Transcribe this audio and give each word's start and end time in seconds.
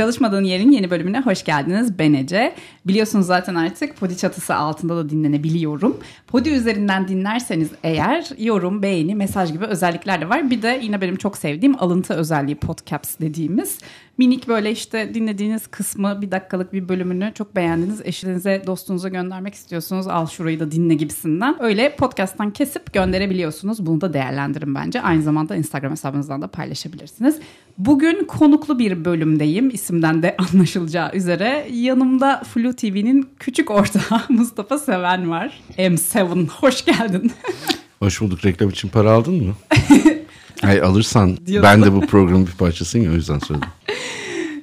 Çalışmadığın 0.00 0.44
Yerin 0.44 0.70
yeni 0.70 0.90
bölümüne 0.90 1.20
hoş 1.20 1.44
geldiniz. 1.44 1.98
Ben 1.98 2.12
Ece. 2.12 2.54
Biliyorsunuz 2.86 3.26
zaten 3.26 3.54
artık 3.54 3.96
Podi 3.96 4.16
çatısı 4.16 4.54
altında 4.54 4.96
da 4.96 5.10
dinlenebiliyorum. 5.10 5.96
Podi 6.26 6.48
üzerinden 6.48 7.08
dinlerseniz 7.08 7.70
eğer 7.82 8.28
yorum, 8.38 8.82
beğeni, 8.82 9.14
mesaj 9.14 9.52
gibi 9.52 9.64
özellikler 9.64 10.20
de 10.20 10.28
var. 10.28 10.50
Bir 10.50 10.62
de 10.62 10.80
yine 10.82 11.00
benim 11.00 11.16
çok 11.16 11.38
sevdiğim 11.38 11.82
alıntı 11.82 12.14
özelliği 12.14 12.56
podcaps 12.56 13.18
dediğimiz 13.20 13.78
minik 14.20 14.48
böyle 14.48 14.70
işte 14.70 15.14
dinlediğiniz 15.14 15.66
kısmı 15.66 16.22
bir 16.22 16.30
dakikalık 16.30 16.72
bir 16.72 16.88
bölümünü 16.88 17.32
çok 17.34 17.56
beğendiniz. 17.56 18.00
Eşinize, 18.04 18.62
dostunuza 18.66 19.08
göndermek 19.08 19.54
istiyorsunuz. 19.54 20.06
Al 20.06 20.26
şurayı 20.26 20.60
da 20.60 20.70
dinle 20.70 20.94
gibisinden. 20.94 21.62
Öyle 21.62 21.96
podcast'tan 21.96 22.50
kesip 22.50 22.92
gönderebiliyorsunuz. 22.92 23.86
Bunu 23.86 24.00
da 24.00 24.12
değerlendirin 24.12 24.74
bence. 24.74 25.00
Aynı 25.00 25.22
zamanda 25.22 25.56
Instagram 25.56 25.92
hesabınızdan 25.92 26.42
da 26.42 26.46
paylaşabilirsiniz. 26.46 27.38
Bugün 27.78 28.24
konuklu 28.24 28.78
bir 28.78 29.04
bölümdeyim. 29.04 29.70
İsimden 29.70 30.22
de 30.22 30.36
anlaşılacağı 30.52 31.12
üzere. 31.14 31.66
Yanımda 31.72 32.42
Flu 32.44 32.72
TV'nin 32.76 33.28
küçük 33.38 33.70
ortağı 33.70 34.20
Mustafa 34.28 34.78
Seven 34.78 35.30
var. 35.30 35.60
M7 35.78 36.48
hoş 36.48 36.84
geldin. 36.84 37.32
Hoş 37.98 38.20
bulduk. 38.20 38.44
Reklam 38.44 38.68
için 38.68 38.88
para 38.88 39.10
aldın 39.10 39.34
mı? 39.34 39.54
Hayır 40.62 40.82
alırsan 40.82 41.36
Diyorsun. 41.46 41.62
ben 41.62 41.82
de 41.82 41.92
bu 41.92 42.00
programın 42.06 42.46
bir 42.46 42.52
parçasıyım 42.52 43.12
o 43.12 43.14
yüzden 43.16 43.38
söyledim. 43.38 43.68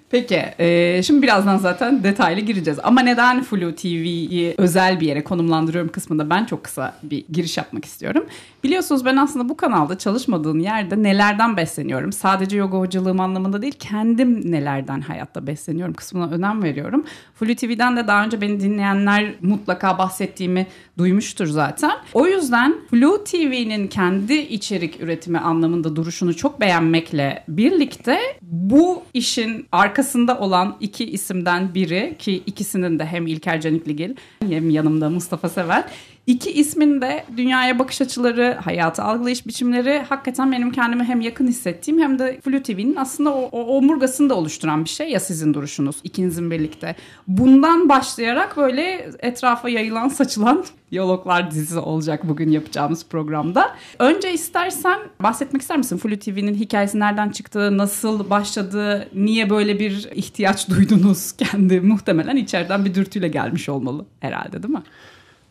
Peki 0.10 0.42
e, 0.60 1.04
şimdi 1.04 1.22
birazdan 1.22 1.58
zaten 1.58 2.04
detaylı 2.04 2.42
gireceğiz. 2.42 2.80
Ama 2.84 3.02
neden 3.02 3.44
Flu 3.44 3.76
TV'yi 3.76 4.56
özel 4.58 5.00
bir 5.00 5.08
yere 5.08 5.24
konumlandırıyorum 5.24 5.92
kısmında 5.92 6.30
ben 6.30 6.46
çok 6.46 6.64
kısa 6.64 6.96
bir 7.04 7.26
giriş 7.32 7.58
yapmak 7.58 7.86
istiyorum. 7.86 8.26
Biliyorsunuz 8.64 9.06
ben 9.06 9.18
aslında 9.18 9.50
bu 9.50 9.58
kanalda 9.58 9.98
çalışmadığım 9.98 10.60
yerde 10.60 11.04
nelerden 11.04 11.58
besleniyorum. 11.58 12.12
Sadece 12.12 12.58
yoga 12.58 12.78
hocalığım 12.78 13.20
anlamında 13.20 13.62
değil 13.62 13.76
kendim 13.80 14.52
nelerden 14.52 15.02
hayatta 15.02 15.48
besleniyorum 15.48 15.94
kısmına 15.94 16.30
önem 16.32 16.64
veriyorum. 16.64 17.06
Flu 17.36 17.56
TV'den 17.56 17.98
de 17.98 18.08
daha 18.08 18.26
önce 18.26 18.42
beni 18.42 18.60
dinleyenler 18.60 19.34
mutlaka 19.42 19.98
bahsettiğimi 19.98 20.68
duymuştur 20.98 21.48
zaten. 21.48 21.92
O 22.14 22.28
yüzden 22.28 22.76
Flu 22.90 23.24
TV'nin 23.24 23.88
kendi 23.88 24.34
içerik 24.34 25.02
üretimi 25.02 25.40
anlamında 25.40 25.96
duruşunu 25.96 26.36
çok 26.36 26.62
beğenmekle 26.62 27.44
birlikte 27.48 28.20
bu 28.42 29.04
işin 29.14 29.68
arkasında 29.98 30.40
olan 30.40 30.78
iki 30.80 31.06
isimden 31.06 31.74
biri 31.74 32.16
ki 32.20 32.44
ikisinin 32.46 33.00
de 33.00 33.06
hem 33.06 33.28
İlker 33.28 33.62
Canikligil 33.62 34.16
hem 34.40 34.70
yanımda 34.70 35.10
Mustafa 35.10 35.50
Sever 35.50 35.86
İki 36.28 36.52
ismin 36.52 37.02
de 37.02 37.26
dünyaya 37.38 37.80
bakış 37.80 38.02
açıları, 38.02 38.58
hayatı 38.64 39.04
algılayış 39.04 39.48
biçimleri 39.48 40.00
hakikaten 40.00 40.52
benim 40.52 40.72
kendimi 40.72 41.04
hem 41.04 41.22
yakın 41.22 41.48
hissettiğim 41.48 42.02
hem 42.02 42.20
de 42.20 42.40
Flu 42.42 42.64
TV'nin 42.64 42.96
aslında 42.96 43.34
o, 43.34 43.50
o 43.52 43.78
omurgasını 43.78 44.30
da 44.30 44.36
oluşturan 44.36 44.84
bir 44.84 44.90
şey 44.90 45.10
ya 45.10 45.20
sizin 45.20 45.54
duruşunuz 45.54 45.96
ikinizin 46.04 46.52
birlikte. 46.52 46.96
Bundan 47.28 47.90
başlayarak 47.90 48.58
böyle 48.58 49.10
etrafa 49.20 49.70
yayılan 49.70 50.08
saçılan 50.08 50.66
diyaloglar 50.92 51.52
dizisi 51.52 51.80
olacak 51.80 52.28
bugün 52.28 52.52
yapacağımız 52.52 53.06
programda. 53.06 53.76
Önce 54.00 54.34
istersen 54.34 55.00
bahsetmek 55.24 55.62
ister 55.62 55.78
misin 55.78 55.98
Flu 55.98 56.20
TV'nin 56.20 56.56
hikayesi 56.56 57.00
nereden 57.00 57.30
çıktı, 57.30 57.78
nasıl 57.78 58.30
başladı, 58.30 59.08
niye 59.14 59.50
böyle 59.50 59.80
bir 59.80 60.10
ihtiyaç 60.12 60.70
duydunuz 60.70 61.32
kendi 61.38 61.82
muhtemelen 61.82 62.36
içeriden 62.36 62.86
bir 62.86 62.96
dürtüyle 62.96 63.28
gelmiş 63.28 63.70
olmalı 63.70 64.06
herhalde 64.20 64.64
değil 64.64 64.74
mi? 64.74 64.84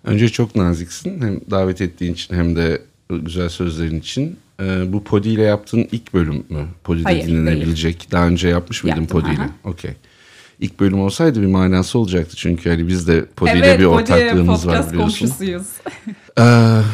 Önce 0.06 0.28
çok 0.28 0.56
naziksin. 0.56 1.20
Hem 1.20 1.40
davet 1.50 1.80
ettiğin 1.80 2.12
için 2.12 2.34
hem 2.34 2.56
de 2.56 2.82
güzel 3.10 3.48
sözlerin 3.48 4.00
için. 4.00 4.36
Ee, 4.60 4.92
bu 4.92 5.04
Podi 5.04 5.28
ile 5.28 5.42
yaptığın 5.42 5.88
ilk 5.92 6.14
bölüm 6.14 6.44
mü? 6.48 6.66
Podi'de 6.84 7.04
Hayır, 7.04 7.26
dinlenebilecek. 7.26 8.00
Değil. 8.00 8.10
Daha 8.10 8.26
önce 8.26 8.48
yapmış 8.48 8.84
mıydın 8.84 9.06
Podi 9.06 9.30
ile? 9.30 9.48
Okey. 9.64 9.90
İlk 10.60 10.80
bölüm 10.80 11.00
olsaydı 11.00 11.42
bir 11.42 11.46
manası 11.46 11.98
olacaktı 11.98 12.36
çünkü 12.36 12.70
hani 12.70 12.88
biz 12.88 13.08
de 13.08 13.24
Podi 13.36 13.50
ile 13.50 13.66
evet, 13.66 13.80
bir 13.80 13.84
ortaklığımız 13.84 14.66
var 14.66 14.92
biliyorsun. 14.92 15.32
ee, 16.38 16.42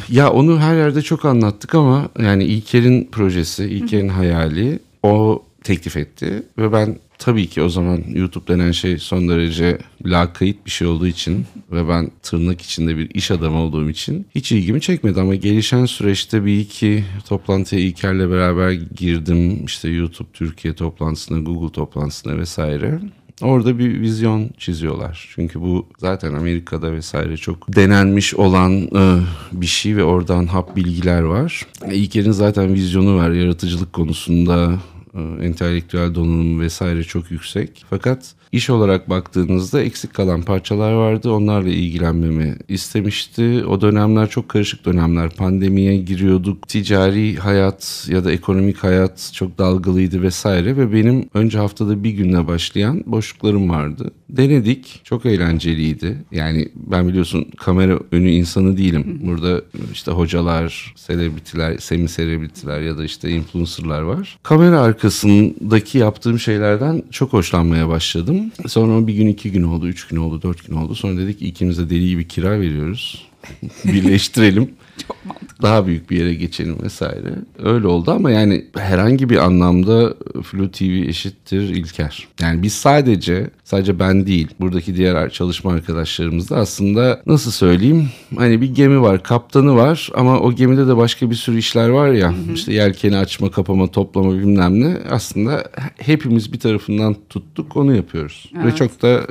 ya 0.08 0.30
onu 0.30 0.60
her 0.60 0.76
yerde 0.76 1.02
çok 1.02 1.24
anlattık 1.24 1.74
ama 1.74 2.08
yani 2.18 2.44
İlker'in 2.44 3.04
projesi, 3.12 3.64
İlker'in 3.64 4.08
hayali 4.08 4.78
o 5.02 5.44
teklif 5.64 5.96
etti 5.96 6.42
ve 6.58 6.72
ben 6.72 6.96
tabii 7.22 7.46
ki 7.46 7.62
o 7.62 7.68
zaman 7.68 8.02
YouTube 8.14 8.46
denen 8.46 8.72
şey 8.72 8.98
son 8.98 9.28
derece 9.28 9.78
lakayt 10.06 10.66
bir 10.66 10.70
şey 10.70 10.88
olduğu 10.88 11.06
için 11.06 11.44
ve 11.72 11.88
ben 11.88 12.10
tırnak 12.22 12.60
içinde 12.62 12.96
bir 12.96 13.10
iş 13.10 13.30
adamı 13.30 13.58
olduğum 13.58 13.90
için 13.90 14.26
hiç 14.34 14.52
ilgimi 14.52 14.80
çekmedi 14.80 15.20
ama 15.20 15.34
gelişen 15.34 15.84
süreçte 15.84 16.44
bir 16.44 16.58
iki 16.58 17.04
toplantıya 17.28 17.82
İlker'le 17.82 18.30
beraber 18.30 18.70
girdim. 18.72 19.64
İşte 19.64 19.88
YouTube 19.88 20.28
Türkiye 20.32 20.74
toplantısına, 20.74 21.38
Google 21.38 21.72
toplantısına 21.72 22.38
vesaire. 22.38 23.00
Orada 23.42 23.78
bir 23.78 24.00
vizyon 24.00 24.50
çiziyorlar. 24.58 25.28
Çünkü 25.34 25.60
bu 25.60 25.86
zaten 25.98 26.34
Amerika'da 26.34 26.92
vesaire 26.92 27.36
çok 27.36 27.76
denenmiş 27.76 28.34
olan 28.34 28.72
e, 28.82 29.20
bir 29.52 29.66
şey 29.66 29.96
ve 29.96 30.04
oradan 30.04 30.46
hap 30.46 30.76
bilgiler 30.76 31.20
var. 31.22 31.66
İlker'in 31.92 32.30
zaten 32.30 32.74
vizyonu 32.74 33.16
var 33.16 33.30
yaratıcılık 33.30 33.92
konusunda 33.92 34.72
e, 34.72 34.91
entelektüel 35.14 36.14
donanım 36.14 36.60
vesaire 36.60 37.04
çok 37.04 37.30
yüksek. 37.30 37.84
Fakat 37.90 38.34
iş 38.52 38.70
olarak 38.70 39.10
baktığınızda 39.10 39.82
eksik 39.82 40.14
kalan 40.14 40.42
parçalar 40.42 40.92
vardı. 40.92 41.30
Onlarla 41.30 41.68
ilgilenmemi 41.68 42.56
istemişti. 42.68 43.64
O 43.68 43.80
dönemler 43.80 44.30
çok 44.30 44.48
karışık 44.48 44.84
dönemler. 44.84 45.30
Pandemiye 45.30 45.96
giriyorduk. 45.96 46.68
Ticari 46.68 47.36
hayat 47.36 48.06
ya 48.10 48.24
da 48.24 48.32
ekonomik 48.32 48.76
hayat 48.76 49.30
çok 49.34 49.58
dalgalıydı 49.58 50.22
vesaire 50.22 50.76
ve 50.76 50.92
benim 50.92 51.28
önce 51.34 51.58
haftada 51.58 52.04
bir 52.04 52.10
günle 52.10 52.46
başlayan 52.46 53.02
boşluklarım 53.06 53.70
vardı. 53.70 54.10
Denedik. 54.30 55.00
Çok 55.04 55.26
eğlenceliydi. 55.26 56.16
Yani 56.32 56.69
ben 56.74 57.08
biliyorsun 57.08 57.46
kamera 57.56 57.98
önü 58.12 58.30
insanı 58.30 58.76
değilim. 58.76 59.20
Burada 59.24 59.62
işte 59.92 60.10
hocalar, 60.10 60.94
selebritiler, 60.96 61.78
semi 61.78 62.08
selebritiler 62.08 62.80
ya 62.80 62.98
da 62.98 63.04
işte 63.04 63.30
influencerlar 63.30 64.02
var. 64.02 64.38
Kamera 64.42 64.80
arkasındaki 64.80 65.98
yaptığım 65.98 66.38
şeylerden 66.38 67.02
çok 67.10 67.32
hoşlanmaya 67.32 67.88
başladım. 67.88 68.41
Sonra 68.66 69.06
bir 69.06 69.14
gün, 69.14 69.26
iki 69.26 69.53
gün 69.53 69.62
oldu, 69.62 69.88
üç 69.88 70.06
gün 70.06 70.16
oldu, 70.16 70.42
dört 70.42 70.66
gün 70.66 70.75
oldu. 70.76 70.94
Sonra 70.94 71.20
dedik 71.20 71.42
ikimiz 71.42 71.78
de 71.78 71.91
deli 71.91 72.08
gibi 72.08 72.28
kira 72.28 72.60
veriyoruz. 72.60 73.28
Birleştirelim. 73.84 74.70
Çok 75.06 75.26
mantıklı. 75.26 75.62
Daha 75.62 75.86
büyük 75.86 76.10
bir 76.10 76.16
yere 76.16 76.34
geçelim 76.34 76.76
vesaire. 76.82 77.34
Öyle 77.62 77.86
oldu 77.86 78.10
ama 78.10 78.30
yani 78.30 78.64
herhangi 78.76 79.28
bir 79.28 79.36
anlamda 79.36 80.14
Flu 80.42 80.70
TV 80.70 81.08
eşittir 81.08 81.62
İlker. 81.62 82.28
Yani 82.41 82.62
biz 82.62 82.72
sadece 82.72 83.50
sadece 83.64 83.98
ben 83.98 84.26
değil 84.26 84.48
buradaki 84.60 84.97
diğer 84.97 85.31
çalışma 85.31 85.72
arkadaşlarımız 85.72 86.50
da 86.50 86.56
aslında 86.56 87.22
nasıl 87.26 87.50
söyleyeyim 87.50 88.08
hani 88.36 88.60
bir 88.60 88.75
gemi 88.75 89.00
var 89.00 89.22
kaptanı 89.22 89.76
var 89.76 90.10
ama 90.14 90.41
o 90.41 90.52
gemide 90.52 90.86
de 90.86 90.97
başka 90.97 91.31
bir 91.31 91.34
sürü 91.34 91.58
işler 91.58 91.88
var 91.88 92.12
ya 92.12 92.32
hı 92.32 92.36
hı. 92.36 92.52
işte 92.54 92.72
yelkeni 92.72 93.16
açma 93.16 93.50
kapama 93.50 93.86
toplama 93.86 94.32
bilmem 94.32 94.81
ne 94.81 94.97
aslında 95.10 95.64
hepimiz 95.97 96.52
bir 96.52 96.60
tarafından 96.60 97.16
tuttuk 97.31 97.76
onu 97.76 97.97
yapıyoruz. 97.97 98.50
Evet. 98.56 98.66
Ve 98.66 98.76
çok 98.76 99.02
da 99.02 99.08
e, 99.08 99.25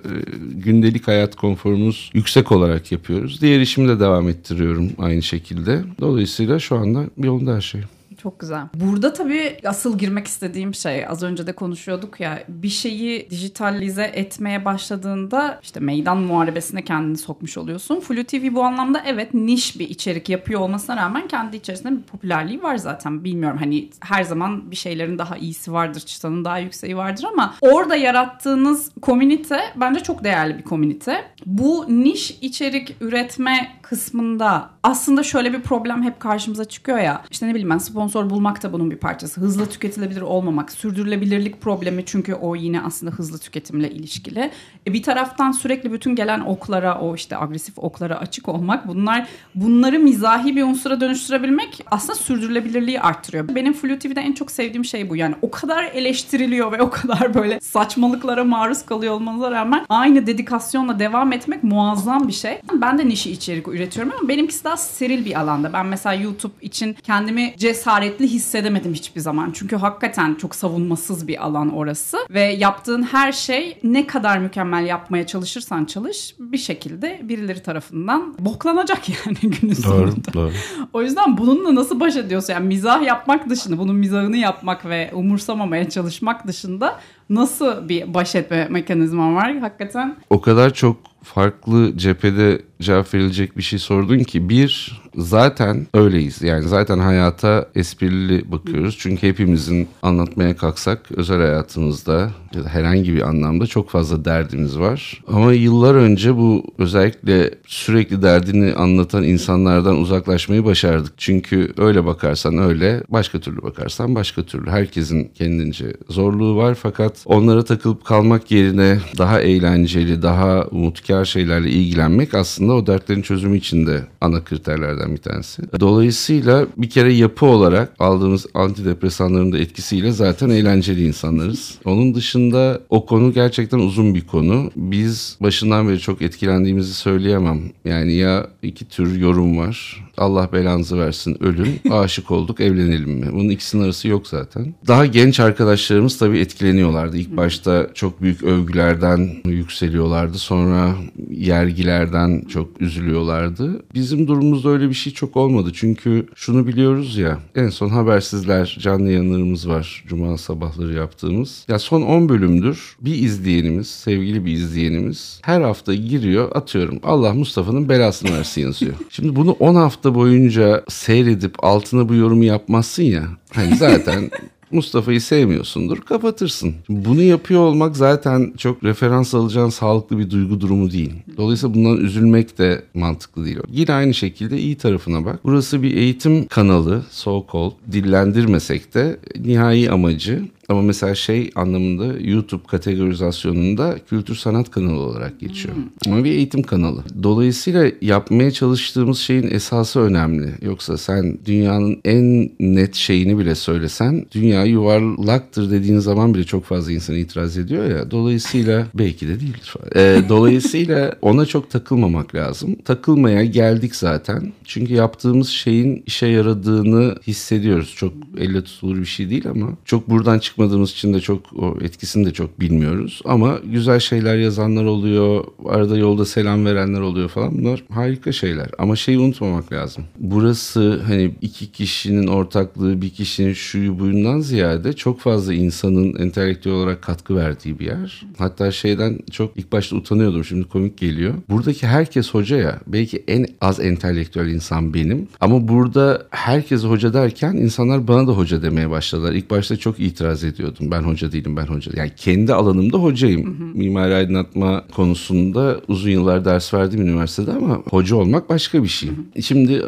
gündelik 0.54 1.08
hayat 1.08 1.36
konforumuz 1.36 2.12
yüksek 2.14 2.52
olarak 2.52 2.92
yapıyoruz. 2.92 3.42
Diğer 3.42 3.60
işimi 3.60 3.88
de 3.88 4.00
devam 4.00 4.30
ettiriyorum 4.30 4.90
aynı 4.98 5.22
şekilde. 5.22 5.51
Dolayısıyla 6.00 6.60
şu 6.60 6.76
anda 6.76 7.06
yolunda 7.18 7.56
her 7.56 7.62
şey. 7.62 7.82
Çok 8.24 8.40
güzel. 8.40 8.62
Burada 8.74 9.14
tabii 9.14 9.58
asıl 9.66 9.98
girmek 9.98 10.28
istediğim 10.28 10.74
şey 10.74 11.08
az 11.08 11.24
önce 11.24 11.48
de 11.48 11.52
konuşuyorduk 11.52 12.20
ya 12.20 12.44
bir 12.48 12.70
şeyi 12.70 13.30
dijitalize 13.30 14.04
etmeye 14.04 14.66
başladığında 14.66 15.59
işte 15.64 15.80
meydan 15.80 16.18
muharebesine 16.18 16.84
kendini 16.84 17.18
sokmuş 17.18 17.58
oluyorsun. 17.58 18.00
Flu 18.00 18.24
TV 18.24 18.56
bu 18.56 18.64
anlamda 18.64 19.04
evet 19.06 19.34
niş 19.34 19.80
bir 19.80 19.90
içerik 19.90 20.30
yapıyor 20.30 20.62
olmasına 20.62 20.98
rağmen 20.98 21.28
kendi 21.28 21.58
içerisinde 21.58 21.98
bir 21.98 22.02
popülerliği 22.02 22.64
var 22.64 22.76
zaten. 22.78 23.24
Bilmiyorum 23.24 23.58
hani 23.58 23.90
her 24.00 24.23
zaman 24.23 24.72
bir 24.72 24.76
şeylerin 24.76 25.18
daha 25.18 25.38
iyisi 25.38 25.73
vardır, 25.73 26.00
çıtanın 26.00 26.46
daha 26.46 26.59
yükseği 26.59 26.97
vardır 26.97 27.26
ama 27.34 27.56
orada 27.62 27.96
yarattığınız 27.96 28.91
komünite 29.02 29.59
bence 29.76 30.00
çok 30.00 30.23
değerli 30.23 30.58
bir 30.58 30.64
komünite. 30.64 31.23
Bu 31.46 31.85
niş 31.90 32.38
içerik 32.41 32.96
üretme 33.02 33.72
kısmında 33.82 34.70
aslında 34.84 35.23
şöyle 35.23 35.53
bir 35.53 35.62
problem 35.62 36.03
hep 36.03 36.20
karşımıza 36.20 36.66
çıkıyor 36.66 36.97
ya. 36.97 37.22
İşte 37.32 37.47
ne 37.47 37.52
bileyim 37.52 37.70
ben 37.70 37.78
sponsor 37.78 38.10
sponsor 38.11 38.29
bulmak 38.29 38.63
da 38.63 38.73
bunun 38.73 38.91
bir 38.91 38.97
parçası. 38.97 39.41
Hızlı 39.41 39.66
tüketilebilir 39.66 40.22
olmamak, 40.22 40.72
sürdürülebilirlik 40.72 41.61
problemi 41.61 42.05
çünkü 42.05 42.34
o 42.34 42.55
yine 42.55 42.81
aslında 42.81 43.11
hızlı 43.11 43.37
tüketimle 43.37 43.91
ilişkili. 43.91 44.52
E 44.87 44.93
bir 44.93 45.03
taraftan 45.03 45.52
sürekli 45.52 45.91
bütün 45.91 46.16
gelen 46.16 46.40
oklara, 46.40 46.99
o 46.99 47.16
işte 47.16 47.37
agresif 47.37 47.79
oklara 47.79 48.17
açık 48.17 48.49
olmak 48.49 48.87
bunlar 48.87 49.28
bunları 49.55 49.99
mizahi 49.99 50.55
bir 50.55 50.63
unsura 50.63 51.02
dönüştürebilmek 51.02 51.84
aslında 51.91 52.16
sürdürülebilirliği 52.16 53.02
arttırıyor. 53.02 53.55
Benim 53.55 53.73
Flu 53.73 53.99
TV'de 53.99 54.22
en 54.22 54.34
çok 54.34 54.52
sevdiğim 54.52 54.85
şey 54.85 55.09
bu. 55.09 55.16
Yani 55.16 55.35
o 55.41 55.52
kadar 55.52 55.84
eleştiriliyor 55.84 56.72
ve 56.72 56.81
o 56.81 56.90
kadar 56.90 57.34
böyle 57.34 57.59
saçmalıklara 57.59 58.43
maruz 58.43 58.85
kalıyor 58.85 59.13
olmanıza 59.13 59.52
rağmen 59.52 59.85
aynı 59.90 60.28
dedikasyonla 60.28 60.99
devam 60.99 61.34
etmek 61.34 61.63
muazzam 61.63 62.28
bir 62.28 62.34
şey. 62.34 62.61
Ben 62.73 62.97
de 62.97 63.08
nişi 63.08 63.31
içerik 63.31 63.67
üretiyorum 63.67 64.13
ama 64.19 64.29
benimkisi 64.29 64.63
daha 64.63 64.78
steril 64.78 65.25
bir 65.25 65.40
alanda. 65.40 65.73
Ben 65.73 65.85
mesela 65.85 66.13
YouTube 66.13 66.53
için 66.61 66.93
kendimi 66.93 67.53
cesaretli 68.02 68.28
hissedemedim 68.28 68.94
hiçbir 68.94 69.22
zaman. 69.22 69.52
Çünkü 69.52 69.76
hakikaten 69.76 70.36
çok 70.36 70.56
savunmasız 70.56 71.28
bir 71.28 71.46
alan 71.46 71.74
orası 71.74 72.18
ve 72.30 72.42
yaptığın 72.42 73.03
her 73.03 73.32
şey 73.32 73.78
ne 73.84 74.08
kadar 74.08 74.38
mükemmel 74.38 74.86
yapmaya 74.86 75.28
çalışırsan 75.28 75.86
çalış 75.86 76.36
bir 76.40 76.58
şekilde 76.58 77.20
birileri 77.24 77.64
tarafından 77.64 78.36
boklanacak 78.40 79.09
yani 79.26 79.38
günün 79.42 79.76
doğru, 79.76 79.82
sonunda. 79.82 80.34
Doğru. 80.34 80.52
O 80.94 81.02
yüzden 81.02 81.38
bununla 81.38 81.76
nasıl 81.76 82.00
baş 82.00 82.16
ediyorsun? 82.16 82.53
Yani 82.53 82.68
mizah 82.68 83.03
yapmak 83.03 83.50
dışında, 83.50 83.78
bunun 83.78 83.96
mizahını 83.96 84.38
yapmak 84.38 84.86
ve 84.86 85.12
umursamamaya 85.14 85.90
çalışmak 85.90 86.47
dışında 86.47 87.00
nasıl 87.30 87.90
bir 87.90 88.14
baş 88.14 88.36
etme 88.36 88.68
mekanizman 88.70 89.36
var 89.36 89.58
hakikaten? 89.58 90.16
O 90.30 90.42
kadar 90.42 90.74
çok 90.74 90.97
farklı 91.24 91.97
cephede 91.97 92.62
cevap 92.82 93.14
verilecek 93.14 93.58
bir 93.58 93.62
şey 93.62 93.80
sordun 93.80 94.20
ki 94.20 94.50
bir 94.50 95.02
zaten 95.16 95.87
öyleyiz. 95.93 96.41
Yani 96.41 96.67
zaten 96.67 96.99
hayata 96.99 97.66
esprili 97.75 98.52
bakıyoruz. 98.52 98.97
Çünkü 98.99 99.28
hepimizin 99.28 99.87
anlatmaya 100.02 100.58
kalksak 100.58 101.11
özel 101.11 101.37
hayatımızda 101.37 102.31
ya 102.55 102.63
da 102.63 102.69
herhangi 102.69 103.13
bir 103.16 103.22
anlamda 103.22 103.67
çok 103.67 103.90
fazla 103.90 104.25
derdimiz 104.25 104.79
var. 104.79 105.23
Ama 105.28 105.53
yıllar 105.53 105.96
önce 105.96 106.35
bu 106.35 106.63
özellikle 106.78 107.52
sürekli 107.67 108.22
derdini 108.22 108.73
anlatan 108.73 109.23
insanlardan 109.23 109.97
uzaklaşmayı 109.97 110.66
başardık. 110.66 111.13
Çünkü 111.17 111.73
öyle 111.78 112.05
bakarsan 112.05 112.58
öyle, 112.58 113.03
başka 113.09 113.40
türlü 113.40 113.61
bakarsan 113.61 114.16
başka 114.16 114.43
türlü. 114.43 114.69
Herkesin 114.69 115.31
kendince 115.35 115.93
zorluğu 116.09 116.55
var 116.55 116.75
fakat 116.75 117.23
onlara 117.25 117.63
takılıp 117.63 118.05
kalmak 118.05 118.52
yerine 118.52 118.99
daha 119.17 119.41
eğlenceli, 119.41 120.22
daha 120.22 120.66
umutkar 120.72 121.25
şeylerle 121.25 121.69
ilgilenmek 121.69 122.34
aslında 122.34 122.73
o 122.73 122.87
dertlerin 122.87 123.22
çözümü 123.22 123.58
için 123.58 123.87
de 123.87 124.03
ana 124.22 124.43
kriterlerden 124.43 125.01
bir 125.09 125.18
tanesi. 125.18 125.62
Dolayısıyla 125.80 126.68
bir 126.78 126.90
kere 126.90 127.14
yapı 127.14 127.46
olarak 127.46 127.94
aldığımız 128.00 128.46
antidepresanların 128.53 129.52
da 129.52 129.58
etkisiyle 129.58 130.12
zaten 130.12 130.50
eğlenceli 130.50 131.08
insanlarız. 131.08 131.76
Onun 131.86 132.16
dışında 132.16 132.82
o 132.90 133.06
konu 133.06 133.34
gerçekten 133.34 133.80
uzun 133.80 134.16
bir 134.16 134.28
konu. 134.28 134.72
Biz 134.76 135.38
başından 135.42 135.90
beri 135.90 136.00
çok 136.00 136.22
etkilendiğimizi 136.22 136.94
söyleyemem. 136.94 137.62
Yani 137.86 138.14
ya 138.14 138.48
iki 138.64 138.86
tür 138.86 139.20
yorum 139.20 139.58
var. 139.58 140.06
Allah 140.17 140.49
belanızı 140.53 140.99
versin 140.99 141.43
ölüm. 141.43 141.79
Aşık 141.91 142.31
olduk 142.31 142.59
evlenelim 142.59 143.11
mi? 143.11 143.28
Bunun 143.31 143.49
ikisinin 143.49 143.84
arası 143.84 144.08
yok 144.08 144.28
zaten. 144.28 144.73
Daha 144.87 145.05
genç 145.05 145.40
arkadaşlarımız 145.40 146.17
tabii 146.17 146.40
etkileniyorlardı. 146.40 147.17
İlk 147.17 147.37
başta 147.37 147.87
çok 147.93 148.22
büyük 148.22 148.43
övgülerden 148.43 149.29
yükseliyorlardı. 149.46 150.37
Sonra 150.37 150.96
yergilerden 151.29 152.41
çok 152.49 152.81
üzülüyorlardı. 152.81 153.84
Bizim 153.93 154.28
durumumuzda 154.28 154.69
öyle 154.69 154.90
bir 154.90 154.93
şey 154.93 155.13
çok 155.13 155.37
olmadı. 155.37 155.72
Çünkü 155.73 156.28
şunu 156.35 156.67
biliyoruz 156.67 157.17
ya 157.17 157.40
en 157.55 157.69
son 157.69 157.90
habersizler 157.90 158.78
canlı 158.81 159.11
yayınlarımız 159.11 159.69
var. 159.69 160.03
Cuma 160.08 160.37
sabahları 160.37 160.93
yaptığımız. 160.93 161.66
Ya 161.67 161.79
son 161.79 162.02
10 162.02 162.29
bölümdür 162.29 162.96
bir 163.02 163.16
izleyenimiz, 163.16 163.87
sevgili 163.87 164.46
bir 164.46 164.52
izleyenimiz 164.52 165.40
her 165.43 165.61
hafta 165.61 165.93
giriyor 165.93 166.55
atıyorum. 166.55 166.99
Allah 167.03 167.34
Mustafa'nın 167.34 167.90
belasını 167.90 168.37
versin 168.37 168.61
yazıyor. 168.61 168.93
Şimdi 169.09 169.35
bunu 169.35 169.52
10 169.52 169.75
hafta 169.75 170.10
boyunca 170.16 170.84
seyredip 170.90 171.63
altına 171.63 172.09
bu 172.09 172.16
yorumu 172.16 172.43
yapmazsın 172.43 173.03
ya. 173.03 173.23
Hani 173.53 173.75
zaten 173.75 174.31
Mustafa'yı 174.72 175.22
sevmiyorsundur 175.22 175.97
kapatırsın. 175.97 176.73
Bunu 176.90 177.22
yapıyor 177.22 177.61
olmak 177.61 177.97
zaten 177.97 178.53
çok 178.58 178.84
referans 178.84 179.34
alacağın 179.34 179.69
sağlıklı 179.69 180.17
bir 180.17 180.29
duygu 180.29 180.61
durumu 180.61 180.91
değil. 180.91 181.13
Dolayısıyla 181.37 181.75
bundan 181.75 181.97
üzülmek 181.97 182.58
de 182.58 182.84
mantıklı 182.93 183.46
değil. 183.46 183.58
Yine 183.72 183.93
aynı 183.93 184.13
şekilde 184.13 184.58
iyi 184.58 184.75
tarafına 184.78 185.25
bak. 185.25 185.40
Burası 185.43 185.84
bir 185.84 185.97
eğitim 185.97 186.47
kanalı 186.47 187.03
so 187.11 187.46
called 187.53 187.72
dillendirmesek 187.91 188.93
de 188.93 189.19
nihai 189.40 189.91
amacı 189.91 190.46
ama 190.69 190.81
mesela 190.81 191.16
şey 191.16 191.52
anlamında 191.55 192.19
YouTube 192.19 192.63
kategorizasyonunda 192.67 193.96
kültür 194.09 194.35
sanat 194.35 194.72
kanalı 194.72 194.99
olarak 194.99 195.40
geçiyor. 195.40 195.75
Hmm. 195.75 196.13
Ama 196.13 196.23
bir 196.23 196.31
eğitim 196.31 196.63
kanalı. 196.63 197.03
Dolayısıyla 197.23 197.91
yapmaya 198.02 198.52
çalıştığımız 198.52 199.19
şeyin 199.19 199.52
esası 199.52 199.99
önemli. 199.99 200.49
Yoksa 200.61 200.97
sen 200.97 201.37
dünyanın 201.46 201.99
en 202.05 202.49
net 202.59 202.96
şeyini 202.96 203.37
bile 203.37 203.55
söylesen 203.55 204.25
dünya 204.31 204.66
yuvarlaktır 204.66 205.72
dediğin 205.72 205.99
zaman 205.99 206.34
bile 206.34 206.43
çok 206.43 206.66
fazla 206.66 206.91
insan 206.91 207.16
itiraz 207.16 207.58
ediyor 207.58 207.85
ya. 207.85 208.11
Dolayısıyla 208.11 208.87
belki 208.93 209.28
de 209.28 209.40
değildir. 209.40 209.73
Ee, 209.96 210.22
dolayısıyla 210.29 211.16
ona 211.22 211.46
çok 211.46 211.69
takılmamak 211.69 212.35
lazım. 212.35 212.75
Takılmaya 212.85 213.46
geldik 213.46 213.96
zaten. 213.96 214.53
Çünkü 214.66 214.93
yaptığımız 214.93 215.49
şeyin 215.49 216.03
işe 216.05 216.28
yaradığını 216.28 217.16
hissediyoruz. 217.28 217.93
Çok 217.97 218.13
elle 218.37 218.63
tutulur 218.63 218.97
bir 218.97 219.05
şey 219.05 219.29
değil 219.29 219.49
ama 219.49 219.67
çok 219.85 220.09
buradan 220.09 220.40
çıkmak 220.40 220.51
çıkmadığımız 220.52 220.92
için 220.92 221.14
de 221.14 221.20
çok 221.20 221.53
o 221.53 221.78
etkisini 221.82 222.26
de 222.26 222.34
çok 222.34 222.59
bilmiyoruz. 222.59 223.22
Ama 223.26 223.59
güzel 223.66 224.00
şeyler 224.00 224.38
yazanlar 224.38 224.84
oluyor. 224.84 225.44
Arada 225.66 225.98
yolda 225.98 226.26
selam 226.26 226.66
verenler 226.66 227.00
oluyor 227.00 227.30
falan. 227.30 227.58
Bunlar 227.58 227.84
harika 227.90 228.32
şeyler. 228.32 228.70
Ama 228.78 228.96
şeyi 228.96 229.20
unutmamak 229.20 229.74
lazım. 229.74 230.03
Burası 230.20 231.02
hani 231.08 231.32
iki 231.42 231.72
kişinin 231.72 232.28
ortaklığı, 232.28 233.02
bir 233.02 233.09
kişinin 233.09 233.53
şuyu 233.53 234.00
buyundan 234.00 234.40
ziyade 234.40 234.94
çok 234.94 235.20
fazla 235.20 235.53
insanın 235.53 236.16
entelektüel 236.16 236.76
olarak 236.76 237.02
katkı 237.02 237.36
verdiği 237.36 237.80
bir 237.80 237.86
yer. 237.86 238.22
Hatta 238.38 238.72
şeyden 238.72 239.20
çok 239.32 239.58
ilk 239.58 239.72
başta 239.72 239.96
utanıyordum. 239.96 240.46
Şimdi 240.46 240.68
komik 240.68 240.97
geliyor. 240.97 241.34
Buradaki 241.50 241.88
herkes 241.88 242.34
hoca 242.34 242.58
ya. 242.58 242.80
Belki 242.88 243.24
en 243.28 243.46
az 243.62 243.80
entelektüel 243.80 244.47
insan 244.47 244.94
benim. 244.94 245.28
Ama 245.42 245.68
burada 245.68 246.28
herkes 246.30 246.84
hoca 246.84 247.14
derken 247.14 247.54
insanlar 247.54 248.08
bana 248.08 248.28
da 248.28 248.32
hoca 248.32 248.62
demeye 248.62 248.90
başladılar. 248.90 249.34
İlk 249.34 249.50
başta 249.50 249.78
çok 249.78 250.00
itiraz 250.00 250.41
ediyordum. 250.43 250.91
Ben 250.91 251.02
hoca 251.02 251.32
değilim, 251.32 251.58
ben 251.58 251.66
hoca. 251.66 251.91
Yani 251.96 252.11
kendi 252.17 252.53
alanımda 252.53 252.97
hocayım. 252.97 253.46
Hı 253.46 253.64
hı. 253.64 253.78
Mimari 253.78 254.14
aydınlatma 254.14 254.84
konusunda 254.96 255.82
uzun 255.88 256.10
yıllar 256.10 256.46
ders 256.46 256.74
verdim 256.74 257.01
üniversitede 257.01 257.51
ama 257.51 257.74
hoca 257.89 258.15
olmak 258.15 258.50
başka 258.50 258.84
bir 258.84 258.88
şey. 258.88 259.10
Hı 259.10 259.13
hı. 259.36 259.41
Şimdi 259.41 259.74
e, 259.74 259.84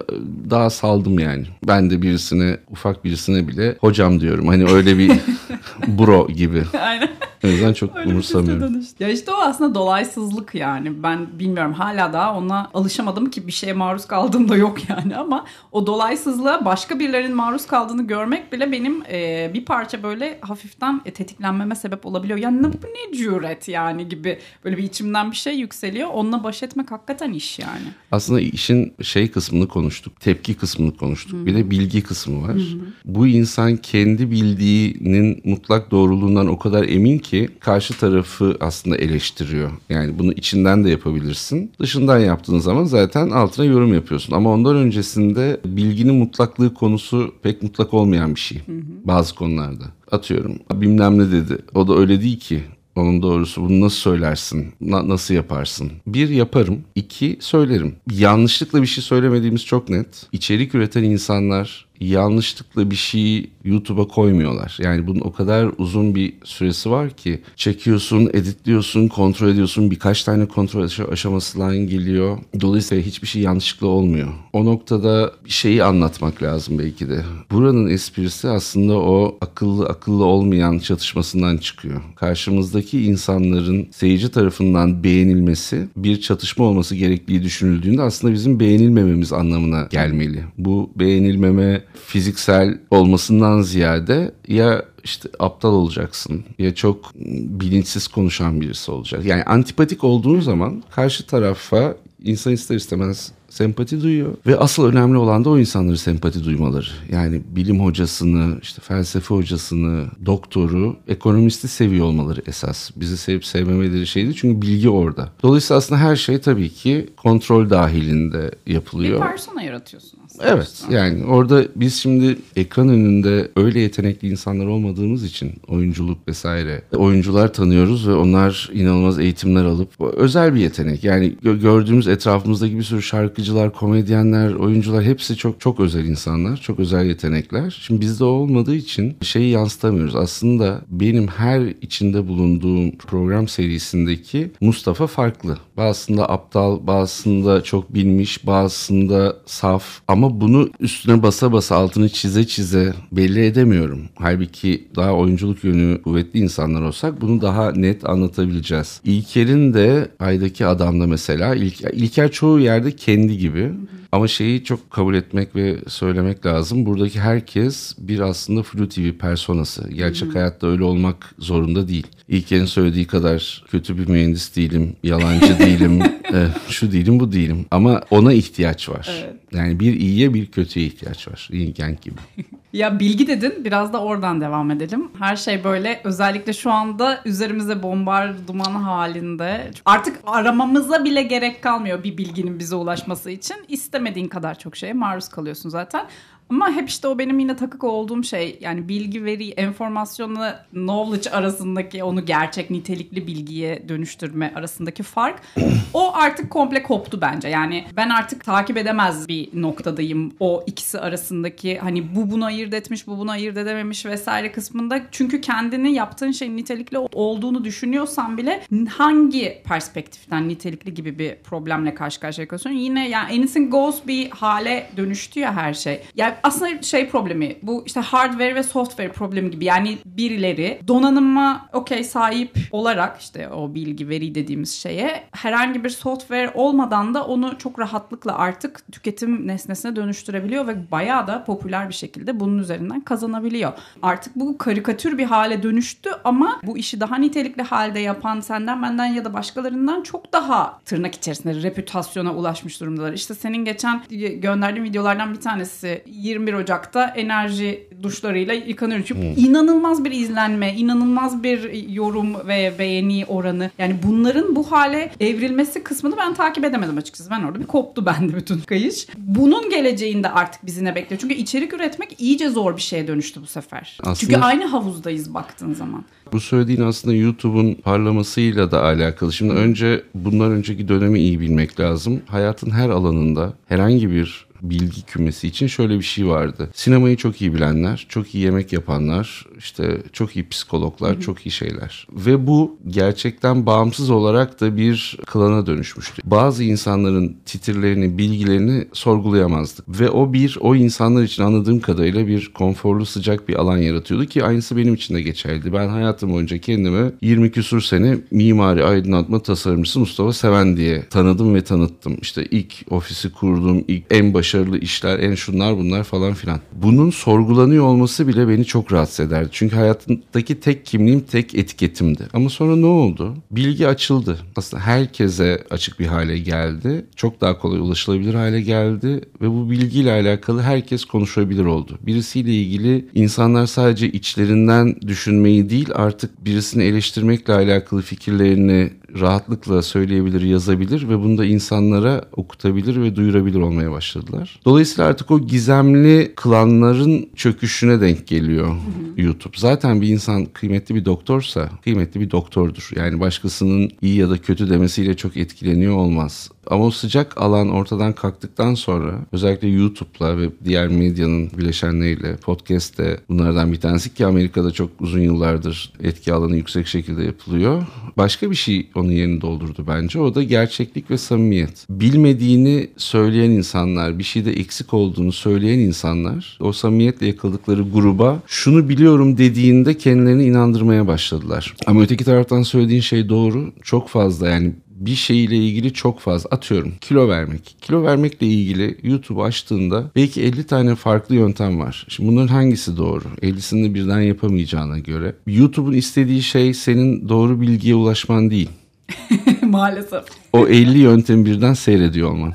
daha 0.50 0.70
saldım 0.70 1.20
yani. 1.20 1.46
Ben 1.68 1.90
de 1.90 2.02
birisine, 2.02 2.58
ufak 2.72 3.04
birisine 3.06 3.48
bile 3.48 3.78
hocam 3.80 4.20
diyorum. 4.20 4.48
Hani 4.48 4.66
öyle 4.66 4.98
bir 4.98 5.12
bro 5.88 6.28
gibi. 6.28 6.64
Aynen. 6.82 7.10
O 7.44 7.48
yüzden 7.48 7.74
çok 7.74 7.96
Öyle 7.96 8.12
umursamıyorum. 8.12 8.82
Ya 9.00 9.10
işte 9.10 9.32
o 9.32 9.36
aslında 9.36 9.76
dolaysızlık 9.76 10.56
yani. 10.56 11.04
Ben 11.04 11.40
bilmiyorum 11.40 11.74
hala 11.74 12.14
daha 12.14 12.38
ona 12.38 12.70
alışamadım 12.74 13.30
ki 13.30 13.48
bir 13.48 13.52
şeye 13.52 13.74
maruz 13.74 14.06
kaldığım 14.06 14.50
da 14.50 14.56
yok 14.56 14.90
yani 14.90 15.16
ama 15.16 15.46
o 15.72 15.88
dolaysızlığa 15.88 16.66
başka 16.66 17.00
birilerinin 17.00 17.36
maruz 17.36 17.68
kaldığını 17.68 18.08
görmek 18.08 18.54
bile 18.54 18.72
benim 18.72 19.04
e, 19.12 19.52
bir 19.54 19.66
parça 19.66 20.04
böyle 20.04 20.38
hafiften 20.42 21.02
e, 21.06 21.12
tetiklenmeme 21.12 21.76
sebep 21.76 22.06
olabiliyor. 22.06 22.40
Yani 22.40 22.64
ne, 22.64 22.68
bu 22.68 22.88
ne 22.88 23.18
cüret 23.18 23.68
yani 23.68 24.10
gibi 24.10 24.40
böyle 24.66 24.78
bir 24.78 24.84
içimden 24.84 25.32
bir 25.32 25.36
şey 25.36 25.60
yükseliyor. 25.60 26.10
Onunla 26.14 26.44
baş 26.44 26.64
etmek 26.64 26.92
hakikaten 26.92 27.34
iş 27.34 27.60
yani. 27.60 27.88
Aslında 28.12 28.42
işin 28.42 28.94
şey 29.02 29.32
kısmını 29.32 29.68
konuştuk. 29.68 30.20
Tepki 30.20 30.54
kısmını 30.54 30.98
konuştuk. 30.98 31.40
Hı. 31.42 31.46
Bir 31.46 31.56
de 31.56 31.72
bilgi 31.72 32.04
kısmı 32.04 32.48
var. 32.48 32.56
Hı. 32.56 32.80
Bu 33.06 33.28
insan 33.28 33.78
kendi 33.78 34.32
bildiğinin 34.32 35.42
mutlak 35.46 35.92
doğruluğundan 35.92 36.48
o 36.48 36.60
kadar 36.60 36.84
emin 36.84 37.20
ki 37.20 37.33
ki 37.34 37.50
karşı 37.60 37.98
tarafı 37.98 38.58
aslında 38.60 38.98
eleştiriyor. 38.98 39.72
Yani 39.90 40.20
bunu 40.20 40.32
içinden 40.34 40.84
de 40.84 40.90
yapabilirsin. 40.90 41.72
Dışından 41.80 42.20
yaptığın 42.20 42.60
zaman 42.60 42.84
zaten 42.84 43.30
altına 43.30 43.66
yorum 43.66 43.94
yapıyorsun. 43.94 44.36
Ama 44.36 44.50
ondan 44.50 44.76
öncesinde 44.76 45.62
bilginin 45.66 46.16
mutlaklığı 46.16 46.74
konusu 46.74 47.34
pek 47.44 47.64
mutlak 47.64 47.94
olmayan 47.94 48.36
bir 48.36 48.40
şey. 48.40 48.58
Hı 48.58 48.72
hı. 48.72 48.82
Bazı 49.04 49.36
konularda. 49.36 49.84
Atıyorum 50.12 50.60
bilmem 50.74 51.18
ne 51.18 51.32
dedi. 51.32 51.58
O 51.76 51.88
da 51.88 51.98
öyle 51.98 52.22
değil 52.22 52.40
ki. 52.40 52.62
Onun 52.96 53.22
doğrusu 53.22 53.62
bunu 53.62 53.82
nasıl 53.82 53.98
söylersin? 53.98 54.74
Na- 54.82 55.10
nasıl 55.10 55.34
yaparsın? 55.34 55.92
Bir 56.08 56.30
yaparım. 56.30 56.80
iki 56.96 57.38
söylerim. 57.40 57.96
Yanlışlıkla 58.12 58.82
bir 58.82 58.88
şey 58.88 59.04
söylemediğimiz 59.04 59.66
çok 59.66 59.90
net. 59.90 60.08
İçerik 60.32 60.76
üreten 60.76 61.04
insanlar 61.04 61.86
yanlışlıkla 62.00 62.92
bir 62.92 62.96
şeyi 62.96 63.52
YouTube'a 63.64 64.08
koymuyorlar. 64.08 64.78
Yani 64.82 65.08
bunun 65.08 65.20
o 65.20 65.34
kadar 65.34 65.70
uzun 65.78 66.16
bir 66.16 66.34
süresi 66.44 66.92
var 66.92 67.10
ki 67.10 67.42
çekiyorsun, 67.56 68.30
editliyorsun, 68.34 69.08
kontrol 69.08 69.48
ediyorsun. 69.50 69.92
Birkaç 69.92 70.24
tane 70.24 70.46
kontrol 70.46 70.88
aşamasından 71.12 71.78
geliyor. 71.78 72.38
Dolayısıyla 72.62 73.04
hiçbir 73.04 73.28
şey 73.28 73.42
yanlışlıkla 73.42 73.88
olmuyor. 73.88 74.28
O 74.54 74.66
noktada 74.66 75.32
bir 75.46 75.50
şeyi 75.50 75.84
anlatmak 75.84 76.44
lazım 76.44 76.80
belki 76.80 77.10
de. 77.10 77.22
Buranın 77.52 77.90
esprisi 77.90 78.50
aslında 78.50 78.94
o 78.94 79.38
akıllı 79.42 79.86
akıllı 79.86 80.26
olmayan 80.26 80.80
çatışmasından 80.80 81.58
çıkıyor. 81.58 82.02
Karşımızdaki 82.16 83.02
insanların 83.02 83.88
seyirci 83.92 84.32
tarafından 84.32 85.04
beğenilmesi 85.04 85.88
bir 85.98 86.22
çatışma 86.22 86.66
olması 86.66 86.96
gerektiği 86.96 87.44
düşünüldüğünde 87.44 88.02
aslında 88.02 88.34
bizim 88.34 88.60
beğenilmememiz 88.60 89.34
anlamına 89.34 89.88
gelmeli. 89.92 90.44
Bu 90.58 90.92
beğenilmeme 90.96 91.83
fiziksel 92.06 92.80
olmasından 92.92 93.62
ziyade 93.62 94.32
ya 94.48 94.86
işte 95.04 95.30
aptal 95.40 95.74
olacaksın 95.74 96.44
ya 96.60 96.76
çok 96.76 97.16
bilinçsiz 97.60 98.08
konuşan 98.08 98.62
birisi 98.62 98.92
olacak. 98.92 99.26
Yani 99.26 99.44
antipatik 99.44 100.04
olduğun 100.04 100.40
zaman 100.40 100.84
karşı 100.92 101.28
tarafa 101.28 101.96
insan 102.24 102.54
ister 102.54 102.76
istemez 102.76 103.32
sempati 103.50 104.02
duyuyor. 104.02 104.34
Ve 104.48 104.58
asıl 104.58 104.86
önemli 104.86 105.18
olan 105.18 105.46
da 105.46 105.50
o 105.50 105.60
insanları 105.60 105.98
sempati 105.98 106.44
duymaları. 106.44 106.88
Yani 107.12 107.42
bilim 107.56 107.80
hocasını, 107.80 108.60
işte 108.62 108.82
felsefe 108.82 109.36
hocasını, 109.36 110.06
doktoru, 110.26 110.96
ekonomisti 111.08 111.68
seviyor 111.68 112.06
olmaları 112.06 112.42
esas. 112.48 112.92
Bizi 112.96 113.18
sevip 113.18 113.46
sevmemeleri 113.46 114.08
şeydi 114.08 114.36
çünkü 114.36 114.62
bilgi 114.62 114.90
orada. 114.90 115.30
Dolayısıyla 115.44 115.78
aslında 115.78 116.02
her 116.02 116.16
şey 116.16 116.42
tabii 116.42 116.70
ki 116.70 117.10
kontrol 117.18 117.70
dahilinde 117.70 118.52
yapılıyor. 118.68 119.22
Bir 119.22 119.28
persona 119.28 119.62
yaratıyorsun 119.64 120.23
aslında. 120.40 120.54
Evet 120.54 120.84
yani 120.90 121.26
orada 121.26 121.66
biz 121.76 121.96
şimdi 121.96 122.38
ekran 122.56 122.90
önünde 122.90 123.52
öyle 123.56 123.80
yetenekli 123.80 124.30
insanlar 124.30 124.66
olmadığımız 124.66 125.24
için 125.24 125.54
oyunculuk 125.68 126.28
vesaire 126.28 126.82
oyuncular 126.96 127.54
tanıyoruz 127.54 128.08
ve 128.08 128.14
onlar 128.14 128.70
inanılmaz 128.74 129.20
eğitimler 129.20 129.66
alıp 129.66 130.02
özel 130.02 130.56
bir 130.56 130.60
yetenek. 130.60 131.04
Yani 131.04 131.36
gördüğümüz 131.44 132.08
etrafımızdaki 132.08 132.78
bir 132.78 132.84
sürü 132.84 133.02
şarkı 133.02 133.34
şarkıcılar, 133.34 133.74
komedyenler, 133.74 134.54
oyuncular 134.54 135.04
hepsi 135.04 135.36
çok 135.36 135.60
çok 135.60 135.80
özel 135.80 136.06
insanlar, 136.06 136.58
çok 136.58 136.80
özel 136.80 137.06
yetenekler. 137.06 137.80
Şimdi 137.82 138.02
bizde 138.02 138.24
olmadığı 138.24 138.76
için 138.76 139.16
şeyi 139.22 139.52
yansıtamıyoruz. 139.52 140.16
Aslında 140.16 140.82
benim 140.88 141.28
her 141.28 141.62
içinde 141.82 142.28
bulunduğum 142.28 142.92
program 142.98 143.48
serisindeki 143.48 144.52
Mustafa 144.62 145.08
farklı. 145.08 145.58
Bazısında 145.78 146.30
aptal, 146.30 146.88
bazısında 146.88 147.64
çok 147.64 147.94
bilmiş, 147.94 148.48
bazısında 148.48 149.36
saf. 149.46 150.02
Ama 150.08 150.23
bunu 150.32 150.70
üstüne 150.80 151.24
basa 151.24 151.52
basa 151.52 151.76
altını 151.76 152.10
çize 152.10 152.48
çize 152.48 152.94
belli 153.12 153.46
edemiyorum. 153.46 154.02
Halbuki 154.16 154.88
daha 154.96 155.14
oyunculuk 155.14 155.64
yönü 155.64 156.02
kuvvetli 156.02 156.40
insanlar 156.40 156.82
olsak 156.82 157.22
bunu 157.22 157.42
daha 157.42 157.72
net 157.72 158.10
anlatabileceğiz. 158.10 159.02
İlker'in 159.04 159.74
de 159.74 160.12
Ay'daki 160.20 160.66
adamda 160.66 161.08
mesela 161.08 161.56
İlker, 161.56 161.92
İlker 161.94 162.32
çoğu 162.32 162.60
yerde 162.60 162.92
kendi 162.92 163.38
gibi. 163.38 163.64
Hı. 163.64 164.03
Ama 164.14 164.28
şeyi 164.28 164.64
çok 164.64 164.92
kabul 164.92 165.16
etmek 165.16 165.56
ve 165.56 165.78
söylemek 165.88 166.46
lazım. 166.46 166.86
Buradaki 166.86 167.20
herkes 167.20 167.96
bir 167.98 168.20
aslında 168.20 168.64
Flu 168.64 168.90
TV 168.90 169.12
personası. 169.12 169.90
Gerçek 169.90 170.30
hı. 170.30 170.34
hayatta 170.34 170.68
öyle 170.68 170.84
olmak 170.84 171.36
zorunda 171.40 171.88
değil. 171.88 172.08
İlker'in 172.28 172.66
söylediği 172.66 173.08
kadar 173.08 173.64
kötü 173.72 173.98
bir 173.98 174.08
mühendis 174.08 174.56
değilim, 174.56 174.96
yalancı 175.04 175.60
değilim, 175.66 176.02
e, 176.34 176.48
şu 176.70 176.92
değilim, 176.92 177.20
bu 177.20 177.32
değilim. 177.32 177.66
Ama 177.72 178.02
ona 178.12 178.34
ihtiyaç 178.34 178.90
var. 178.90 179.10
Evet. 179.24 179.36
Yani 179.54 179.80
bir 179.80 179.94
iyiye 179.94 180.34
bir 180.34 180.46
kötüye 180.46 180.86
ihtiyaç 180.86 181.28
var. 181.28 181.50
İlken 181.52 181.98
gibi. 182.02 182.20
ya 182.74 183.00
bilgi 183.00 183.28
dedin 183.28 183.66
biraz 183.66 183.94
da 183.94 184.02
oradan 184.02 184.42
devam 184.42 184.72
edelim. 184.72 185.12
Her 185.20 185.36
şey 185.36 185.64
böyle 185.64 186.02
özellikle 186.04 186.54
şu 186.54 186.72
anda 186.72 187.22
üzerimize 187.26 187.84
bombardıman 187.84 188.72
halinde. 188.72 189.72
Artık 189.86 190.20
aramamıza 190.26 191.06
bile 191.06 191.24
gerek 191.24 191.62
kalmıyor 191.62 192.04
bir 192.04 192.18
bilginin 192.18 192.60
bize 192.60 192.76
ulaşması 192.76 193.32
için. 193.32 193.58
İstemediğin 193.68 194.28
kadar 194.28 194.60
çok 194.60 194.76
şeye 194.76 194.94
maruz 194.94 195.30
kalıyorsun 195.30 195.70
zaten. 195.70 196.06
Ama 196.50 196.72
hep 196.72 196.90
işte 196.90 197.08
o 197.08 197.20
benim 197.20 197.40
yine 197.40 197.56
takık 197.56 197.84
olduğum 197.84 198.24
şey 198.24 198.58
yani 198.62 198.90
bilgi, 198.90 199.26
veri, 199.26 199.50
enformasyonla 199.50 200.66
knowledge 200.72 201.30
arasındaki 201.30 202.04
onu 202.04 202.26
gerçek 202.26 202.70
nitelikli 202.70 203.28
bilgiye 203.28 203.90
dönüştürme 203.90 204.54
arasındaki 204.56 205.04
fark 205.04 205.42
o 205.94 206.14
artık 206.14 206.50
komple 206.50 206.84
koptu 206.84 207.22
bence. 207.22 207.48
Yani 207.48 207.86
ben 207.96 208.10
artık 208.10 208.44
takip 208.44 208.78
edemez 208.78 209.28
bir 209.28 209.50
noktadayım 209.54 210.34
o 210.40 210.64
ikisi 210.68 211.00
arasındaki 211.00 211.78
hani 211.80 212.16
bu 212.16 212.32
bunu 212.32 212.46
ayırt 212.46 212.74
etmiş, 212.74 213.08
bu 213.08 213.18
bunu 213.18 213.32
ayırt 213.32 213.58
edememiş 213.58 214.06
vesaire 214.06 214.52
kısmında. 214.52 215.02
Çünkü 215.12 215.42
kendini 215.42 215.94
yaptığın 215.94 216.32
şeyin 216.32 216.58
nitelikli 216.58 216.98
olduğunu 216.98 217.64
düşünüyorsan 217.64 218.38
bile 218.38 218.64
hangi 218.90 219.62
perspektiften 219.66 220.50
nitelikli 220.50 220.94
gibi 220.94 221.20
bir 221.20 221.36
problemle 221.36 221.96
karşı 221.96 222.20
karşıya 222.20 222.48
kalıyorsun? 222.48 222.70
Yine 222.70 223.10
yani 223.10 223.40
anything 223.40 223.72
goes 223.72 224.08
bir 224.08 224.30
hale 224.30 224.90
dönüştü 224.98 225.40
ya 225.40 225.56
her 225.56 225.74
şey. 225.74 226.02
Aslında 226.44 226.82
şey 226.82 227.10
problemi 227.10 227.58
bu 227.62 227.84
işte 227.86 228.00
hardware 228.00 228.56
ve 228.56 228.64
software 228.64 229.12
problemi 229.12 229.52
gibi 229.52 229.66
yani 229.66 229.98
birileri 230.06 230.80
donanıma 230.88 231.70
okey 231.74 232.04
sahip 232.04 232.58
olarak 232.72 233.22
işte 233.22 233.50
o 233.50 233.74
bilgi 233.74 234.10
veri 234.10 234.36
dediğimiz 234.36 234.74
şeye 234.74 235.24
herhangi 235.32 235.84
bir 235.84 235.90
software 235.90 236.52
olmadan 236.54 237.14
da 237.14 237.26
onu 237.26 237.58
çok 237.58 237.80
rahatlıkla 237.80 238.38
artık 238.38 238.92
tüketim 238.92 239.48
nesnesine 239.48 239.96
dönüştürebiliyor 239.96 240.68
ve 240.68 240.92
bayağı 240.92 241.28
da 241.28 241.44
popüler 241.44 241.90
bir 241.90 241.94
şekilde 241.94 242.40
bunun 242.40 242.58
üzerinden 242.58 243.02
kazanabiliyor. 243.02 243.74
Artık 244.02 244.36
bu 244.36 244.58
karikatür 244.58 245.18
bir 245.18 245.26
hale 245.26 245.64
dönüştü 245.64 246.10
ama 246.24 246.60
bu 246.64 246.78
işi 246.78 247.00
daha 247.00 247.16
nitelikli 247.18 247.62
halde 247.62 248.00
yapan 248.00 248.40
senden 248.40 248.82
benden 248.82 249.06
ya 249.06 249.26
da 249.26 249.34
başkalarından 249.34 250.04
çok 250.04 250.34
daha 250.34 250.80
tırnak 250.86 251.16
içerisinde 251.16 251.64
reputasyona 251.64 252.34
ulaşmış 252.34 252.82
durumdalar. 252.82 253.14
İşte 253.14 253.34
senin 253.34 253.66
geçen 253.66 254.04
gönderdiğin 254.42 254.86
videolardan 254.86 255.34
bir 255.34 255.42
tanesi 255.42 256.04
21 256.24 256.54
Ocak'ta 256.54 257.06
enerji 257.06 257.88
duşlarıyla 258.04 258.54
yıkanıyor. 258.54 259.04
Çünkü 259.06 259.22
hmm. 259.22 259.46
inanılmaz 259.46 260.06
bir 260.06 260.12
izlenme, 260.12 260.74
inanılmaz 260.74 261.44
bir 261.44 261.90
yorum 261.90 262.48
ve 262.48 262.74
beğeni 262.80 263.26
oranı. 263.26 263.72
Yani 263.78 263.96
bunların 264.04 264.56
bu 264.56 264.72
hale 264.72 265.12
evrilmesi 265.20 265.84
kısmını 265.84 266.18
ben 266.18 266.34
takip 266.34 266.66
edemedim 266.66 266.98
açıkçası. 266.98 267.30
Ben 267.30 267.44
orada 267.44 267.60
bir 267.60 267.66
koptu 267.66 268.06
bende 268.06 268.36
bütün 268.36 268.60
kayış. 268.60 269.08
Bunun 269.18 269.70
geleceğinde 269.70 270.30
artık 270.30 270.66
bizi 270.66 270.86
ne 270.86 270.96
bekliyor? 270.96 271.22
Çünkü 271.22 271.34
içerik 271.34 271.74
üretmek 271.74 272.22
iyice 272.22 272.50
zor 272.50 272.78
bir 272.78 272.82
şeye 272.82 273.08
dönüştü 273.08 273.42
bu 273.42 273.48
sefer. 273.48 273.98
Aslında... 274.00 274.16
Çünkü 274.16 274.36
aynı 274.36 274.66
havuzdayız 274.66 275.34
baktığın 275.34 275.74
zaman. 275.74 276.06
Bu 276.32 276.40
söylediğin 276.40 276.82
aslında 276.82 277.16
YouTube'un 277.16 277.74
parlamasıyla 277.74 278.72
da 278.72 278.84
alakalı. 278.84 279.34
Şimdi 279.34 279.54
önce 279.54 280.04
bundan 280.16 280.52
önceki 280.52 280.88
dönemi 280.88 281.20
iyi 281.20 281.40
bilmek 281.40 281.80
lazım. 281.80 282.22
Hayatın 282.28 282.72
her 282.72 282.90
alanında 282.90 283.54
herhangi 283.68 284.12
bir 284.12 284.53
bilgi 284.64 285.02
kümesi 285.02 285.48
için 285.48 285.68
şöyle 285.68 285.98
bir 285.98 286.04
şey 286.04 286.28
vardı. 286.28 286.70
Sinemayı 286.74 287.18
çok 287.18 287.42
iyi 287.42 287.54
bilenler, 287.54 288.06
çok 288.10 288.36
iyi 288.36 288.44
yemek 288.44 288.74
yapanlar, 288.74 289.46
işte 289.58 289.98
çok 290.14 290.36
iyi 290.36 290.50
psikologlar, 290.50 291.20
çok 291.20 291.46
iyi 291.46 291.52
şeyler. 291.52 292.08
Ve 292.12 292.48
bu 292.48 292.78
gerçekten 292.88 293.66
bağımsız 293.66 294.10
olarak 294.10 294.62
da 294.62 294.78
bir 294.78 295.18
klana 295.26 295.66
dönüşmüştü. 295.66 296.22
Bazı 296.26 296.64
insanların 296.64 297.38
titirlerini, 297.46 298.18
bilgilerini 298.18 298.88
sorgulayamazdık. 298.94 299.86
Ve 300.00 300.10
o 300.10 300.34
bir, 300.34 300.58
o 300.62 300.76
insanlar 300.76 301.24
için 301.24 301.44
anladığım 301.44 301.80
kadarıyla 301.80 302.28
bir 302.28 302.54
konforlu 302.54 303.06
sıcak 303.06 303.50
bir 303.50 303.56
alan 303.56 303.78
yaratıyordu 303.78 304.26
ki 304.26 304.44
aynısı 304.44 304.78
benim 304.78 304.94
için 304.94 305.16
de 305.16 305.22
geçerli. 305.22 305.74
Ben 305.74 305.88
hayatım 305.88 306.34
boyunca 306.34 306.58
kendimi 306.58 307.12
20 307.22 307.52
küsur 307.52 307.82
sene 307.82 308.18
mimari 308.32 308.84
aydınlatma 308.84 309.40
tasarımcısı 309.40 310.00
Mustafa 310.00 310.34
Seven 310.34 310.78
diye 310.78 311.06
tanıdım 311.10 311.56
ve 311.56 311.64
tanıttım. 311.64 312.18
İşte 312.22 312.46
ilk 312.46 312.74
ofisi 312.90 313.32
kurdum, 313.32 313.84
ilk 313.88 314.04
en 314.10 314.34
başarılı 314.54 314.80
işler, 314.80 315.20
en 315.20 315.36
şunlar 315.36 315.78
bunlar 315.78 316.04
falan 316.04 316.34
filan. 316.34 316.60
Bunun 316.74 317.10
sorgulanıyor 317.10 317.86
olması 317.86 318.28
bile 318.28 318.48
beni 318.48 318.66
çok 318.66 318.94
rahatsız 318.94 319.28
ederdi. 319.28 319.50
Çünkü 319.52 319.76
hayatımdaki 319.76 320.60
tek 320.60 320.86
kimliğim, 320.86 321.20
tek 321.20 321.56
etiketimdi. 321.56 322.28
Ama 322.34 322.50
sonra 322.50 322.76
ne 322.76 322.86
oldu? 322.86 323.36
Bilgi 323.52 323.88
açıldı. 323.88 324.38
Aslında 324.56 324.84
herkese 324.84 325.64
açık 325.70 326.00
bir 326.00 326.06
hale 326.06 326.38
geldi. 326.40 327.06
Çok 327.16 327.42
daha 327.42 327.60
kolay 327.60 327.80
ulaşılabilir 327.80 328.34
hale 328.34 328.62
geldi 328.62 329.22
ve 329.42 329.50
bu 329.50 329.70
bilgiyle 329.70 330.12
alakalı 330.12 330.62
herkes 330.62 331.06
konuşabilir 331.06 331.66
oldu. 331.66 331.98
Birisiyle 332.02 332.54
ilgili 332.54 333.06
insanlar 333.14 333.66
sadece 333.66 334.12
içlerinden 334.12 334.96
düşünmeyi 335.02 335.70
değil 335.70 335.90
artık 335.94 336.46
birisini 336.46 336.84
eleştirmekle 336.84 337.54
alakalı 337.54 338.02
fikirlerini 338.02 338.92
rahatlıkla 339.20 339.82
söyleyebilir, 339.82 340.42
yazabilir 340.42 341.10
ve 341.10 341.20
bunu 341.20 341.38
da 341.38 341.46
insanlara 341.46 342.26
okutabilir 342.36 343.02
ve 343.02 343.16
duyurabilir 343.16 343.60
olmaya 343.60 343.92
başladılar. 343.92 344.60
Dolayısıyla 344.66 345.10
artık 345.10 345.32
o 345.32 345.40
gizemli 345.40 346.34
klanların 346.36 347.30
çöküşüne 347.36 348.02
denk 348.02 348.28
geliyor 348.28 348.68
hı 348.68 348.72
hı. 348.72 349.22
YouTube. 349.22 349.58
Zaten 349.58 350.02
bir 350.02 350.08
insan 350.08 350.46
kıymetli 350.46 350.96
bir 350.96 351.06
doktorsa 351.06 351.70
kıymetli 351.84 352.22
bir 352.22 352.32
doktordur. 352.32 352.90
Yani 352.96 353.20
başkasının 353.20 353.92
iyi 354.02 354.16
ya 354.16 354.30
da 354.30 354.38
kötü 354.38 354.70
demesiyle 354.70 355.14
çok 355.14 355.38
etkileniyor 355.38 355.96
olmaz. 355.96 356.50
Ama 356.68 356.86
o 356.86 356.92
sıcak 356.92 357.42
alan 357.42 357.70
ortadan 357.70 358.14
kalktıktan 358.14 358.74
sonra 358.76 359.20
özellikle 359.32 359.68
YouTube'la 359.68 360.38
ve 360.38 360.50
diğer 360.66 360.88
medyanın 360.88 361.52
bileşenleriyle 361.58 362.36
podcast 362.36 362.98
de 362.98 363.20
bunlardan 363.30 363.72
bir 363.72 363.80
tanesi 363.80 364.14
ki 364.14 364.26
Amerika'da 364.26 364.72
çok 364.72 364.90
uzun 365.00 365.20
yıllardır 365.20 365.94
etki 366.04 366.34
alanı 366.34 366.56
yüksek 366.56 366.88
şekilde 366.88 367.24
yapılıyor. 367.24 367.86
Başka 368.18 368.52
bir 368.52 368.56
şey 368.56 368.90
onun 369.04 369.12
yerini 369.12 369.42
doldurdu 369.42 369.86
bence. 369.88 370.20
O 370.20 370.36
da 370.36 370.44
gerçeklik 370.44 371.12
ve 371.12 371.18
samimiyet. 371.18 371.86
Bilmediğini 371.90 372.88
söyleyen 372.98 373.52
insanlar, 373.52 374.20
bir 374.20 374.24
şeyde 374.24 374.52
eksik 374.52 374.94
olduğunu 374.94 375.32
söyleyen 375.32 375.80
insanlar 375.80 376.58
o 376.60 376.74
samimiyetle 376.74 377.28
yakaladıkları 377.28 377.82
gruba 377.82 378.42
şunu 378.48 378.90
biliyorum 378.90 379.38
dediğinde 379.38 379.98
kendilerini 379.98 380.44
inandırmaya 380.44 381.08
başladılar. 381.08 381.76
Ama 381.86 382.02
öteki 382.02 382.24
taraftan 382.24 382.64
söylediğin 382.64 383.02
şey 383.02 383.30
doğru. 383.30 383.74
Çok 383.84 384.10
fazla 384.10 384.50
yani 384.50 384.74
bir 385.06 385.16
şeyle 385.16 385.58
ilgili 385.58 385.94
çok 385.94 386.20
fazla 386.20 386.50
atıyorum 386.50 386.94
kilo 387.02 387.30
vermek. 387.30 387.76
Kilo 387.82 388.04
vermekle 388.04 388.48
ilgili 388.48 388.98
YouTube 389.04 389.42
açtığında 389.42 390.12
belki 390.16 390.42
50 390.42 390.64
tane 390.64 390.96
farklı 390.96 391.36
yöntem 391.36 391.80
var. 391.80 392.06
Şimdi 392.10 392.30
bunların 392.30 392.48
hangisi 392.48 392.98
doğru? 392.98 393.24
50'sini 393.42 393.84
de 393.84 393.94
birden 393.94 394.22
yapamayacağına 394.22 395.00
göre. 395.00 395.36
YouTube'un 395.48 395.94
istediği 395.94 396.44
şey 396.44 396.74
senin 396.74 397.30
doğru 397.30 397.62
bilgiye 397.62 397.96
ulaşman 397.96 398.52
değil. 398.52 398.70
Maalesef. 399.62 400.24
O 400.54 400.68
50 400.68 400.98
yöntemi 400.98 401.46
birden 401.46 401.74
seyrediyor 401.74 402.32
olman. 402.32 402.54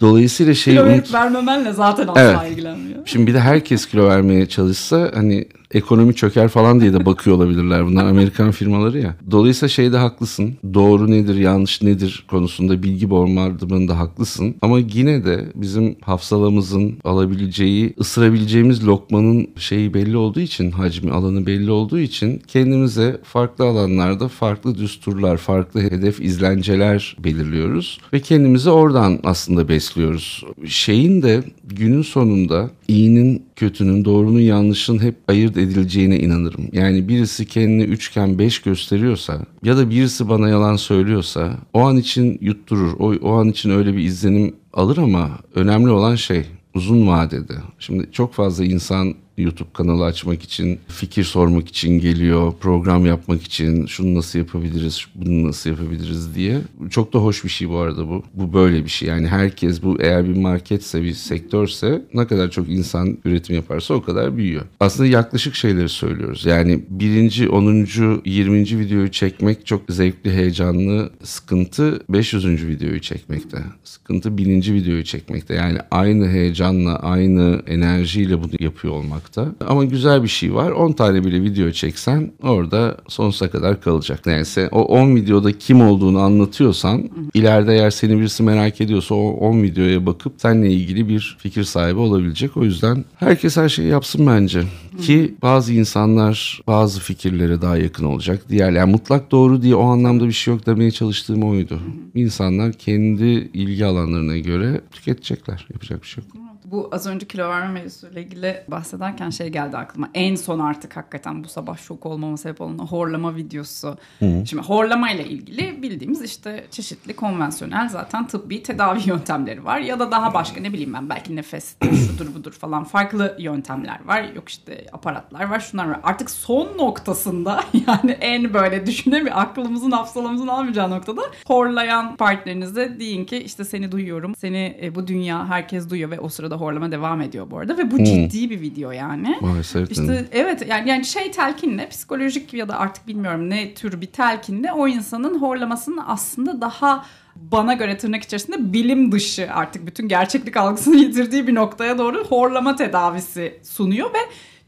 Dolayısıyla 0.00 0.54
şeyi 0.54 0.76
kilo 0.76 0.86
unut... 0.86 1.14
vermemenle 1.14 1.72
zaten 1.72 2.08
asla 2.08 2.20
evet. 2.20 2.52
ilgilenmiyor. 2.52 2.98
Şimdi 3.04 3.26
bir 3.26 3.34
de 3.34 3.40
herkes 3.40 3.86
kilo 3.86 4.08
vermeye 4.08 4.46
çalışsa 4.46 5.10
hani 5.14 5.48
ekonomi 5.74 6.14
çöker 6.14 6.48
falan 6.48 6.80
diye 6.80 6.92
de 6.92 7.06
bakıyor 7.06 7.36
olabilirler. 7.36 7.86
Bunlar 7.86 8.04
Amerikan 8.04 8.50
firmaları 8.50 8.98
ya. 8.98 9.16
Dolayısıyla 9.30 9.68
şeyde 9.68 9.96
haklısın. 9.96 10.54
Doğru 10.74 11.10
nedir, 11.10 11.34
yanlış 11.34 11.82
nedir 11.82 12.24
konusunda 12.30 12.82
bilgi 12.82 13.10
bombardımında 13.10 13.98
haklısın. 13.98 14.54
Ama 14.62 14.78
yine 14.78 15.24
de 15.24 15.52
bizim 15.54 15.96
hafsalamızın 16.00 16.94
alabileceği, 17.04 17.94
ısırabileceğimiz 18.00 18.86
lokmanın 18.86 19.48
şeyi 19.56 19.94
belli 19.94 20.16
olduğu 20.16 20.40
için, 20.40 20.70
hacmi, 20.70 21.10
alanı 21.10 21.46
belli 21.46 21.70
olduğu 21.70 21.98
için 21.98 22.42
kendimize 22.46 23.20
farklı 23.24 23.64
alanlarda 23.64 24.28
farklı 24.28 24.78
düsturlar, 24.78 25.36
farklı 25.36 25.80
hedef 25.80 26.20
izlenceler 26.20 27.16
belirliyoruz 27.24 27.98
ve 28.12 28.20
kendimizi 28.20 28.70
oradan 28.70 29.18
aslında 29.24 29.68
besliyoruz. 29.68 30.44
Şeyin 30.66 31.22
de 31.22 31.42
günün 31.64 32.02
sonunda 32.02 32.70
iyinin 32.92 33.42
kötünün, 33.56 34.04
doğrunun 34.04 34.40
yanlışın 34.40 34.98
hep 34.98 35.14
ayırt 35.28 35.56
edileceğine 35.56 36.18
inanırım. 36.18 36.68
Yani 36.72 37.08
birisi 37.08 37.46
kendini 37.46 37.82
üçgen 37.82 38.38
beş 38.38 38.58
gösteriyorsa 38.58 39.40
ya 39.62 39.76
da 39.76 39.90
birisi 39.90 40.28
bana 40.28 40.48
yalan 40.48 40.76
söylüyorsa 40.76 41.56
o 41.72 41.80
an 41.80 41.96
için 41.96 42.38
yutturur. 42.40 42.92
O, 42.98 43.14
o 43.28 43.32
an 43.32 43.48
için 43.48 43.70
öyle 43.70 43.96
bir 43.96 44.02
izlenim 44.02 44.54
alır 44.72 44.96
ama 44.96 45.30
önemli 45.54 45.90
olan 45.90 46.14
şey 46.14 46.44
uzun 46.74 47.06
vadede. 47.06 47.54
Şimdi 47.78 48.08
çok 48.12 48.34
fazla 48.34 48.64
insan 48.64 49.14
YouTube 49.38 49.68
kanalı 49.72 50.04
açmak 50.04 50.42
için, 50.42 50.78
fikir 50.88 51.24
sormak 51.24 51.68
için 51.68 52.00
geliyor, 52.00 52.52
program 52.60 53.06
yapmak 53.06 53.42
için, 53.42 53.86
şunu 53.86 54.14
nasıl 54.14 54.38
yapabiliriz, 54.38 55.06
bunu 55.14 55.48
nasıl 55.48 55.70
yapabiliriz 55.70 56.34
diye. 56.34 56.60
Çok 56.90 57.12
da 57.12 57.18
hoş 57.18 57.44
bir 57.44 57.48
şey 57.48 57.68
bu 57.68 57.78
arada 57.78 58.08
bu. 58.08 58.22
Bu 58.34 58.52
böyle 58.52 58.84
bir 58.84 58.90
şey. 58.90 59.08
Yani 59.08 59.26
herkes 59.26 59.82
bu 59.82 59.96
eğer 60.00 60.28
bir 60.28 60.36
marketse, 60.36 61.02
bir 61.02 61.12
sektörse 61.12 62.02
ne 62.14 62.26
kadar 62.26 62.50
çok 62.50 62.68
insan 62.68 63.18
üretim 63.24 63.56
yaparsa 63.56 63.94
o 63.94 64.02
kadar 64.02 64.36
büyüyor. 64.36 64.62
Aslında 64.80 65.08
yaklaşık 65.08 65.54
şeyleri 65.54 65.88
söylüyoruz. 65.88 66.46
Yani 66.46 66.80
birinci, 66.90 67.48
onuncu, 67.48 68.22
yirminci 68.24 68.78
videoyu 68.78 69.10
çekmek 69.10 69.66
çok 69.66 69.82
zevkli, 69.88 70.32
heyecanlı. 70.32 71.10
Sıkıntı 71.22 72.00
500. 72.08 72.66
videoyu 72.68 73.00
çekmekte. 73.00 73.58
Sıkıntı 73.84 74.38
bininci 74.38 74.74
videoyu 74.74 75.04
çekmekte. 75.04 75.54
Yani 75.54 75.78
aynı 75.90 76.28
heyecanla, 76.28 76.96
aynı 76.96 77.62
enerjiyle 77.66 78.42
bunu 78.42 78.52
yapıyor 78.60 78.94
olmak 78.94 79.21
olmakta. 79.22 79.66
Ama 79.66 79.84
güzel 79.84 80.22
bir 80.22 80.28
şey 80.28 80.54
var. 80.54 80.70
10 80.70 80.92
tane 80.92 81.24
bile 81.24 81.42
video 81.42 81.70
çeksen 81.70 82.32
orada 82.42 82.96
sonsuza 83.08 83.50
kadar 83.50 83.80
kalacak. 83.80 84.26
Neyse 84.26 84.68
o 84.72 84.82
10 84.82 85.16
videoda 85.16 85.58
kim 85.58 85.80
olduğunu 85.80 86.20
anlatıyorsan 86.20 87.10
ileride 87.34 87.72
eğer 87.72 87.90
seni 87.90 88.18
birisi 88.18 88.42
merak 88.42 88.80
ediyorsa 88.80 89.14
o 89.14 89.30
10 89.30 89.62
videoya 89.62 90.06
bakıp 90.06 90.32
seninle 90.36 90.70
ilgili 90.70 91.08
bir 91.08 91.36
fikir 91.38 91.64
sahibi 91.64 91.98
olabilecek. 91.98 92.56
O 92.56 92.64
yüzden 92.64 93.04
herkes 93.16 93.56
her 93.56 93.68
şeyi 93.68 93.88
yapsın 93.88 94.26
bence. 94.26 94.62
Ki 95.00 95.34
bazı 95.42 95.72
insanlar 95.72 96.60
bazı 96.66 97.00
fikirlere 97.00 97.62
daha 97.62 97.76
yakın 97.76 98.04
olacak. 98.04 98.42
Diğer 98.48 98.70
yani 98.70 98.90
mutlak 98.92 99.30
doğru 99.30 99.62
diye 99.62 99.74
o 99.74 99.84
anlamda 99.84 100.26
bir 100.26 100.32
şey 100.32 100.54
yok 100.54 100.66
demeye 100.66 100.90
çalıştığım 100.90 101.42
oydu. 101.42 101.80
İnsanlar 102.14 102.72
kendi 102.72 103.24
ilgi 103.54 103.86
alanlarına 103.86 104.38
göre 104.38 104.80
tüketecekler. 104.92 105.66
Yapacak 105.72 106.02
bir 106.02 106.06
şey 106.06 106.24
yok 106.24 106.51
bu 106.72 106.88
az 106.92 107.06
önce 107.06 107.26
kilo 107.26 107.48
verme 107.48 107.80
mevzusuyla 107.80 108.20
ilgili 108.20 108.64
bahsederken 108.68 109.30
şey 109.30 109.48
geldi 109.48 109.76
aklıma. 109.76 110.08
En 110.14 110.34
son 110.34 110.58
artık 110.58 110.96
hakikaten 110.96 111.44
bu 111.44 111.48
sabah 111.48 111.78
şok 111.78 112.06
olmama 112.06 112.36
sebep 112.36 112.60
olan 112.60 112.78
horlama 112.78 113.36
videosu. 113.36 113.96
Hı. 114.18 114.42
Şimdi 114.46 114.62
horlama 114.62 115.10
ile 115.10 115.24
ilgili 115.24 115.82
bildiğimiz 115.82 116.22
işte 116.22 116.66
çeşitli 116.70 117.16
konvansiyonel 117.16 117.88
zaten 117.88 118.26
tıbbi 118.26 118.62
tedavi 118.62 119.00
yöntemleri 119.08 119.64
var. 119.64 119.78
Ya 119.78 120.00
da 120.00 120.10
daha 120.10 120.34
başka 120.34 120.60
ne 120.60 120.72
bileyim 120.72 120.94
ben 120.94 121.08
belki 121.08 121.36
nefes 121.36 121.76
şudur 121.82 122.34
budur 122.34 122.52
falan 122.52 122.84
farklı 122.84 123.36
yöntemler 123.38 124.04
var. 124.04 124.22
Yok 124.34 124.48
işte 124.48 124.86
aparatlar 124.92 125.50
var 125.50 125.60
şunlar 125.60 125.88
var. 125.88 126.00
Artık 126.02 126.30
son 126.30 126.78
noktasında 126.78 127.64
yani 127.86 128.10
en 128.10 128.54
böyle 128.54 128.86
düşünemiyor 128.86 129.36
aklımızın 129.36 129.90
hafsalamızın 129.90 130.48
almayacağı 130.48 130.90
noktada 130.90 131.22
horlayan 131.46 132.16
partnerinize 132.16 133.00
deyin 133.00 133.24
ki 133.24 133.36
işte 133.36 133.64
seni 133.64 133.92
duyuyorum. 133.92 134.34
Seni 134.34 134.78
e, 134.82 134.94
bu 134.94 135.06
dünya 135.06 135.48
herkes 135.48 135.90
duyuyor 135.90 136.10
ve 136.10 136.20
o 136.20 136.28
sırada 136.28 136.61
horlama 136.62 136.92
devam 136.92 137.20
ediyor 137.20 137.50
bu 137.50 137.58
arada 137.58 137.78
ve 137.78 137.90
bu 137.90 137.98
hmm. 137.98 138.04
ciddi 138.04 138.50
bir 138.50 138.60
video 138.60 138.90
yani. 138.90 139.38
Maalesef. 139.40 139.90
İşte 139.90 140.24
evet 140.32 140.66
yani 140.68 140.88
yani 140.88 141.04
şey 141.04 141.30
telkinle 141.30 141.88
psikolojik 141.88 142.54
ya 142.54 142.68
da 142.68 142.78
artık 142.78 143.06
bilmiyorum 143.06 143.50
ne 143.50 143.74
tür 143.74 144.00
bir 144.00 144.06
telkinle 144.06 144.72
o 144.72 144.88
insanın 144.88 145.40
horlamasının 145.40 146.00
aslında 146.06 146.60
daha 146.60 147.04
bana 147.36 147.74
göre 147.74 147.98
tırnak 147.98 148.22
içerisinde 148.22 148.72
bilim 148.72 149.12
dışı 149.12 149.48
artık 149.52 149.86
bütün 149.86 150.08
gerçeklik 150.08 150.56
algısını 150.56 150.96
yitirdiği 151.04 151.46
bir 151.46 151.54
noktaya 151.54 151.98
doğru 151.98 152.24
horlama 152.24 152.76
tedavisi 152.76 153.60
sunuyor 153.62 154.14
ve 154.14 154.18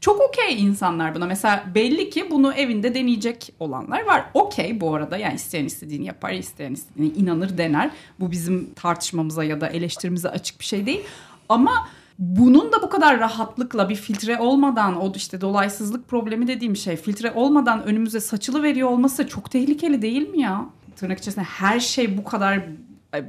çok 0.05 0.21
okey 0.21 0.61
insanlar 0.61 1.15
buna. 1.15 1.25
Mesela 1.25 1.63
belli 1.75 2.09
ki 2.09 2.31
bunu 2.31 2.53
evinde 2.53 2.95
deneyecek 2.95 3.53
olanlar 3.59 4.05
var. 4.05 4.25
Okey 4.33 4.81
bu 4.81 4.95
arada 4.95 5.17
yani 5.17 5.35
isteyen 5.35 5.65
istediğini 5.65 6.05
yapar, 6.05 6.31
isteyen 6.31 6.73
istediğini 6.73 7.13
inanır, 7.13 7.57
dener. 7.57 7.91
Bu 8.19 8.31
bizim 8.31 8.73
tartışmamıza 8.73 9.43
ya 9.43 9.61
da 9.61 9.67
eleştirimize 9.67 10.29
açık 10.29 10.59
bir 10.59 10.65
şey 10.65 10.85
değil. 10.85 11.01
Ama 11.49 11.87
bunun 12.19 12.71
da 12.71 12.81
bu 12.81 12.89
kadar 12.89 13.19
rahatlıkla 13.19 13.89
bir 13.89 13.95
filtre 13.95 14.37
olmadan 14.37 15.01
o 15.01 15.13
işte 15.15 15.41
dolaysızlık 15.41 16.07
problemi 16.07 16.47
dediğim 16.47 16.75
şey 16.75 16.95
filtre 16.95 17.31
olmadan 17.31 17.83
önümüze 17.83 18.19
saçılı 18.19 18.63
veriyor 18.63 18.89
olması 18.89 19.27
çok 19.27 19.51
tehlikeli 19.51 20.01
değil 20.01 20.29
mi 20.29 20.41
ya? 20.41 20.69
Tırnak 20.95 21.19
içerisinde 21.19 21.45
her 21.45 21.79
şey 21.79 22.17
bu 22.17 22.23
kadar 22.23 22.63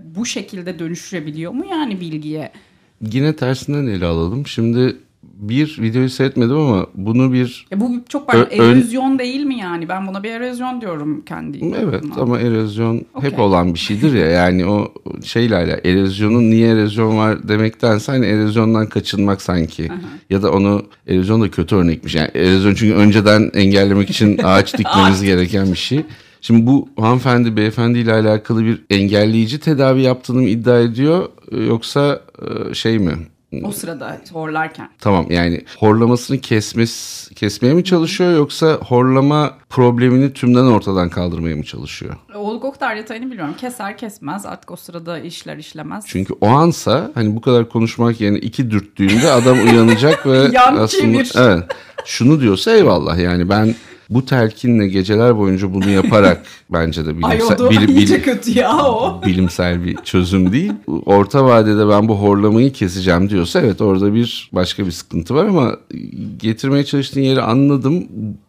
bu 0.05 0.27
şekilde 0.27 0.79
dönüşebiliyor 0.79 1.53
mu 1.53 1.65
yani 1.71 2.01
bilgiye? 2.01 2.53
Yine 3.01 3.37
tersinden 3.37 3.87
ele 3.87 4.07
alalım. 4.07 4.47
Şimdi 4.47 4.97
bir 5.39 5.79
videoyu 5.81 6.11
seyretmedim 6.11 6.57
ama 6.57 6.87
bunu 6.95 7.33
bir... 7.33 7.67
E 7.73 7.81
bu 7.81 8.01
çok 8.09 8.35
var. 8.35 8.49
Erozyon 8.51 9.19
değil 9.19 9.45
mi 9.45 9.59
yani? 9.59 9.89
Ben 9.89 10.07
buna 10.07 10.23
bir 10.23 10.31
erozyon 10.31 10.81
diyorum 10.81 11.23
kendi. 11.25 11.59
Evet 11.65 11.95
adıma. 11.95 12.23
ama 12.23 12.41
erozyon 12.41 13.07
okay. 13.15 13.31
hep 13.31 13.39
olan 13.39 13.75
bir 13.75 13.79
şeydir 13.79 14.15
ya. 14.15 14.27
Yani 14.27 14.67
o 14.67 14.93
şeyle 15.25 15.55
hala 15.55 15.81
erozyonun 15.85 16.51
niye 16.51 16.73
erozyon 16.73 17.17
var 17.17 17.49
demektense 17.49 18.13
hani 18.13 18.27
erozyondan 18.27 18.87
kaçınmak 18.87 19.43
sanki. 19.43 19.89
Aha. 19.93 19.99
Ya 20.31 20.43
da 20.43 20.53
onu 20.53 20.83
erozyon 21.07 21.43
da 21.43 21.51
kötü 21.51 21.77
örnekmiş. 21.77 22.15
Yani 22.15 22.31
erozyon 22.35 22.75
çünkü 22.75 22.95
önceden 22.95 23.51
engellemek 23.55 24.11
için 24.11 24.39
ağaç 24.45 24.79
dikmemiz 24.79 25.23
gereken 25.23 25.73
bir 25.73 25.79
şey. 25.79 26.05
Şimdi 26.41 26.67
bu 26.67 26.89
hanımefendi 26.99 27.57
beyefendi 27.57 27.99
ile 27.99 28.13
alakalı 28.13 28.65
bir 28.65 28.85
engelleyici 28.91 29.61
tedavi 29.61 30.03
yaptığını 30.03 30.43
iddia 30.43 30.81
ediyor 30.81 31.29
yoksa 31.53 32.21
e, 32.71 32.75
şey 32.75 32.99
mi? 32.99 33.13
O 33.63 33.73
sırada 33.73 34.21
horlarken. 34.33 34.89
Tamam 34.99 35.27
yani 35.31 35.65
horlamasını 35.79 36.41
kesmesi, 36.41 37.35
kesmeye 37.35 37.75
mi 37.75 37.85
çalışıyor 37.85 38.33
yoksa 38.37 38.73
horlama 38.73 39.55
problemini 39.69 40.33
tümden 40.33 40.65
ortadan 40.65 41.09
kaldırmaya 41.09 41.57
mı 41.57 41.65
çalışıyor? 41.65 42.17
O 42.35 42.73
kadar 42.73 42.97
detayını 42.97 43.27
bilmiyorum. 43.31 43.55
Keser 43.59 43.99
kesmez 43.99 44.47
artık 44.47 44.71
o 44.71 44.77
sırada 44.77 45.19
işler 45.19 45.57
işlemez. 45.57 46.05
Çünkü 46.07 46.35
o 46.41 46.47
ansa 46.47 47.11
hani 47.15 47.37
bu 47.37 47.41
kadar 47.41 47.69
konuşmak 47.69 48.21
yerine 48.21 48.39
iki 48.39 48.71
dürttüğünde 48.71 49.31
adam 49.31 49.59
uyanacak 49.59 50.27
ve 50.27 50.59
aslında 50.61 51.19
bir. 51.19 51.33
evet 51.39 51.65
şunu 52.05 52.41
diyorsa 52.41 52.71
eyvallah 52.71 53.19
yani 53.19 53.49
ben 53.49 53.75
bu 54.11 54.25
telkinle 54.25 54.89
geceler 54.89 55.39
boyunca 55.39 55.75
bunu 55.75 55.91
yaparak 55.91 56.43
bence 56.71 57.07
de 57.07 57.19
bilimsel, 57.19 57.63
Ay, 57.63 57.71
bilim, 57.71 57.97
bilim, 57.97 58.23
kötü 58.23 58.59
ya 58.59 58.77
o. 58.77 59.21
bilimsel 59.27 59.85
bir 59.85 59.97
çözüm 59.97 60.53
değil. 60.53 60.73
Orta 61.07 61.45
vadede 61.45 61.89
ben 61.89 62.09
bu 62.09 62.19
horlamayı 62.19 62.73
keseceğim 62.73 63.31
diyorsa 63.31 63.61
evet 63.61 63.81
orada 63.81 64.15
bir 64.15 64.51
başka 64.53 64.87
bir 64.87 64.91
sıkıntı 64.91 65.35
var 65.35 65.47
ama 65.47 65.77
getirmeye 66.39 66.85
çalıştığın 66.85 67.21
yeri 67.21 67.43
anladım. 67.43 68.07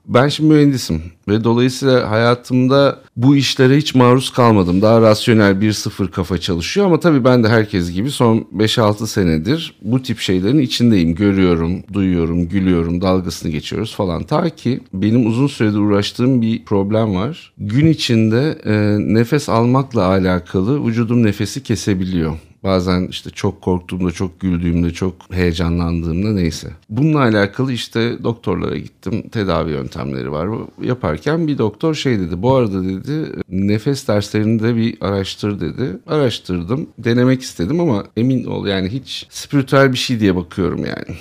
Ben 0.07 0.27
şimdi 0.27 0.53
mühendisim 0.53 1.01
ve 1.27 1.43
dolayısıyla 1.43 2.11
hayatımda 2.11 2.99
bu 3.15 3.35
işlere 3.35 3.77
hiç 3.77 3.95
maruz 3.95 4.29
kalmadım. 4.29 4.81
Daha 4.81 5.01
rasyonel 5.01 5.61
bir 5.61 5.71
sıfır 5.71 6.07
kafa 6.07 6.37
çalışıyor 6.37 6.85
ama 6.85 6.99
tabii 6.99 7.23
ben 7.23 7.43
de 7.43 7.47
herkes 7.47 7.91
gibi 7.91 8.11
son 8.11 8.47
5-6 8.57 9.07
senedir 9.07 9.73
bu 9.81 10.01
tip 10.01 10.19
şeylerin 10.19 10.59
içindeyim. 10.59 11.15
Görüyorum, 11.15 11.83
duyuyorum, 11.93 12.49
gülüyorum, 12.49 13.01
dalgasını 13.01 13.51
geçiyoruz 13.51 13.95
falan. 13.95 14.23
Ta 14.23 14.49
ki 14.49 14.79
benim 14.93 15.27
uzun 15.27 15.47
süredir 15.47 15.77
uğraştığım 15.77 16.41
bir 16.41 16.65
problem 16.65 17.15
var. 17.15 17.53
Gün 17.57 17.87
içinde 17.87 18.57
e, 18.65 18.97
nefes 19.13 19.49
almakla 19.49 20.05
alakalı 20.05 20.85
vücudum 20.85 21.23
nefesi 21.23 21.63
kesebiliyor. 21.63 22.33
Bazen 22.63 23.07
işte 23.07 23.29
çok 23.29 23.61
korktuğumda, 23.61 24.11
çok 24.11 24.39
güldüğümde, 24.39 24.93
çok 24.93 25.15
heyecanlandığımda 25.31 26.31
neyse. 26.31 26.67
Bununla 26.89 27.19
alakalı 27.19 27.73
işte 27.73 28.23
doktorlara 28.23 28.77
gittim. 28.77 29.29
Tedavi 29.29 29.71
yöntemleri 29.71 30.31
var. 30.31 30.49
Yaparken 30.81 31.47
bir 31.47 31.57
doktor 31.57 31.95
şey 31.95 32.19
dedi. 32.19 32.41
Bu 32.41 32.55
arada 32.55 32.83
dedi 32.83 33.31
nefes 33.49 34.07
derslerini 34.07 34.63
de 34.63 34.75
bir 34.75 34.97
araştır 35.01 35.59
dedi. 35.59 35.97
Araştırdım. 36.07 36.89
Denemek 36.97 37.41
istedim 37.41 37.79
ama 37.79 38.03
emin 38.17 38.43
ol 38.45 38.67
yani 38.67 38.89
hiç 38.89 39.27
spiritüel 39.29 39.91
bir 39.93 39.97
şey 39.97 40.19
diye 40.19 40.35
bakıyorum 40.35 40.85
yani. 40.85 41.17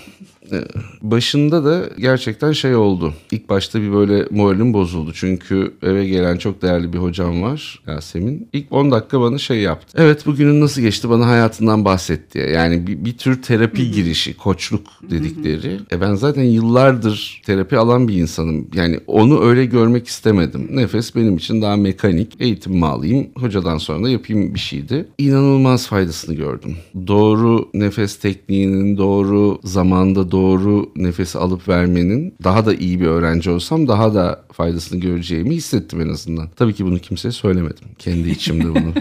Ee, 0.53 0.65
başında 1.03 1.65
da 1.65 1.83
gerçekten 1.99 2.53
şey 2.53 2.75
oldu. 2.75 3.15
İlk 3.31 3.49
başta 3.49 3.83
bir 3.83 3.93
böyle 3.93 4.27
moralim 4.31 4.75
bozuldu. 4.75 5.13
Çünkü 5.15 5.73
eve 5.83 6.07
gelen 6.07 6.37
çok 6.37 6.63
değerli 6.63 6.93
bir 6.93 6.99
hocam 6.99 7.43
var 7.43 7.83
Yasemin. 7.87 8.49
İlk 8.53 8.73
10 8.73 8.91
dakika 8.91 9.21
bana 9.21 9.39
şey 9.39 9.59
yaptı. 9.59 9.99
Evet 10.01 10.27
bugünün 10.27 10.61
nasıl 10.61 10.83
geçti 10.83 11.11
bana 11.11 11.27
hayatından 11.27 11.85
bahset 11.85 12.35
diye. 12.35 12.51
Yani 12.51 12.87
bir, 12.87 13.05
bir 13.05 13.19
tür 13.19 13.43
terapi 13.43 13.91
girişi, 13.91 14.37
koçluk 14.37 14.87
dedikleri. 15.11 15.79
E 15.93 16.01
ben 16.01 16.15
zaten 16.15 16.43
yıllardır 16.43 17.43
terapi 17.47 17.77
alan 17.77 18.09
bir 18.09 18.15
insanım. 18.15 18.69
Yani 18.75 19.01
onu 19.07 19.41
öyle 19.41 19.65
görmek 19.65 20.07
istemedim. 20.07 20.69
Nefes 20.71 21.17
benim 21.17 21.37
için 21.37 21.63
daha 21.63 21.77
mekanik. 21.77 22.37
Eğitimimi 22.41 22.87
alayım. 22.87 23.27
Hocadan 23.37 23.79
sonra 23.79 24.05
da 24.05 24.09
yapayım 24.09 24.55
bir 24.55 24.59
şeydi. 24.59 25.09
İnanılmaz 25.19 25.87
faydasını 25.87 26.35
gördüm. 26.35 26.77
Doğru 27.07 27.69
nefes 27.75 28.17
tekniğinin 28.17 28.97
doğru 28.97 29.59
zamanda 29.65 30.31
doğru 30.37 30.91
nefesi 30.97 31.39
alıp 31.39 31.69
vermenin 31.69 32.35
daha 32.45 32.67
da 32.67 32.75
iyi 32.75 33.01
bir 33.01 33.07
öğrenci 33.07 33.51
olsam 33.51 33.89
daha 33.89 34.15
da 34.15 34.45
faydasını 34.53 35.01
göreceğimi 35.01 35.55
hissettim 35.55 36.01
en 36.01 36.09
azından. 36.09 36.49
Tabii 36.57 36.75
ki 36.75 36.85
bunu 36.85 36.99
kimseye 36.99 37.33
söylemedim. 37.33 37.85
Kendi 37.99 38.31
içimde 38.31 38.75
bunu. 38.75 38.93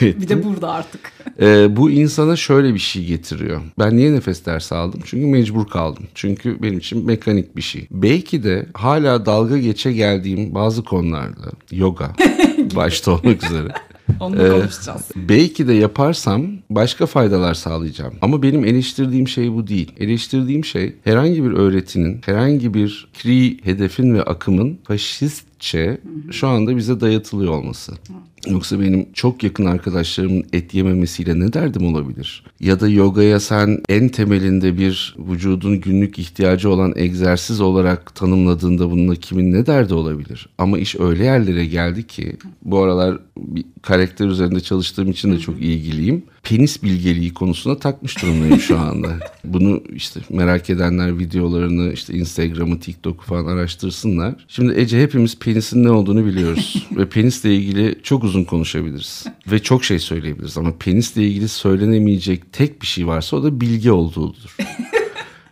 bir 0.00 0.28
de 0.28 0.44
burada 0.44 0.70
artık. 0.70 1.12
Ee, 1.40 1.76
bu 1.76 1.90
insana 1.90 2.36
şöyle 2.36 2.74
bir 2.74 2.78
şey 2.78 3.04
getiriyor. 3.04 3.60
Ben 3.78 3.96
niye 3.96 4.12
nefes 4.12 4.46
dersi 4.46 4.74
aldım? 4.74 5.00
Çünkü 5.04 5.26
mecbur 5.26 5.68
kaldım. 5.68 6.04
Çünkü 6.14 6.62
benim 6.62 6.78
için 6.78 7.06
mekanik 7.06 7.56
bir 7.56 7.62
şey. 7.62 7.86
Belki 7.90 8.44
de 8.44 8.66
hala 8.74 9.26
dalga 9.26 9.58
geçe 9.58 9.92
geldiğim 9.92 10.54
bazı 10.54 10.84
konularda 10.84 11.50
yoga 11.70 12.12
başta 12.76 13.10
olmak 13.10 13.44
üzere 13.44 13.68
onu 14.20 14.36
da 14.36 14.50
konuşacağız. 14.50 15.02
Ee, 15.16 15.28
belki 15.28 15.68
de 15.68 15.72
yaparsam 15.72 16.46
başka 16.70 17.06
faydalar 17.06 17.54
sağlayacağım. 17.54 18.14
Ama 18.22 18.42
benim 18.42 18.64
eleştirdiğim 18.64 19.28
şey 19.28 19.52
bu 19.52 19.66
değil. 19.66 19.92
Eleştirdiğim 19.98 20.64
şey 20.64 20.96
herhangi 21.04 21.44
bir 21.44 21.50
öğretinin, 21.50 22.20
herhangi 22.24 22.74
bir 22.74 23.08
kri 23.22 23.64
hedefin 23.64 24.14
ve 24.14 24.22
akımın 24.22 24.78
faşistçe 25.56 25.98
şu 26.30 26.48
anda 26.48 26.76
bize 26.76 27.00
dayatılıyor 27.00 27.52
olması. 27.52 27.92
Yoksa 28.46 28.80
benim 28.80 29.06
çok 29.12 29.42
yakın 29.42 29.64
arkadaşlarımın 29.64 30.44
et 30.52 30.74
yememesiyle 30.74 31.40
ne 31.40 31.52
derdim 31.52 31.86
olabilir? 31.86 32.44
Ya 32.60 32.80
da 32.80 32.88
yogaya 32.88 33.40
sen 33.40 33.82
en 33.88 34.08
temelinde 34.08 34.78
bir 34.78 35.16
vücudun 35.18 35.80
günlük 35.80 36.18
ihtiyacı 36.18 36.70
olan 36.70 36.92
egzersiz 36.96 37.60
olarak 37.60 38.14
tanımladığında 38.14 38.90
bununla 38.90 39.14
kimin 39.14 39.52
ne 39.52 39.66
derdi 39.66 39.94
olabilir? 39.94 40.48
Ama 40.58 40.78
iş 40.78 41.00
öyle 41.00 41.24
yerlere 41.24 41.66
geldi 41.66 42.06
ki 42.06 42.36
bu 42.62 42.78
aralar 42.78 43.18
bir 43.36 43.64
karakter 43.82 44.26
üzerinde 44.26 44.60
çalıştığım 44.60 45.10
için 45.10 45.32
de 45.32 45.38
çok 45.38 45.62
ilgiliyim. 45.62 46.22
Penis 46.48 46.82
bilgeliği 46.82 47.34
konusuna 47.34 47.78
takmış 47.78 48.22
durumdayım 48.22 48.60
şu 48.60 48.78
anda. 48.78 49.18
Bunu 49.44 49.82
işte 49.94 50.20
merak 50.30 50.70
edenler 50.70 51.18
videolarını 51.18 51.92
işte 51.92 52.14
Instagram'ı, 52.14 52.80
TikTok'u 52.80 53.24
falan 53.24 53.46
araştırsınlar. 53.46 54.34
Şimdi 54.48 54.80
Ece 54.80 55.02
hepimiz 55.02 55.38
penisin 55.38 55.84
ne 55.84 55.90
olduğunu 55.90 56.26
biliyoruz. 56.26 56.86
Ve 56.96 57.08
penisle 57.08 57.54
ilgili 57.54 57.98
çok 58.02 58.24
uzun 58.24 58.44
konuşabiliriz. 58.44 59.24
Ve 59.50 59.58
çok 59.58 59.84
şey 59.84 59.98
söyleyebiliriz 59.98 60.58
ama 60.58 60.72
penisle 60.78 61.26
ilgili 61.26 61.48
söylenemeyecek 61.48 62.52
tek 62.52 62.82
bir 62.82 62.86
şey 62.86 63.06
varsa 63.06 63.36
o 63.36 63.42
da 63.42 63.60
bilgi 63.60 63.90
olduğudur. 63.90 64.56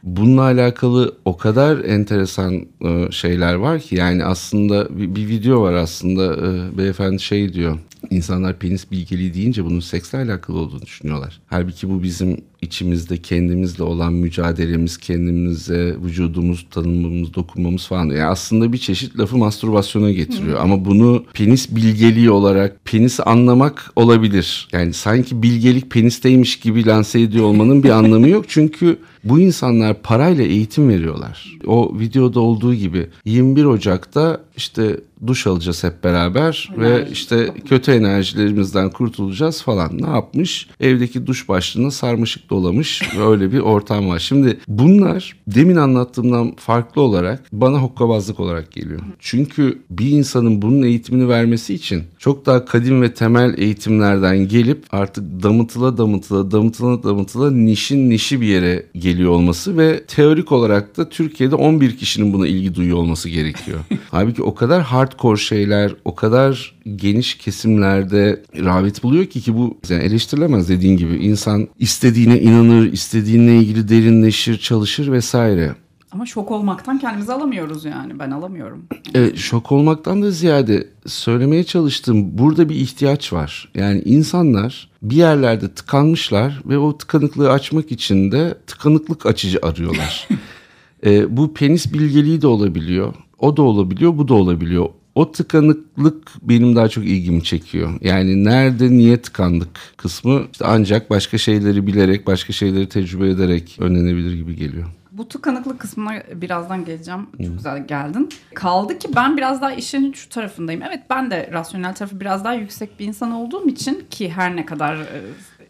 Bununla 0.05 0.43
alakalı 0.43 1.17
o 1.25 1.37
kadar 1.37 1.85
enteresan 1.85 2.67
e, 2.85 3.11
şeyler 3.11 3.55
var 3.55 3.81
ki 3.81 3.95
yani 3.95 4.25
aslında 4.25 4.99
bir, 4.99 5.15
bir 5.15 5.29
video 5.29 5.63
var 5.63 5.73
aslında 5.73 6.37
e, 6.37 6.79
beyefendi 6.79 7.23
şey 7.23 7.53
diyor 7.53 7.79
İnsanlar 8.11 8.59
penis 8.59 8.91
bilgeliği 8.91 9.35
deyince 9.35 9.65
bunun 9.65 9.81
seksle 9.81 10.19
alakalı 10.19 10.59
olduğunu 10.59 10.83
düşünüyorlar. 10.83 11.41
Halbuki 11.47 11.91
bu 11.91 12.03
bizim 12.03 12.37
içimizde 12.65 13.17
kendimizle 13.17 13.85
olan 13.85 14.13
mücadelemiz, 14.13 14.97
kendimize 14.97 15.97
vücudumuz 16.05 16.67
tanımamız, 16.71 17.35
dokunmamız 17.35 17.87
falan. 17.87 18.07
Yani 18.07 18.25
aslında 18.25 18.73
bir 18.73 18.79
çeşit 18.79 19.19
lafı 19.19 19.37
mastürbasyona 19.37 20.11
getiriyor. 20.11 20.61
Ama 20.61 20.85
bunu 20.85 21.25
penis 21.35 21.77
bilgeliği 21.77 22.31
olarak 22.31 22.85
penis 22.85 23.21
anlamak 23.27 23.93
olabilir. 23.97 24.69
Yani 24.73 24.93
sanki 24.93 25.43
bilgelik 25.43 25.91
penisteymiş 25.91 26.61
gibi 26.61 26.87
lanse 26.87 27.21
ediyor 27.21 27.45
olmanın 27.45 27.83
bir 27.83 27.91
anlamı 27.99 28.29
yok. 28.29 28.45
Çünkü 28.49 28.99
bu 29.25 29.41
insanlar 29.41 30.03
parayla 30.03 30.45
eğitim 30.45 30.89
veriyorlar. 30.89 31.59
O 31.67 31.99
videoda 31.99 32.41
olduğu 32.41 32.75
gibi 32.75 33.07
21 33.25 33.65
Ocak'ta 33.65 34.41
işte 34.57 35.01
duş 35.27 35.47
alacağız 35.47 35.85
hep 35.85 36.05
beraber 36.05 36.71
Enerji. 36.77 36.81
ve 36.81 37.09
işte 37.13 37.55
kötü 37.69 37.93
enerjilerimizden 37.93 38.91
kurtulacağız 38.91 39.63
falan. 39.63 39.91
Ne 40.03 40.11
yapmış? 40.11 40.69
Evdeki 40.81 41.27
duş 41.27 41.49
başlığına 41.49 41.91
sarmışık 41.91 42.51
dolamış 42.51 43.03
ve 43.19 43.27
öyle 43.27 43.53
bir 43.53 43.59
ortam 43.59 44.09
var. 44.09 44.19
Şimdi 44.19 44.59
bunlar 44.69 45.37
demin 45.47 45.77
anlattığımdan 45.77 46.53
farklı 46.57 47.03
olarak 47.03 47.45
bana 47.53 47.79
hokkabazlık 47.79 48.41
olarak 48.41 48.73
geliyor. 48.73 49.01
Çünkü 49.19 49.79
bir 49.91 50.11
insanın 50.11 50.63
bunun 50.63 50.83
eğitimini 50.83 51.29
vermesi 51.29 51.75
için 51.75 52.03
çok 52.19 52.47
daha 52.47 52.65
kadim 52.65 53.03
ve 53.03 53.15
temel 53.15 53.55
eğitimlerden 53.59 54.49
gelip 54.49 54.85
artık 54.91 55.43
damıtıla 55.43 55.99
damıtıla 55.99 56.51
damıtıla 56.51 57.03
damıtıla 57.03 57.51
nişin 57.51 58.11
nişi 58.11 58.41
bir 58.41 58.47
yere 58.47 58.87
geliyor 58.95 59.31
olması 59.31 59.79
ve 59.79 60.05
teorik 60.05 60.53
olarak 60.53 60.97
da 60.97 61.09
Türkiye'de 61.09 61.55
11 61.55 61.97
kişinin 61.97 62.33
buna 62.33 62.47
ilgi 62.47 62.75
duyuyor 62.75 62.97
olması 62.99 63.29
gerekiyor. 63.29 63.79
Halbuki 64.11 64.43
o 64.43 64.55
kadar 64.55 64.83
hardcore 65.15 65.37
şeyler, 65.37 65.95
o 66.05 66.15
kadar 66.15 66.75
geniş 66.97 67.35
kesimlerde 67.35 68.43
rağbet 68.57 69.03
buluyor 69.03 69.27
ki 69.27 69.41
ki 69.41 69.55
bu 69.55 69.79
yani 69.89 70.03
eleştirilemez 70.03 70.69
dediğin 70.69 70.97
gibi. 70.97 71.15
insan 71.15 71.69
istediğine 71.79 72.41
inanır, 72.41 72.93
istediğine 72.93 73.57
ilgili 73.57 73.89
derinleşir, 73.89 74.59
çalışır 74.59 75.13
vesaire. 75.13 75.75
Ama 76.13 76.27
şok 76.27 76.51
olmaktan 76.51 76.99
kendimizi 76.99 77.33
alamıyoruz 77.33 77.85
yani. 77.85 78.19
Ben 78.19 78.31
alamıyorum. 78.31 78.85
Evet, 79.15 79.37
şok 79.37 79.73
olmaktan 79.73 80.23
da 80.23 80.31
ziyade 80.31 80.89
söylemeye 81.07 81.65
çalıştığım 81.65 82.39
burada 82.39 82.69
bir 82.69 82.75
ihtiyaç 82.75 83.33
var. 83.33 83.69
Yani 83.75 84.03
insanlar 84.05 84.91
bir 85.03 85.17
yerlerde 85.17 85.75
tıkanmışlar 85.75 86.63
ve 86.67 86.79
o 86.79 86.99
tıkanıklığı 86.99 87.51
açmak 87.51 87.93
için 87.93 88.33
de 88.33 88.59
tıkanıklık 88.67 89.27
açıcı 89.27 89.59
arıyorlar. 89.63 90.29
e, 91.07 91.37
bu 91.37 91.55
penis 91.55 91.93
bilgeliği 91.93 92.43
de 92.43 92.47
olabiliyor. 92.47 93.15
O 93.39 93.57
da 93.57 93.63
olabiliyor, 93.63 94.19
bu 94.19 94.29
da 94.29 94.35
olabiliyor. 94.35 94.89
O 95.15 95.33
tıkanıklık 95.33 96.29
benim 96.43 96.77
daha 96.77 96.89
çok 96.89 97.05
ilgimi 97.05 97.43
çekiyor. 97.45 97.91
Yani 98.01 98.45
nerede 98.45 98.91
niye 98.91 99.23
tıkandık 99.23 99.69
kısmı 99.97 100.43
işte 100.53 100.65
ancak 100.65 101.11
başka 101.11 101.39
şeyleri 101.39 101.87
bilerek, 101.87 102.27
başka 102.27 102.53
şeyleri 102.53 102.89
tecrübe 102.89 103.29
ederek 103.29 103.77
önlenebilir 103.81 104.33
gibi 104.33 104.57
geliyor. 104.57 104.87
Bu 105.13 105.29
tıkanıklık 105.29 105.81
kısmına 105.81 106.23
birazdan 106.35 106.85
geleceğim. 106.85 107.27
Çok 107.31 107.47
hmm. 107.47 107.57
güzel 107.57 107.87
geldin. 107.87 108.29
Kaldı 108.55 108.99
ki 108.99 109.09
ben 109.17 109.37
biraz 109.37 109.63
daha 109.63 109.73
işin 109.73 110.13
şu 110.13 110.29
tarafındayım. 110.29 110.83
Evet 110.83 111.01
ben 111.11 111.31
de 111.31 111.51
rasyonel 111.53 111.95
tarafı 111.95 112.21
biraz 112.21 112.45
daha 112.45 112.55
yüksek 112.55 113.01
bir 113.01 113.07
insan 113.07 113.33
olduğum 113.33 113.69
için 113.69 114.05
ki 114.11 114.31
her 114.31 114.57
ne 114.57 114.67
kadar... 114.67 114.97
E, 114.97 115.23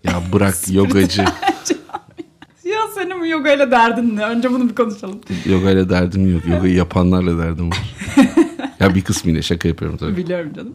ya 0.04 0.22
bırak 0.32 0.54
yogacı. 0.70 1.22
ya 2.64 2.78
senin 2.94 3.24
yoga 3.24 3.52
ile 3.52 3.70
derdin 3.70 4.16
ne? 4.16 4.24
Önce 4.24 4.50
bunu 4.50 4.68
bir 4.68 4.74
konuşalım. 4.74 5.20
Yoga 5.46 5.70
ile 5.70 5.88
derdim 5.88 6.32
yok. 6.32 6.46
Yoga 6.46 6.68
yapanlarla 6.80 7.38
derdim 7.38 7.70
var. 7.70 7.94
Ya 8.84 8.94
bir 8.94 9.04
kısmıyla 9.04 9.42
şaka 9.42 9.68
yapıyorum 9.68 9.96
tabii. 9.96 10.16
Biliyorum 10.16 10.52
canım. 10.56 10.74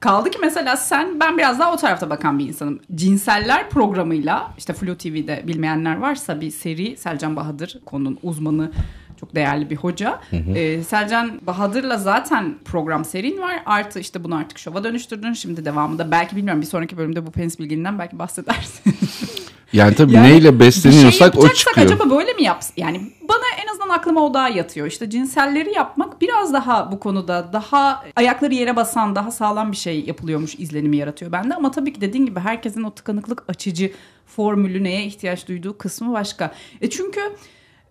Kaldı 0.00 0.30
ki 0.30 0.38
mesela 0.40 0.76
sen 0.76 1.20
ben 1.20 1.38
biraz 1.38 1.58
daha 1.58 1.72
o 1.72 1.76
tarafta 1.76 2.10
bakan 2.10 2.38
bir 2.38 2.48
insanım. 2.48 2.80
Cinseller 2.94 3.70
programıyla 3.70 4.54
işte 4.58 4.72
Flu 4.72 4.98
TV'de 4.98 5.42
bilmeyenler 5.46 5.96
varsa 5.96 6.40
bir 6.40 6.50
seri 6.50 6.96
Selcan 6.96 7.36
Bahadır 7.36 7.80
konunun 7.84 8.18
uzmanı 8.22 8.72
Çok 9.20 9.34
değerli 9.34 9.70
bir 9.70 9.76
hoca. 9.76 10.20
Hı 10.30 10.36
hı. 10.36 10.58
Ee, 10.58 10.84
Selcan 10.84 11.40
Bahadır'la 11.46 11.98
zaten 11.98 12.54
program 12.64 13.04
serin 13.04 13.40
var. 13.40 13.62
Artı 13.66 14.00
işte 14.00 14.24
bunu 14.24 14.36
artık 14.36 14.58
şova 14.58 14.84
dönüştürdün. 14.84 15.32
Şimdi 15.32 15.64
devamında 15.64 16.10
belki 16.10 16.36
bilmiyorum 16.36 16.62
bir 16.62 16.66
sonraki 16.66 16.96
bölümde 16.96 17.26
bu 17.26 17.30
penis 17.30 17.58
bilgininden 17.58 17.98
belki 17.98 18.18
bahsedersin. 18.18 18.82
Yani 19.74 19.94
tabii 19.94 20.12
yani 20.12 20.28
neyle 20.28 20.60
besleniyorsak 20.60 21.34
şey 21.34 21.42
o 21.44 21.48
çıkıyor. 21.48 21.86
acaba 21.86 22.10
böyle 22.10 22.32
mi 22.32 22.42
yapsın? 22.42 22.74
Yani 22.76 23.12
bana 23.28 23.42
en 23.64 23.68
azından 23.68 23.88
aklıma 23.88 24.26
o 24.26 24.34
daha 24.34 24.48
yatıyor. 24.48 24.86
İşte 24.86 25.10
cinselleri 25.10 25.72
yapmak 25.74 26.20
biraz 26.20 26.52
daha 26.52 26.92
bu 26.92 27.00
konuda 27.00 27.52
daha 27.52 28.04
ayakları 28.16 28.54
yere 28.54 28.76
basan, 28.76 29.14
daha 29.16 29.30
sağlam 29.30 29.72
bir 29.72 29.76
şey 29.76 30.04
yapılıyormuş 30.04 30.54
izlenimi 30.58 30.96
yaratıyor 30.96 31.32
bende. 31.32 31.54
Ama 31.54 31.70
tabii 31.70 31.92
ki 31.92 32.00
dediğin 32.00 32.26
gibi 32.26 32.40
herkesin 32.40 32.82
o 32.82 32.90
tıkanıklık 32.90 33.42
açıcı 33.48 33.92
formülü 34.26 34.84
neye 34.84 35.04
ihtiyaç 35.04 35.48
duyduğu 35.48 35.78
kısmı 35.78 36.12
başka. 36.12 36.54
E 36.80 36.90
çünkü 36.90 37.20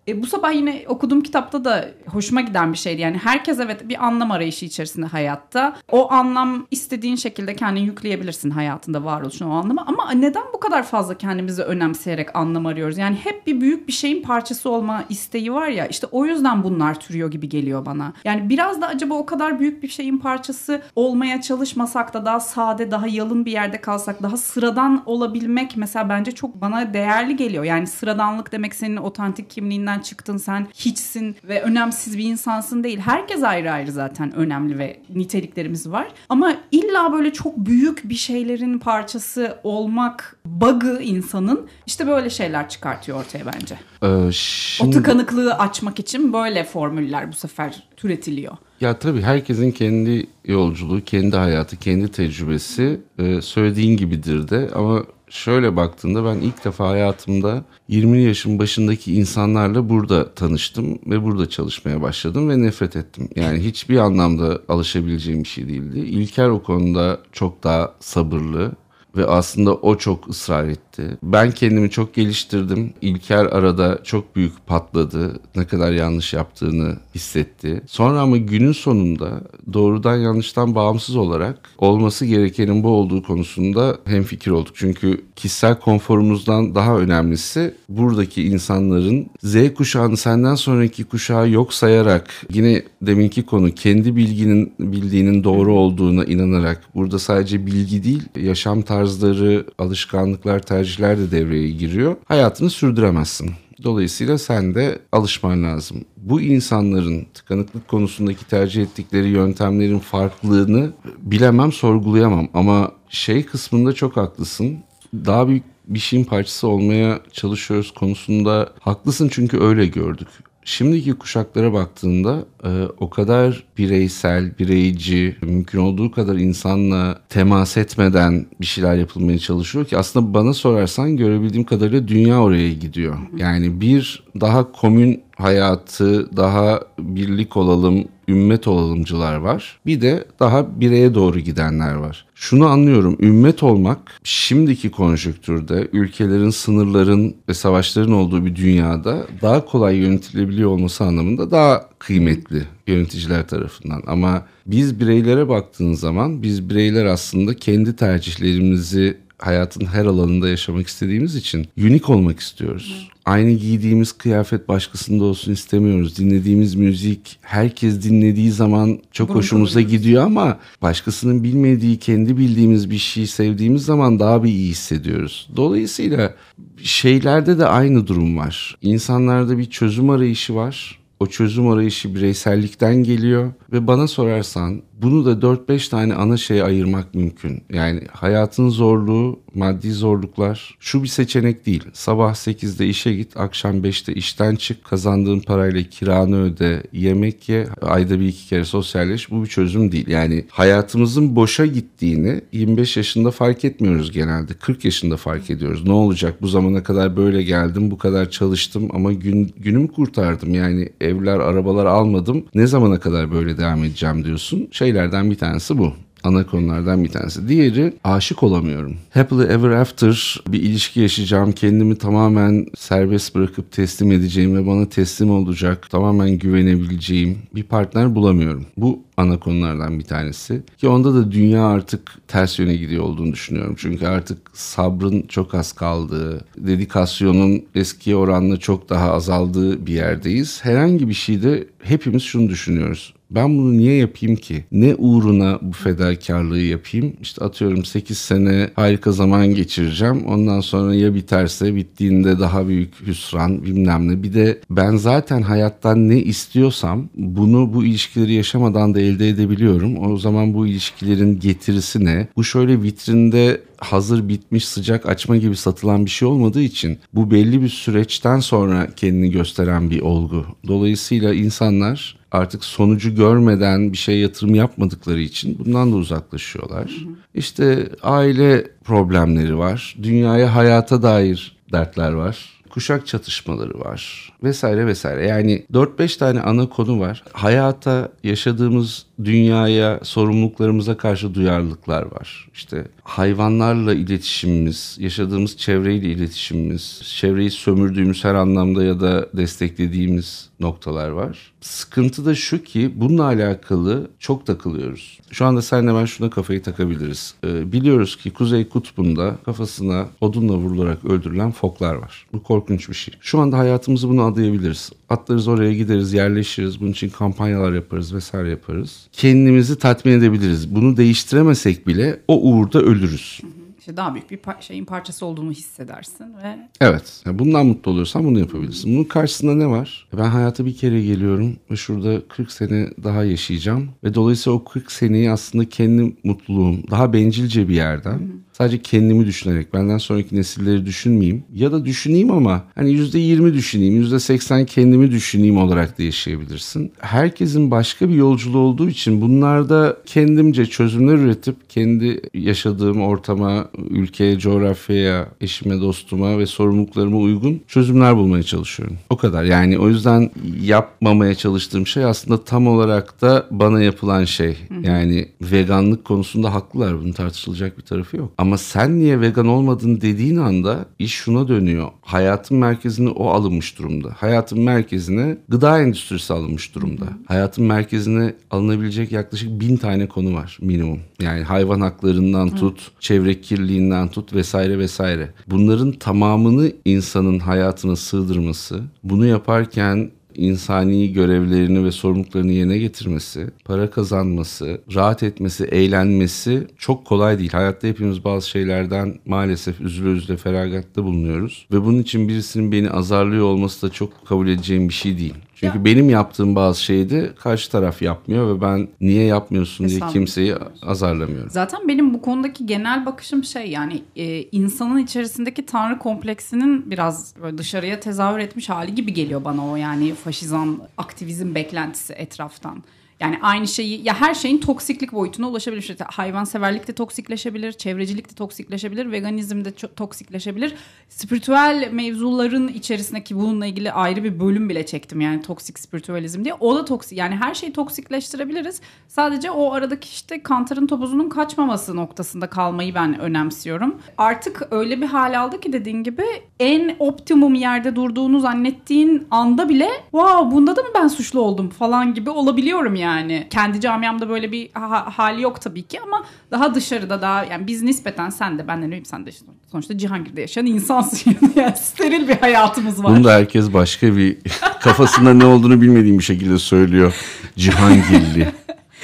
e, 0.08 0.22
bu 0.22 0.26
sabah 0.26 0.54
yine 0.54 0.84
okuduğum 0.88 1.20
kitapta 1.20 1.64
da 1.64 1.88
hoşuma 2.06 2.40
giden 2.40 2.72
bir 2.72 2.78
şeydi. 2.78 3.00
Yani 3.00 3.18
herkes 3.18 3.60
evet 3.60 3.88
bir 3.88 4.06
anlam 4.06 4.30
arayışı 4.30 4.66
içerisinde 4.66 5.06
hayatta. 5.06 5.76
O 5.92 6.12
anlam 6.12 6.66
istediğin 6.70 7.16
şekilde 7.16 7.56
kendini 7.56 7.86
yükleyebilirsin 7.86 8.50
hayatında 8.50 9.04
varoluşun 9.04 9.46
o 9.50 9.54
anlamı. 9.54 9.84
Ama 9.86 10.10
neden 10.10 10.44
bu 10.54 10.60
kadar 10.60 10.82
fazla 10.82 11.18
kendimizi 11.18 11.62
önemseyerek 11.62 12.36
anlam 12.36 12.66
arıyoruz? 12.66 12.98
Yani 12.98 13.16
hep 13.16 13.46
bir 13.46 13.60
büyük 13.60 13.88
bir 13.88 13.92
şeyin 13.92 14.22
parçası 14.22 14.70
olma 14.70 15.04
isteği 15.08 15.52
var 15.52 15.68
ya. 15.68 15.86
İşte 15.86 16.06
o 16.06 16.26
yüzden 16.26 16.62
bunlar 16.62 17.00
türüyor 17.00 17.30
gibi 17.30 17.48
geliyor 17.48 17.86
bana. 17.86 18.12
Yani 18.24 18.48
biraz 18.48 18.80
da 18.80 18.86
acaba 18.86 19.14
o 19.14 19.26
kadar 19.26 19.60
büyük 19.60 19.82
bir 19.82 19.88
şeyin 19.88 20.18
parçası 20.18 20.82
olmaya 20.96 21.40
çalışmasak 21.40 22.14
da 22.14 22.24
daha 22.24 22.40
sade, 22.40 22.90
daha 22.90 23.06
yalın 23.06 23.44
bir 23.46 23.52
yerde 23.52 23.80
kalsak, 23.80 24.22
daha 24.22 24.36
sıradan 24.36 25.02
olabilmek 25.06 25.76
mesela 25.76 26.08
bence 26.08 26.32
çok 26.32 26.60
bana 26.60 26.94
değerli 26.94 27.36
geliyor. 27.36 27.64
Yani 27.64 27.86
sıradanlık 27.86 28.52
demek 28.52 28.74
senin 28.74 28.96
otantik 28.96 29.50
kimliğinden 29.50 29.93
içinden 29.94 30.02
çıktın 30.02 30.36
sen 30.36 30.66
hiçsin 30.74 31.36
ve 31.44 31.62
önemsiz 31.62 32.18
bir 32.18 32.24
insansın 32.24 32.84
değil. 32.84 32.98
Herkes 32.98 33.42
ayrı 33.42 33.72
ayrı 33.72 33.92
zaten 33.92 34.34
önemli 34.34 34.78
ve 34.78 35.00
niteliklerimiz 35.14 35.90
var. 35.90 36.08
Ama 36.28 36.56
illa 36.70 37.12
böyle 37.12 37.32
çok 37.32 37.56
büyük 37.56 38.08
bir 38.08 38.14
şeylerin 38.14 38.78
parçası 38.78 39.58
olmak 39.64 40.36
bug'ı 40.46 41.02
insanın 41.02 41.68
işte 41.86 42.06
böyle 42.06 42.30
şeyler 42.30 42.68
çıkartıyor 42.68 43.20
ortaya 43.20 43.44
bence. 43.46 43.74
Ee, 44.02 44.32
şimdi... 44.32 44.90
O 44.90 44.92
tıkanıklığı 44.92 45.54
açmak 45.54 45.98
için 45.98 46.32
böyle 46.32 46.64
formüller 46.64 47.32
bu 47.32 47.36
sefer 47.36 47.88
türetiliyor. 47.96 48.56
Ya 48.80 48.98
tabii 48.98 49.22
herkesin 49.22 49.70
kendi 49.70 50.26
yolculuğu, 50.44 51.00
kendi 51.00 51.36
hayatı, 51.36 51.76
kendi 51.76 52.08
tecrübesi 52.08 53.00
e, 53.18 53.40
söylediğin 53.40 53.96
gibidir 53.96 54.48
de 54.48 54.70
ama 54.74 55.04
şöyle 55.28 55.76
baktığında 55.76 56.24
ben 56.24 56.36
ilk 56.36 56.64
defa 56.64 56.88
hayatımda 56.88 57.64
20 57.88 58.22
yaşın 58.22 58.58
başındaki 58.58 59.14
insanlarla 59.14 59.88
burada 59.88 60.34
tanıştım 60.34 60.98
ve 61.06 61.22
burada 61.24 61.48
çalışmaya 61.48 62.02
başladım 62.02 62.48
ve 62.48 62.62
nefret 62.62 62.96
ettim. 62.96 63.28
Yani 63.36 63.58
hiçbir 63.58 63.98
anlamda 63.98 64.60
alışabileceğim 64.68 65.42
bir 65.42 65.48
şey 65.48 65.68
değildi. 65.68 65.98
İlker 65.98 66.48
o 66.48 66.62
konuda 66.62 67.20
çok 67.32 67.64
daha 67.64 67.94
sabırlı, 68.00 68.72
ve 69.16 69.26
aslında 69.26 69.74
o 69.74 69.98
çok 69.98 70.28
ısrar 70.28 70.64
etti. 70.64 70.83
Ben 71.22 71.50
kendimi 71.50 71.90
çok 71.90 72.14
geliştirdim. 72.14 72.92
İlker 73.00 73.44
arada 73.46 73.98
çok 74.04 74.36
büyük 74.36 74.66
patladı. 74.66 75.40
Ne 75.56 75.66
kadar 75.66 75.92
yanlış 75.92 76.32
yaptığını 76.32 76.96
hissetti. 77.14 77.82
Sonra 77.86 78.20
ama 78.20 78.36
günün 78.36 78.72
sonunda 78.72 79.40
doğrudan 79.72 80.16
yanlıştan 80.16 80.74
bağımsız 80.74 81.16
olarak 81.16 81.70
olması 81.78 82.26
gerekenin 82.26 82.82
bu 82.82 82.88
olduğu 82.88 83.22
konusunda 83.22 83.98
hemfikir 84.04 84.50
olduk. 84.50 84.72
Çünkü 84.74 85.24
kişisel 85.36 85.80
konforumuzdan 85.80 86.74
daha 86.74 86.98
önemlisi 86.98 87.74
buradaki 87.88 88.42
insanların 88.42 89.26
Z 89.42 89.74
kuşağını 89.74 90.16
senden 90.16 90.54
sonraki 90.54 91.04
kuşağı 91.04 91.50
yok 91.50 91.74
sayarak 91.74 92.30
yine 92.52 92.82
deminki 93.02 93.46
konu 93.46 93.70
kendi 93.74 94.16
bilginin 94.16 94.72
bildiğinin 94.80 95.44
doğru 95.44 95.74
olduğuna 95.74 96.24
inanarak 96.24 96.82
burada 96.94 97.18
sadece 97.18 97.66
bilgi 97.66 98.04
değil 98.04 98.22
yaşam 98.36 98.82
tarzları, 98.82 99.66
alışkanlıklar, 99.78 100.62
tercihler 100.84 101.18
de 101.18 101.30
devreye 101.30 101.70
giriyor. 101.70 102.16
Hayatını 102.24 102.70
sürdüremezsin. 102.70 103.50
Dolayısıyla 103.82 104.38
sen 104.38 104.74
de 104.74 104.98
alışman 105.12 105.64
lazım. 105.64 106.04
Bu 106.16 106.40
insanların 106.40 107.26
tıkanıklık 107.34 107.88
konusundaki 107.88 108.46
tercih 108.46 108.82
ettikleri 108.82 109.28
yöntemlerin 109.28 109.98
farklılığını 109.98 110.92
bilemem, 111.18 111.72
sorgulayamam. 111.72 112.48
Ama 112.54 112.92
şey 113.08 113.46
kısmında 113.46 113.92
çok 113.92 114.16
haklısın. 114.16 114.78
Daha 115.14 115.48
büyük 115.48 115.64
bir 115.86 115.98
şeyin 115.98 116.24
parçası 116.24 116.68
olmaya 116.68 117.20
çalışıyoruz 117.32 117.90
konusunda 117.90 118.72
haklısın 118.80 119.28
çünkü 119.32 119.60
öyle 119.60 119.86
gördük 119.86 120.28
şimdiki 120.64 121.12
kuşaklara 121.12 121.72
baktığında 121.72 122.44
e, 122.64 122.68
o 122.98 123.10
kadar 123.10 123.64
bireysel, 123.78 124.58
bireyci, 124.58 125.36
mümkün 125.42 125.78
olduğu 125.78 126.10
kadar 126.10 126.36
insanla 126.36 127.20
temas 127.28 127.76
etmeden 127.76 128.46
bir 128.60 128.66
şeyler 128.66 128.94
yapılmaya 128.94 129.38
çalışıyor 129.38 129.84
ki 129.84 129.98
aslında 129.98 130.34
bana 130.34 130.52
sorarsan 130.52 131.16
görebildiğim 131.16 131.66
kadarıyla 131.66 132.08
dünya 132.08 132.42
oraya 132.42 132.72
gidiyor. 132.72 133.18
Yani 133.36 133.80
bir 133.80 134.24
daha 134.40 134.72
komün 134.72 135.22
hayatı, 135.36 136.36
daha 136.36 136.80
birlik 136.98 137.56
olalım, 137.56 138.04
ümmet 138.28 138.68
olalımcılar 138.68 139.36
var. 139.36 139.78
Bir 139.86 140.00
de 140.00 140.24
daha 140.40 140.80
bireye 140.80 141.14
doğru 141.14 141.38
gidenler 141.38 141.94
var. 141.94 142.26
Şunu 142.34 142.66
anlıyorum. 142.66 143.16
Ümmet 143.20 143.62
olmak 143.62 143.98
şimdiki 144.24 144.90
konjonktürde 144.90 145.88
ülkelerin, 145.92 146.50
sınırların 146.50 147.36
ve 147.48 147.54
savaşların 147.54 148.12
olduğu 148.12 148.46
bir 148.46 148.56
dünyada 148.56 149.26
daha 149.42 149.64
kolay 149.64 149.96
yönetilebiliyor 149.96 150.70
olması 150.70 151.04
anlamında 151.04 151.50
daha 151.50 151.88
kıymetli 151.98 152.62
yöneticiler 152.86 153.48
tarafından. 153.48 154.02
Ama 154.06 154.42
biz 154.66 155.00
bireylere 155.00 155.48
baktığın 155.48 155.92
zaman 155.92 156.42
biz 156.42 156.70
bireyler 156.70 157.04
aslında 157.04 157.56
kendi 157.56 157.96
tercihlerimizi 157.96 159.23
hayatın 159.38 159.86
her 159.86 160.04
alanında 160.04 160.48
yaşamak 160.48 160.86
istediğimiz 160.86 161.36
için 161.36 161.68
unik 161.78 162.10
olmak 162.10 162.40
istiyoruz 162.40 163.10
aynı 163.24 163.50
giydiğimiz 163.50 164.12
kıyafet 164.12 164.68
başkasında 164.68 165.24
olsun 165.24 165.52
istemiyoruz. 165.52 166.18
Dinlediğimiz 166.18 166.74
müzik 166.74 167.38
herkes 167.40 168.02
dinlediği 168.02 168.50
zaman 168.50 168.98
çok 169.12 169.28
Bunu 169.28 169.36
hoşumuza 169.36 169.80
gidiyor 169.80 170.24
ama 170.24 170.58
başkasının 170.82 171.44
bilmediği, 171.44 171.98
kendi 171.98 172.36
bildiğimiz 172.36 172.90
bir 172.90 172.98
şeyi 172.98 173.26
sevdiğimiz 173.26 173.84
zaman 173.84 174.20
daha 174.20 174.44
bir 174.44 174.48
iyi 174.48 174.70
hissediyoruz. 174.70 175.48
Dolayısıyla 175.56 176.34
şeylerde 176.82 177.58
de 177.58 177.66
aynı 177.66 178.06
durum 178.06 178.38
var. 178.38 178.78
İnsanlarda 178.82 179.58
bir 179.58 179.70
çözüm 179.70 180.10
arayışı 180.10 180.54
var. 180.54 180.98
O 181.20 181.26
çözüm 181.26 181.68
arayışı 181.68 182.14
bireysellikten 182.14 183.02
geliyor 183.02 183.52
ve 183.72 183.86
bana 183.86 184.08
sorarsan 184.08 184.82
bunu 185.02 185.24
da 185.24 185.46
4-5 185.46 185.90
tane 185.90 186.14
ana 186.14 186.36
şeye 186.36 186.64
ayırmak 186.64 187.14
mümkün. 187.14 187.62
Yani 187.72 188.00
hayatın 188.12 188.68
zorluğu, 188.68 189.40
maddi 189.54 189.92
zorluklar 189.92 190.76
şu 190.80 191.02
bir 191.02 191.08
seçenek 191.08 191.66
değil. 191.66 191.84
Sabah 191.92 192.34
8'de 192.34 192.86
işe 192.86 193.14
git, 193.14 193.36
akşam 193.36 193.76
5'te 193.76 194.14
işten 194.14 194.56
çık, 194.56 194.84
kazandığın 194.84 195.40
parayla 195.40 195.82
kiranı 195.82 196.42
öde, 196.42 196.82
yemek 196.92 197.48
ye, 197.48 197.66
ayda 197.82 198.20
bir 198.20 198.26
iki 198.26 198.48
kere 198.48 198.64
sosyalleş. 198.64 199.30
Bu 199.30 199.42
bir 199.42 199.48
çözüm 199.48 199.92
değil. 199.92 200.08
Yani 200.08 200.44
hayatımızın 200.50 201.36
boşa 201.36 201.66
gittiğini 201.66 202.40
25 202.52 202.96
yaşında 202.96 203.30
fark 203.30 203.64
etmiyoruz 203.64 204.12
genelde. 204.12 204.54
40 204.54 204.84
yaşında 204.84 205.16
fark 205.16 205.50
ediyoruz. 205.50 205.86
Ne 205.86 205.92
olacak 205.92 206.42
bu 206.42 206.48
zamana 206.48 206.82
kadar 206.82 207.16
böyle 207.16 207.42
geldim, 207.42 207.90
bu 207.90 207.98
kadar 207.98 208.30
çalıştım 208.30 208.88
ama 208.92 209.12
gün 209.12 209.52
günümü 209.56 209.88
kurtardım. 209.88 210.54
Yani 210.54 210.88
evler, 211.00 211.38
arabalar 211.40 211.86
almadım. 211.86 212.44
Ne 212.54 212.66
zamana 212.66 213.00
kadar 213.00 213.32
böyle 213.32 213.58
devam 213.58 213.84
edeceğim 213.84 214.24
diyorsun. 214.24 214.68
Şey 214.70 214.83
şeylerden 214.84 215.30
bir 215.30 215.36
tanesi 215.36 215.78
bu 215.78 215.92
ana 216.24 216.46
konulardan 216.46 217.04
bir 217.04 217.08
tanesi. 217.08 217.48
Diğeri 217.48 217.92
aşık 218.04 218.42
olamıyorum. 218.42 218.96
Happily 219.14 219.42
ever 219.42 219.70
after 219.70 220.40
bir 220.48 220.62
ilişki 220.62 221.00
yaşayacağım. 221.00 221.52
Kendimi 221.52 221.98
tamamen 221.98 222.66
serbest 222.76 223.34
bırakıp 223.34 223.72
teslim 223.72 224.12
edeceğim 224.12 224.56
ve 224.56 224.66
bana 224.66 224.88
teslim 224.88 225.30
olacak. 225.30 225.90
Tamamen 225.90 226.30
güvenebileceğim 226.30 227.38
bir 227.54 227.62
partner 227.62 228.14
bulamıyorum. 228.14 228.66
Bu 228.76 229.02
ana 229.16 229.40
konulardan 229.40 229.98
bir 229.98 230.04
tanesi. 230.04 230.62
Ki 230.78 230.88
onda 230.88 231.14
da 231.14 231.32
dünya 231.32 231.66
artık 231.66 232.28
ters 232.28 232.58
yöne 232.58 232.76
gidiyor 232.76 233.04
olduğunu 233.04 233.32
düşünüyorum. 233.32 233.74
Çünkü 233.78 234.06
artık 234.06 234.38
sabrın 234.52 235.22
çok 235.22 235.54
az 235.54 235.72
kaldığı, 235.72 236.44
dedikasyonun 236.56 237.64
eskiye 237.74 238.16
oranla 238.16 238.56
çok 238.56 238.90
daha 238.90 239.12
azaldığı 239.12 239.86
bir 239.86 239.92
yerdeyiz. 239.92 240.64
Herhangi 240.64 241.08
bir 241.08 241.14
şeyde 241.14 241.66
hepimiz 241.82 242.22
şunu 242.22 242.48
düşünüyoruz. 242.48 243.14
Ben 243.30 243.58
bunu 243.58 243.76
niye 243.76 243.96
yapayım 243.96 244.36
ki? 244.36 244.64
Ne 244.72 244.94
uğruna 244.94 245.58
bu 245.62 245.72
fedakarlığı 245.72 246.60
yapayım? 246.60 247.12
İşte 247.22 247.44
atıyorum 247.44 247.84
8 247.84 248.18
sene 248.18 248.70
harika 248.76 249.12
zaman 249.12 249.46
geçireceğim. 249.54 250.26
Ondan 250.26 250.60
sonra 250.60 250.94
ya 250.94 251.14
biterse 251.14 251.74
bittiğinde 251.74 252.40
daha 252.40 252.68
büyük 252.68 253.06
hüsran 253.06 253.64
bilmem 253.64 254.08
ne. 254.08 254.22
Bir 254.22 254.34
de 254.34 254.60
ben 254.70 254.96
zaten 254.96 255.42
hayattan 255.42 256.08
ne 256.08 256.18
istiyorsam 256.18 257.08
bunu 257.14 257.74
bu 257.74 257.84
ilişkileri 257.84 258.32
yaşamadan 258.32 258.94
da 258.94 259.00
elde 259.04 259.28
edebiliyorum. 259.28 260.12
O 260.12 260.16
zaman 260.16 260.54
bu 260.54 260.66
ilişkilerin 260.66 261.40
getirisi 261.40 262.04
ne? 262.04 262.28
Bu 262.36 262.44
şöyle 262.44 262.82
vitrinde 262.82 263.60
hazır 263.78 264.28
bitmiş 264.28 264.68
sıcak 264.68 265.06
açma 265.06 265.36
gibi 265.36 265.56
satılan 265.56 266.04
bir 266.04 266.10
şey 266.10 266.28
olmadığı 266.28 266.62
için 266.62 266.98
bu 267.14 267.30
belli 267.30 267.62
bir 267.62 267.68
süreçten 267.68 268.40
sonra 268.40 268.88
kendini 268.96 269.30
gösteren 269.30 269.90
bir 269.90 270.00
olgu. 270.00 270.46
Dolayısıyla 270.66 271.34
insanlar 271.34 272.16
artık 272.32 272.64
sonucu 272.64 273.14
görmeden 273.14 273.92
bir 273.92 273.98
şey 273.98 274.18
yatırım 274.18 274.54
yapmadıkları 274.54 275.20
için 275.20 275.58
bundan 275.58 275.92
da 275.92 275.96
uzaklaşıyorlar. 275.96 276.90
Hı 276.90 277.08
hı. 277.08 277.14
İşte 277.34 277.88
aile 278.02 278.66
problemleri 278.84 279.58
var. 279.58 279.96
Dünyaya 280.02 280.54
hayata 280.54 281.02
dair 281.02 281.56
dertler 281.72 282.12
var 282.12 282.53
kuşak 282.74 283.06
çatışmaları 283.06 283.80
var 283.80 284.32
vesaire 284.42 284.86
vesaire. 284.86 285.26
Yani 285.26 285.64
4-5 285.72 286.18
tane 286.18 286.40
ana 286.40 286.68
konu 286.68 287.00
var. 287.00 287.24
Hayata, 287.32 288.08
yaşadığımız 288.22 289.06
dünyaya, 289.24 290.00
sorumluluklarımıza 290.02 290.96
karşı 290.96 291.34
duyarlılıklar 291.34 292.02
var. 292.02 292.48
İşte 292.54 292.86
hayvanlarla 293.02 293.94
iletişimimiz, 293.94 294.96
yaşadığımız 295.00 295.56
çevreyle 295.56 296.10
iletişimimiz, 296.10 297.02
çevreyi 297.04 297.50
sömürdüğümüz 297.50 298.24
her 298.24 298.34
anlamda 298.34 298.84
ya 298.84 299.00
da 299.00 299.28
desteklediğimiz 299.36 300.50
noktalar 300.60 301.08
var. 301.08 301.52
Sıkıntı 301.60 302.24
da 302.26 302.34
şu 302.34 302.62
ki 302.62 302.92
bununla 302.96 303.24
alakalı 303.24 304.10
çok 304.18 304.46
takılıyoruz. 304.46 305.18
Şu 305.30 305.44
anda 305.44 305.62
senle 305.62 305.94
ben 305.94 306.04
şuna 306.04 306.30
kafayı 306.30 306.62
takabiliriz. 306.62 307.34
Ee, 307.44 307.72
biliyoruz 307.72 308.16
ki 308.16 308.30
Kuzey 308.30 308.68
Kutbu'nda 308.68 309.36
kafasına 309.44 310.08
odunla 310.20 310.54
vurularak 310.56 311.04
öldürülen 311.04 311.50
foklar 311.50 311.94
var. 311.94 312.26
Bu 312.32 312.42
korkunç 312.42 312.88
bir 312.88 312.94
şey. 312.94 313.14
Şu 313.20 313.40
anda 313.40 313.58
hayatımızı 313.58 314.08
bunu 314.08 314.24
adayabiliriz. 314.24 314.90
Atlarız 315.08 315.48
oraya 315.48 315.74
gideriz, 315.74 316.12
yerleşiriz. 316.12 316.80
Bunun 316.80 316.90
için 316.90 317.08
kampanyalar 317.08 317.72
yaparız 317.72 318.14
vesaire 318.14 318.50
yaparız. 318.50 319.08
Kendimizi 319.12 319.78
tatmin 319.78 320.12
edebiliriz. 320.12 320.74
Bunu 320.74 320.96
değiştiremesek 320.96 321.86
bile 321.86 322.20
o 322.28 322.40
uğurda 322.40 322.80
ölürüz. 322.80 323.40
Hı 323.42 323.46
hı 323.46 323.64
işte 323.84 323.96
daha 323.96 324.14
büyük 324.14 324.30
bir 324.30 324.40
şeyin 324.60 324.84
parçası 324.84 325.26
olduğunu 325.26 325.50
hissedersin 325.50 326.24
ve 326.24 326.58
Evet. 326.80 327.24
bundan 327.26 327.66
mutlu 327.66 327.90
oluyorsan 327.90 328.24
bunu 328.24 328.38
yapabilirsin. 328.38 328.94
Bunun 328.94 329.04
karşısında 329.04 329.54
ne 329.54 329.66
var? 329.66 330.08
Ben 330.18 330.24
hayata 330.24 330.66
bir 330.66 330.76
kere 330.76 331.02
geliyorum 331.02 331.56
ve 331.70 331.76
şurada 331.76 332.28
40 332.28 332.52
sene 332.52 332.90
daha 333.04 333.24
yaşayacağım 333.24 333.88
ve 334.04 334.14
dolayısıyla 334.14 334.58
o 334.58 334.64
40 334.64 334.92
seneyi 334.92 335.30
aslında 335.30 335.68
kendi 335.68 336.16
mutluluğum 336.24 336.90
daha 336.90 337.12
bencilce 337.12 337.68
bir 337.68 337.74
yerden 337.74 338.12
Hı-hı 338.18 338.44
Sadece 338.58 338.82
kendimi 338.82 339.26
düşünerek 339.26 339.74
benden 339.74 339.98
sonraki 339.98 340.36
nesilleri 340.36 340.86
düşünmeyeyim. 340.86 341.44
Ya 341.54 341.72
da 341.72 341.84
düşüneyim 341.84 342.30
ama 342.30 342.64
hani 342.74 342.92
yüzde 342.92 343.18
yirmi 343.18 343.54
düşüneyim, 343.54 343.96
yüzde 343.96 344.20
seksen 344.20 344.66
kendimi 344.66 345.10
düşüneyim 345.10 345.58
olarak 345.58 345.98
da 345.98 346.02
yaşayabilirsin. 346.02 346.92
Herkesin 347.00 347.70
başka 347.70 348.08
bir 348.08 348.14
yolculuğu 348.14 348.58
olduğu 348.58 348.88
için 348.88 349.20
bunlarda 349.20 349.96
kendimce 350.06 350.66
çözümler 350.66 351.14
üretip 351.14 351.70
kendi 351.70 352.20
yaşadığım 352.34 353.02
ortama, 353.02 353.68
ülkeye, 353.90 354.38
coğrafyaya, 354.38 355.28
eşime, 355.40 355.80
dostuma 355.80 356.38
ve 356.38 356.46
sorumluluklarıma 356.46 357.18
uygun 357.18 357.60
çözümler 357.68 358.16
bulmaya 358.16 358.42
çalışıyorum. 358.42 358.96
O 359.10 359.16
kadar. 359.16 359.44
Yani 359.44 359.78
o 359.78 359.88
yüzden 359.88 360.30
yapmamaya 360.60 361.34
çalıştığım 361.34 361.86
şey 361.86 362.04
aslında 362.04 362.44
tam 362.44 362.66
olarak 362.66 363.22
da 363.22 363.46
bana 363.50 363.82
yapılan 363.82 364.24
şey. 364.24 364.56
Yani 364.82 365.28
veganlık 365.42 366.04
konusunda 366.04 366.54
haklılar. 366.54 367.00
Bunun 367.00 367.12
tartışılacak 367.12 367.78
bir 367.78 367.82
tarafı 367.82 368.16
yok. 368.16 368.32
Ama 368.44 368.58
sen 368.58 368.98
niye 368.98 369.20
vegan 369.20 369.46
olmadın 369.46 370.00
dediğin 370.00 370.36
anda 370.36 370.86
iş 370.98 371.14
şuna 371.14 371.48
dönüyor. 371.48 371.88
Hayatın 372.02 372.56
merkezine 372.56 373.08
o 373.08 373.28
alınmış 373.28 373.78
durumda. 373.78 374.08
Hayatın 374.16 374.60
merkezine 374.60 375.36
gıda 375.48 375.80
endüstrisi 375.80 376.32
alınmış 376.32 376.74
durumda. 376.74 377.04
Hayatın 377.26 377.64
merkezine 377.64 378.34
alınabilecek 378.50 379.12
yaklaşık 379.12 379.60
bin 379.60 379.76
tane 379.76 380.08
konu 380.08 380.34
var 380.34 380.58
minimum. 380.60 381.00
Yani 381.20 381.42
hayvan 381.42 381.80
haklarından 381.80 382.50
tut, 382.50 382.90
çevre 383.00 383.40
kirliliğinden 383.40 384.08
tut 384.08 384.34
vesaire 384.34 384.78
vesaire. 384.78 385.34
Bunların 385.46 385.92
tamamını 385.92 386.72
insanın 386.84 387.38
hayatına 387.38 387.96
sığdırması, 387.96 388.80
bunu 389.04 389.26
yaparken 389.26 390.10
insani 390.36 391.12
görevlerini 391.12 391.84
ve 391.84 391.92
sorumluluklarını 391.92 392.52
yerine 392.52 392.78
getirmesi, 392.78 393.46
para 393.64 393.90
kazanması, 393.90 394.80
rahat 394.94 395.22
etmesi, 395.22 395.64
eğlenmesi 395.64 396.66
çok 396.78 397.04
kolay 397.04 397.38
değil. 397.38 397.52
Hayatta 397.52 397.88
hepimiz 397.88 398.24
bazı 398.24 398.48
şeylerden 398.48 399.18
maalesef 399.26 399.80
üzüle 399.80 400.08
üzüle 400.08 400.36
feragatta 400.36 401.04
bulunuyoruz. 401.04 401.66
Ve 401.72 401.84
bunun 401.84 401.98
için 401.98 402.28
birisinin 402.28 402.72
beni 402.72 402.90
azarlıyor 402.90 403.44
olması 403.44 403.86
da 403.86 403.92
çok 403.92 404.26
kabul 404.26 404.48
edeceğim 404.48 404.88
bir 404.88 404.94
şey 404.94 405.18
değil. 405.18 405.34
Çünkü 405.54 405.78
ya. 405.78 405.84
benim 405.84 406.10
yaptığım 406.10 406.56
bazı 406.56 406.82
şeyi 406.82 407.10
de 407.10 407.34
karşı 407.34 407.70
taraf 407.70 408.02
yapmıyor 408.02 408.56
ve 408.56 408.60
ben 408.60 408.88
niye 409.00 409.24
yapmıyorsun 409.24 409.88
diye 409.88 410.00
kimseyi 410.12 410.54
azarlamıyorum. 410.82 411.50
Zaten 411.50 411.88
benim 411.88 412.14
bu 412.14 412.22
konudaki 412.22 412.66
genel 412.66 413.06
bakışım 413.06 413.44
şey 413.44 413.70
yani 413.70 414.02
e, 414.16 414.42
insanın 414.42 414.98
içerisindeki 414.98 415.66
tanrı 415.66 415.98
kompleksinin 415.98 416.90
biraz 416.90 417.34
böyle 417.42 417.58
dışarıya 417.58 418.00
tezahür 418.00 418.38
etmiş 418.38 418.68
hali 418.68 418.94
gibi 418.94 419.14
geliyor 419.14 419.44
bana 419.44 419.66
o 419.66 419.76
yani 419.76 420.14
faşizan 420.14 420.78
aktivizm 420.98 421.54
beklentisi 421.54 422.12
etraftan. 422.12 422.82
Yani 423.20 423.38
aynı 423.42 423.68
şeyi 423.68 424.02
ya 424.02 424.20
her 424.20 424.34
şeyin 424.34 424.58
toksiklik 424.58 425.12
boyutuna 425.12 425.48
ulaşabilir. 425.48 425.82
İşte 425.82 426.04
hayvanseverlik 426.04 426.88
de 426.88 426.92
toksikleşebilir, 426.92 427.72
çevrecilik 427.72 428.30
de 428.30 428.34
toksikleşebilir, 428.34 429.12
veganizm 429.12 429.64
de 429.64 429.72
toksikleşebilir. 429.72 430.74
Spiritüel 431.08 431.88
mevzuların 431.92 432.68
içerisindeki 432.68 433.36
bununla 433.36 433.66
ilgili 433.66 433.92
ayrı 433.92 434.24
bir 434.24 434.40
bölüm 434.40 434.68
bile 434.68 434.86
çektim 434.86 435.20
yani 435.20 435.42
toksik 435.42 435.78
spiritüalizm 435.78 436.44
diye. 436.44 436.54
O 436.54 436.74
da 436.74 436.84
toksik 436.84 437.18
yani 437.18 437.36
her 437.36 437.54
şeyi 437.54 437.72
toksikleştirebiliriz. 437.72 438.80
Sadece 439.08 439.50
o 439.50 439.72
aradaki 439.72 440.08
işte 440.08 440.42
kantarın 440.42 440.86
topuzunun 440.86 441.28
kaçmaması 441.28 441.96
noktasında 441.96 442.46
kalmayı 442.46 442.94
ben 442.94 443.18
önemsiyorum. 443.20 443.98
Artık 444.18 444.62
öyle 444.70 445.00
bir 445.00 445.06
hal 445.06 445.40
aldı 445.40 445.60
ki 445.60 445.72
dediğin 445.72 446.02
gibi 446.02 446.24
en 446.60 446.96
optimum 446.98 447.54
yerde 447.54 447.96
durduğunu 447.96 448.40
zannettiğin 448.40 449.26
anda 449.30 449.68
bile 449.68 449.88
wow 450.10 450.56
bunda 450.56 450.76
da 450.76 450.82
mı 450.82 450.88
ben 450.94 451.08
suçlu 451.08 451.40
oldum 451.40 451.68
falan 451.68 452.14
gibi 452.14 452.30
olabiliyorum 452.30 452.94
yani 452.94 453.03
yani. 453.04 453.46
Kendi 453.50 453.80
camiamda 453.80 454.28
böyle 454.28 454.52
bir 454.52 454.70
ha- 454.74 455.18
hali 455.18 455.42
yok 455.42 455.60
tabii 455.60 455.82
ki 455.82 456.00
ama 456.00 456.24
daha 456.50 456.74
dışarıda 456.74 457.22
daha 457.22 457.44
yani 457.44 457.66
biz 457.66 457.82
nispeten 457.82 458.30
sen 458.30 458.58
de 458.58 458.68
ben 458.68 458.82
de 458.82 458.90
neyim 458.90 459.04
sen 459.04 459.26
de 459.26 459.30
işte 459.30 459.46
sonuçta 459.72 459.98
Cihangir'de 459.98 460.40
yaşayan 460.40 460.66
insansın. 460.66 461.36
yani 461.56 461.76
steril 461.76 462.28
bir 462.28 462.36
hayatımız 462.36 463.04
var. 463.04 463.16
Bunu 463.16 463.24
da 463.24 463.32
herkes 463.32 463.72
başka 463.72 464.16
bir 464.16 464.36
kafasında 464.80 465.34
ne 465.34 465.44
olduğunu 465.44 465.80
bilmediğim 465.80 466.18
bir 466.18 466.24
şekilde 466.24 466.58
söylüyor. 466.58 467.14
Cihangirli. 467.56 468.48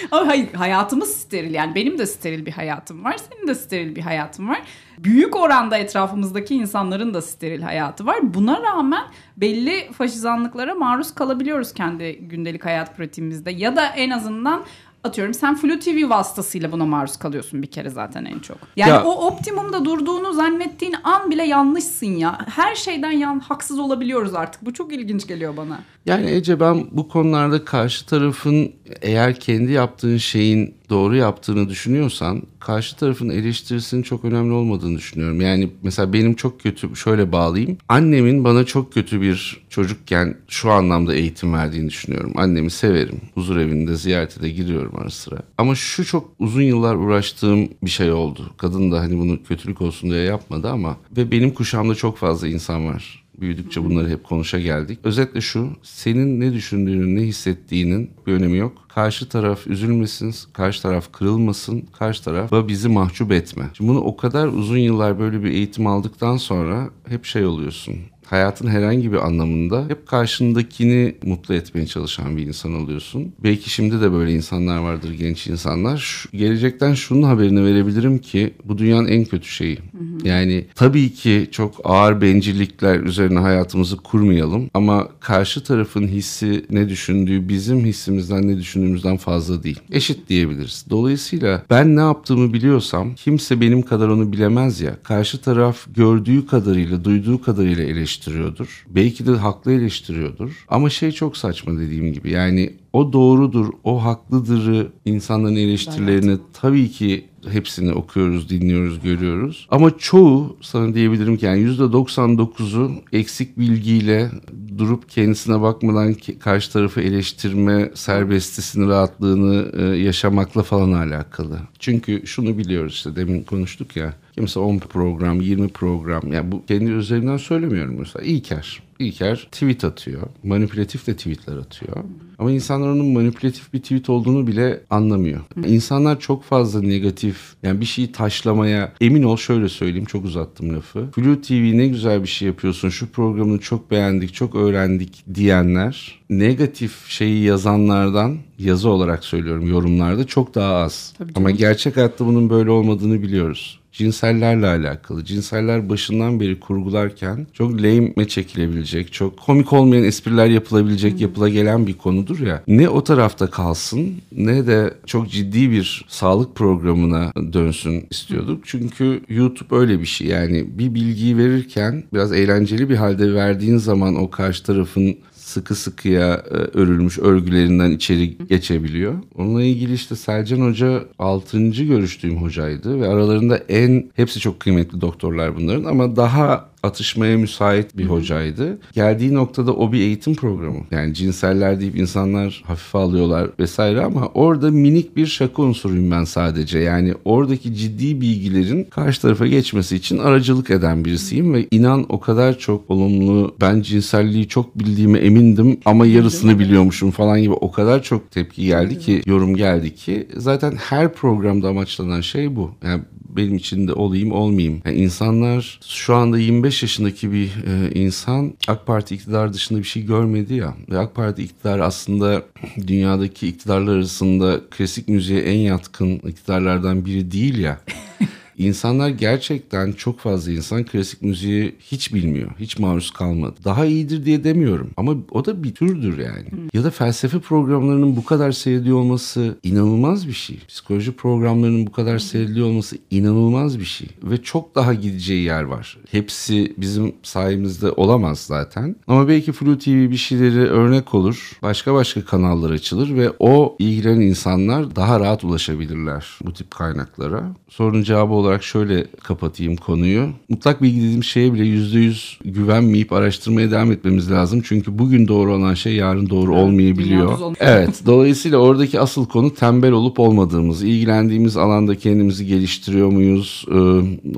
Ama 0.11 0.27
hayır 0.27 0.55
hayatımız 0.55 1.17
steril 1.17 1.55
yani 1.55 1.75
benim 1.75 1.99
de 1.99 2.07
steril 2.07 2.47
bir 2.47 2.53
hayatım 2.53 3.05
var 3.05 3.17
senin 3.31 3.49
de 3.49 3.55
steril 3.55 3.97
bir 3.97 4.01
hayatın 4.01 4.49
var. 4.49 4.63
Büyük 4.99 5.37
oranda 5.37 5.79
etrafımızdaki 5.79 6.55
insanların 6.55 7.15
da 7.15 7.23
steril 7.23 7.63
hayatı 7.63 8.07
var. 8.07 8.35
Buna 8.35 8.63
rağmen 8.63 9.05
belli 9.37 9.93
faşizanlıklara 9.93 10.75
maruz 10.75 11.15
kalabiliyoruz 11.15 11.73
kendi 11.73 12.19
gündelik 12.19 12.65
hayat 12.65 12.97
pratiğimizde 12.97 13.51
ya 13.51 13.77
da 13.77 13.87
en 13.87 14.11
azından 14.11 14.63
atıyorum 15.05 15.35
sen 15.35 15.57
Flu 15.57 15.79
TV 15.79 16.11
vasıtasıyla 16.11 16.73
buna 16.73 16.87
maruz 16.87 17.17
kalıyorsun 17.17 17.63
bir 17.63 17.67
kere 17.67 17.91
zaten 17.91 18.25
en 18.25 18.39
çok. 18.39 18.59
Yani 18.77 18.91
ya, 18.91 19.05
o 19.05 19.27
optimumda 19.27 19.85
durduğunu 19.85 20.33
zannettiğin 20.33 20.95
an 21.05 21.31
bile 21.31 21.43
yanlışsın 21.43 22.07
ya. 22.07 22.39
Her 22.55 22.75
şeyden 22.75 23.11
yan 23.11 23.41
haksız 23.41 23.79
olabiliyoruz 23.79 24.35
artık. 24.35 24.65
Bu 24.65 24.75
çok 24.75 24.93
ilginç 24.93 25.27
geliyor 25.27 25.57
bana. 25.57 25.81
Yani 26.07 26.31
Ece 26.31 26.61
ben 26.61 26.87
bu 26.91 27.09
konularda 27.09 27.65
karşı 27.65 28.07
tarafın 28.07 28.73
eğer 29.03 29.41
kendi 29.41 29.73
yaptığın 29.73 30.17
şeyin 30.17 30.80
doğru 30.91 31.17
yaptığını 31.17 31.69
düşünüyorsan 31.69 32.43
karşı 32.61 32.97
tarafın 32.97 33.29
eleştirisinin 33.29 34.03
çok 34.03 34.25
önemli 34.25 34.53
olmadığını 34.53 34.99
düşünüyorum. 34.99 35.41
Yani 35.41 35.71
mesela 35.83 36.13
benim 36.13 36.35
çok 36.35 36.61
kötü 36.61 36.97
şöyle 36.97 37.33
bağlayayım. 37.33 37.79
Annemin 37.89 38.45
bana 38.45 38.65
çok 38.65 38.93
kötü 38.93 39.21
bir 39.21 39.61
çocukken 39.69 40.37
şu 40.49 40.71
anlamda 40.71 41.15
eğitim 41.15 41.53
verdiğini 41.53 41.89
düşünüyorum. 41.89 42.33
Annemi 42.37 42.71
severim. 42.71 43.21
Huzur 43.35 43.57
evinde 43.57 43.97
ziyarete 43.97 44.43
de 44.43 44.51
giriyorum 44.51 44.93
ara 44.99 45.11
sıra. 45.11 45.37
Ama 45.59 45.75
şu 45.75 46.05
çok 46.05 46.31
uzun 46.39 46.63
yıllar 46.63 46.95
uğraştığım 46.95 47.69
bir 47.83 47.91
şey 47.91 48.13
oldu. 48.13 48.51
Kadın 48.57 48.93
da 48.93 49.01
hani 49.01 49.19
bunu 49.19 49.43
kötülük 49.43 49.83
olsun 49.83 50.11
diye 50.11 50.23
yapmadı 50.23 50.71
ama 50.71 50.97
ve 51.17 51.31
benim 51.31 51.51
kuşağımda 51.51 51.95
çok 51.95 52.17
fazla 52.17 52.49
insan 52.49 52.87
var 52.87 53.20
Büyüdükçe 53.41 53.85
bunları 53.85 54.09
hep 54.09 54.25
konuşa 54.25 54.61
geldik. 54.61 54.99
Özetle 55.05 55.41
şu, 55.41 55.71
senin 55.83 56.41
ne 56.41 56.53
düşündüğünün, 56.53 57.17
ne 57.17 57.21
hissettiğinin 57.21 58.11
bir 58.27 58.33
önemi 58.33 58.59
yok. 58.59 58.85
Karşı 58.89 59.29
taraf 59.29 59.67
üzülmesin, 59.67 60.35
karşı 60.53 60.83
taraf 60.83 61.13
kırılmasın, 61.13 61.85
karşı 61.99 62.25
taraf 62.25 62.53
bizi 62.69 62.89
mahcup 62.89 63.33
etme. 63.33 63.65
Şimdi 63.75 63.91
bunu 63.91 64.01
o 64.01 64.17
kadar 64.17 64.47
uzun 64.47 64.79
yıllar 64.79 65.19
böyle 65.19 65.45
bir 65.45 65.51
eğitim 65.51 65.87
aldıktan 65.87 66.37
sonra 66.37 66.91
hep 67.09 67.25
şey 67.25 67.45
oluyorsun 67.47 67.95
hayatın 68.31 68.69
herhangi 68.69 69.13
bir 69.13 69.27
anlamında 69.27 69.85
hep 69.89 70.07
karşındakini 70.07 71.15
mutlu 71.23 71.55
etmeye 71.55 71.87
çalışan 71.87 72.37
bir 72.37 72.47
insan 72.47 72.75
oluyorsun. 72.75 73.33
Belki 73.45 73.71
şimdi 73.71 74.01
de 74.01 74.13
böyle 74.13 74.33
insanlar 74.33 74.79
vardır 74.79 75.11
genç 75.11 75.47
insanlar. 75.47 75.97
Şu, 75.97 76.37
gelecekten 76.37 76.95
şunun 76.95 77.23
haberini 77.23 77.65
verebilirim 77.65 78.19
ki 78.19 78.55
bu 78.65 78.79
dünyanın 78.79 79.09
en 79.09 79.25
kötü 79.25 79.49
şeyi. 79.49 79.77
Hı 79.77 79.81
hı. 79.99 80.29
Yani 80.29 80.65
tabii 80.75 81.13
ki 81.13 81.49
çok 81.53 81.81
ağır 81.85 82.21
bencillikler 82.21 83.01
üzerine 83.01 83.39
hayatımızı 83.39 83.97
kurmayalım 83.97 84.71
ama 84.75 85.09
karşı 85.21 85.65
tarafın 85.65 86.09
hissi 86.09 86.67
ne 86.71 86.89
düşündüğü 86.89 87.49
bizim 87.49 87.85
hissimizden 87.85 88.49
ne 88.49 88.59
düşündüğümüzden 88.59 89.17
fazla 89.17 89.63
değil. 89.63 89.81
Eşit 89.93 90.29
diyebiliriz. 90.29 90.85
Dolayısıyla 90.91 91.63
ben 91.71 91.97
ne 91.97 92.01
yaptığımı 92.01 92.53
biliyorsam 92.53 93.15
kimse 93.15 93.61
benim 93.61 93.83
kadar 93.83 94.09
onu 94.09 94.33
bilemez 94.33 94.81
ya. 94.81 94.97
Karşı 95.03 95.41
taraf 95.41 95.87
gördüğü 95.95 96.47
kadarıyla, 96.47 97.05
duyduğu 97.05 97.43
kadarıyla 97.43 97.85
eleştiriyordur. 98.21 98.87
Belki 98.89 99.27
de 99.27 99.31
haklı 99.31 99.73
eleştiriyordur. 99.73 100.65
Ama 100.69 100.91
şey 100.91 101.13
çok 101.13 101.37
saçma 101.37 101.79
dediğim 101.79 102.13
gibi. 102.13 102.31
Yani 102.31 102.73
o 102.93 103.13
doğrudur, 103.13 103.67
o 103.85 104.05
haklıdırı 104.05 104.89
insanların 105.05 105.57
eleştirilerini 105.57 106.39
tabii 106.53 106.91
ki 106.91 107.25
hepsini 107.49 107.93
okuyoruz, 107.93 108.49
dinliyoruz, 108.49 109.01
görüyoruz. 109.01 109.67
Ama 109.71 109.99
çoğu 109.99 110.57
sana 110.61 110.95
diyebilirim 110.95 111.37
ki 111.37 111.47
yani 111.47 111.63
%99'u 111.63 112.93
eksik 113.13 113.59
bilgiyle 113.59 114.31
durup 114.79 115.09
kendisine 115.11 115.61
bakmadan 115.61 116.17
karşı 116.41 116.73
tarafı 116.73 117.01
eleştirme 117.01 117.91
serbestisini, 117.95 118.89
rahatlığını 118.89 119.73
e, 119.77 119.83
yaşamakla 119.83 120.63
falan 120.63 120.93
alakalı. 120.93 121.59
Çünkü 121.79 122.27
şunu 122.27 122.59
biliyoruz 122.59 122.93
işte 122.93 123.17
demin 123.17 123.43
konuştuk 123.43 123.97
ya. 123.97 124.15
Kimse 124.35 124.61
10 124.61 124.79
program, 124.79 125.41
20 125.41 125.69
program. 125.69 126.33
Yani 126.33 126.53
bu 126.53 126.67
kendi 126.67 126.91
üzerinden 126.91 127.37
söylemiyorum 127.37 127.97
mesela. 127.99 128.25
İlker. 128.25 128.90
İlker 129.01 129.49
tweet 129.53 129.85
atıyor. 129.85 130.23
Manipülatif 130.45 131.07
de 131.07 131.17
tweetler 131.17 131.57
atıyor. 131.57 131.97
Ama 132.39 132.51
insanlar 132.51 132.89
onun 132.89 133.07
manipülatif 133.07 133.73
bir 133.73 133.83
tweet 133.83 134.11
olduğunu 134.11 134.47
bile 134.47 134.81
anlamıyor. 134.91 135.41
İnsanlar 135.67 136.21
çok 136.21 136.45
fazla 136.45 136.83
negatif 136.83 137.37
yani 137.63 137.81
bir 137.81 137.87
şeyi 137.87 138.13
taşlamaya 138.13 138.93
emin 139.01 139.23
ol 139.23 139.37
şöyle 139.37 139.69
söyleyeyim 139.69 140.05
çok 140.05 140.25
uzattım 140.25 140.77
lafı. 140.77 141.11
Flu 141.11 141.41
TV 141.41 141.79
ne 141.79 141.87
güzel 141.87 142.23
bir 142.23 142.29
şey 142.29 142.49
yapıyorsun. 142.49 142.89
Şu 142.89 143.07
programını 143.07 143.59
çok 143.59 143.91
beğendik, 143.91 144.35
çok 144.35 144.55
öğrendik 144.55 145.25
diyenler 145.35 146.21
negatif 146.31 147.09
şeyi 147.09 147.45
yazanlardan 147.45 148.37
yazı 148.59 148.89
olarak 148.89 149.25
söylüyorum 149.25 149.69
yorumlarda 149.69 150.27
çok 150.27 150.55
daha 150.55 150.75
az. 150.75 151.15
Ama 151.35 151.51
gerçek 151.51 151.97
hayatta 151.97 152.27
bunun 152.27 152.51
böyle 152.51 152.71
olmadığını 152.71 153.23
biliyoruz 153.23 153.80
cinsellerle 153.93 154.67
alakalı. 154.67 155.25
Cinseller 155.25 155.89
başından 155.89 156.41
beri 156.41 156.61
kurgularken 156.61 157.47
çok 157.53 157.73
lame'e 157.73 158.29
çekilebilecek, 158.29 159.13
çok 159.13 159.41
komik 159.41 159.73
olmayan 159.73 160.05
espriler 160.05 160.47
yapılabilecek, 160.47 161.13
hmm. 161.13 161.21
yapıla 161.21 161.49
gelen 161.49 161.87
bir 161.87 161.95
konudur 161.95 162.41
ya. 162.41 162.63
Ne 162.67 162.89
o 162.89 163.05
tarafta 163.05 163.51
kalsın 163.51 164.15
ne 164.33 164.67
de 164.67 164.95
çok 165.07 165.31
ciddi 165.31 165.71
bir 165.71 166.05
sağlık 166.09 166.55
programına 166.55 167.33
dönsün 167.53 168.07
istiyorduk. 168.11 168.63
Çünkü 168.67 169.21
YouTube 169.29 169.77
öyle 169.77 170.01
bir 170.01 170.07
şey. 170.07 170.27
Yani 170.27 170.67
bir 170.79 170.95
bilgiyi 170.95 171.37
verirken 171.39 172.05
biraz 172.15 172.33
eğlenceli 172.33 172.89
bir 172.89 172.97
halde 172.97 173.35
verdiğin 173.35 173.77
zaman 173.77 174.15
o 174.15 174.31
karşı 174.31 174.63
tarafın 174.63 175.17
sıkı 175.51 175.75
sıkıya 175.75 176.35
e, 176.51 176.55
örülmüş 176.55 177.19
örgülerinden 177.19 177.91
içeri 177.91 178.39
geçebiliyor. 178.49 179.15
Onunla 179.35 179.63
ilgili 179.63 179.95
işte 179.95 180.17
Selcan 180.17 180.61
Hoca 180.61 181.05
6. 181.19 181.71
görüştüğüm 181.71 182.43
hocaydı 182.43 183.01
ve 183.01 183.09
aralarında 183.09 183.57
en 183.57 184.11
hepsi 184.15 184.41
çok 184.41 184.61
kıymetli 184.61 185.01
doktorlar 185.01 185.57
bunların 185.57 185.85
ama 185.85 186.17
daha 186.17 186.70
atışmaya 186.83 187.39
müsait 187.39 187.99
bir 187.99 188.07
hocaydı. 188.07 188.79
Geldiği 188.93 189.35
noktada 189.35 189.75
o 189.75 189.93
bir 189.93 190.01
eğitim 190.01 190.35
programı. 190.35 190.79
Yani 190.91 191.15
cinseller 191.15 191.81
deyip 191.81 191.97
insanlar 191.97 192.63
hafife 192.67 192.99
alıyorlar 192.99 193.51
vesaire 193.59 194.05
ama 194.05 194.27
orada 194.35 194.71
minik 194.71 195.17
bir 195.17 195.27
şaka 195.27 195.63
unsuruyum 195.63 196.11
ben 196.11 196.25
sadece. 196.25 196.79
Yani 196.79 197.15
oradaki 197.25 197.75
ciddi 197.75 198.21
bilgilerin 198.21 198.85
karşı 198.85 199.23
tarafa 199.23 199.47
geçmesi 199.47 199.97
için 199.97 200.19
aracılık 200.19 200.71
eden 200.71 201.05
birisiyim 201.05 201.55
ve 201.55 201.67
inan 201.71 202.07
o 202.09 202.21
kadar 202.21 202.59
çok 202.59 202.91
olumlu 202.91 203.55
ben 203.61 203.83
cinselliği 203.83 204.49
çok 204.49 204.79
bildiğime 204.79 205.19
emindim 205.19 205.81
ama 205.85 206.07
yarısını 206.07 206.59
biliyormuşum 206.59 207.11
falan 207.11 207.43
gibi 207.43 207.53
o 207.53 207.71
kadar 207.71 208.03
çok 208.03 208.31
tepki 208.31 208.65
geldi 208.65 208.99
ki 208.99 209.23
yorum 209.27 209.57
geldi 209.57 209.95
ki 209.95 210.29
zaten 210.37 210.73
her 210.77 211.13
programda 211.13 211.69
amaçlanan 211.69 212.21
şey 212.21 212.57
bu. 212.57 212.71
Yani 212.85 213.03
benim 213.37 213.57
için 213.57 213.89
de 213.89 213.93
olayım 213.93 214.33
olmayayım. 214.33 214.83
Yani 214.85 214.97
insanlar 214.97 215.81
şu 215.87 216.15
anda 216.15 216.39
25 216.39 216.83
yaşındaki 216.83 217.33
bir 217.33 217.47
e, 217.47 217.93
insan 217.95 218.55
AK 218.69 218.87
Parti 218.87 219.15
iktidar 219.15 219.53
dışında 219.53 219.79
bir 219.79 219.85
şey 219.85 220.07
görmedi 220.07 220.55
ya. 220.55 220.75
Ve 220.91 220.99
AK 220.99 221.15
Parti 221.15 221.43
iktidar 221.43 221.79
aslında 221.79 222.43
dünyadaki 222.87 223.49
iktidarlar 223.49 223.97
arasında 223.97 224.61
klasik 224.71 225.09
müziğe 225.09 225.41
en 225.41 225.59
yatkın 225.59 226.15
iktidarlardan 226.15 227.05
biri 227.05 227.31
değil 227.31 227.59
ya. 227.59 227.81
İnsanlar 228.61 229.09
gerçekten 229.09 229.93
çok 229.93 230.19
fazla 230.19 230.53
insan 230.53 230.85
klasik 230.85 231.23
müziği 231.23 231.75
hiç 231.81 232.15
bilmiyor. 232.15 232.51
Hiç 232.59 232.79
maruz 232.79 233.11
kalmadı. 233.11 233.55
Daha 233.65 233.85
iyidir 233.85 234.25
diye 234.25 234.45
demiyorum 234.45 234.91
ama 234.97 235.15
o 235.31 235.45
da 235.45 235.63
bir 235.63 235.75
türdür 235.75 236.19
yani. 236.19 236.51
Hmm. 236.51 236.69
Ya 236.75 236.85
da 236.85 236.91
felsefe 236.91 237.39
programlarının 237.39 238.17
bu 238.17 238.25
kadar 238.25 238.53
seyrediliyor 238.53 238.99
olması 238.99 239.59
inanılmaz 239.63 240.29
bir 240.29 240.33
şey. 240.33 240.59
Psikoloji 240.69 241.13
programlarının 241.13 241.87
bu 241.87 241.93
kadar 241.93 242.19
seyrediliyor 242.19 242.67
olması 242.67 242.99
inanılmaz 243.11 243.79
bir 243.79 243.85
şey. 243.85 244.09
Ve 244.23 244.43
çok 244.43 244.75
daha 244.75 244.95
gideceği 244.95 245.45
yer 245.45 245.63
var. 245.63 245.99
Hepsi 246.11 246.75
bizim 246.77 247.13
sayemizde 247.23 247.91
olamaz 247.91 248.39
zaten. 248.39 248.97
Ama 249.07 249.29
belki 249.29 249.53
Flu 249.53 249.79
TV 249.79 249.91
bir 249.91 250.17
şeyleri 250.17 250.61
örnek 250.61 251.15
olur. 251.15 251.59
Başka 251.63 251.95
başka 251.95 252.25
kanallar 252.25 252.71
açılır 252.71 253.17
ve 253.17 253.33
o 253.39 253.77
ilgilenen 253.79 254.21
insanlar 254.21 254.97
daha 254.97 255.21
rahat 255.21 255.45
ulaşabilirler 255.45 256.39
bu 256.45 256.53
tip 256.53 256.71
kaynaklara. 256.71 257.55
Sorunun 257.69 258.03
cevabı 258.03 258.33
olarak 258.33 258.50
olarak 258.51 258.65
şöyle 258.65 259.07
kapatayım 259.23 259.77
konuyu. 259.77 260.29
Mutlak 260.49 260.83
bilgi 260.83 261.01
dediğim 261.01 261.25
şeye 261.25 261.55
bile 261.55 261.63
%100 261.63 262.37
güvenmeyip 262.45 263.13
araştırmaya 263.13 263.71
devam 263.71 263.93
etmemiz 263.93 264.31
lazım. 264.31 264.63
Çünkü 264.65 264.99
bugün 264.99 265.29
doğru 265.29 265.55
olan 265.55 265.75
şey 265.75 265.95
yarın 265.95 266.31
doğru 266.31 266.55
olmayabiliyor. 266.55 267.39
Evet. 267.61 268.03
Dolayısıyla 268.07 268.59
oradaki 268.59 269.01
asıl 269.01 269.27
konu 269.27 269.55
tembel 269.55 269.93
olup 269.93 270.21
olmadığımız, 270.21 270.83
ilgilendiğimiz 270.83 271.57
alanda 271.57 271.95
kendimizi 271.95 272.47
geliştiriyor 272.47 273.09
muyuz, 273.09 273.65
e, 273.69 273.79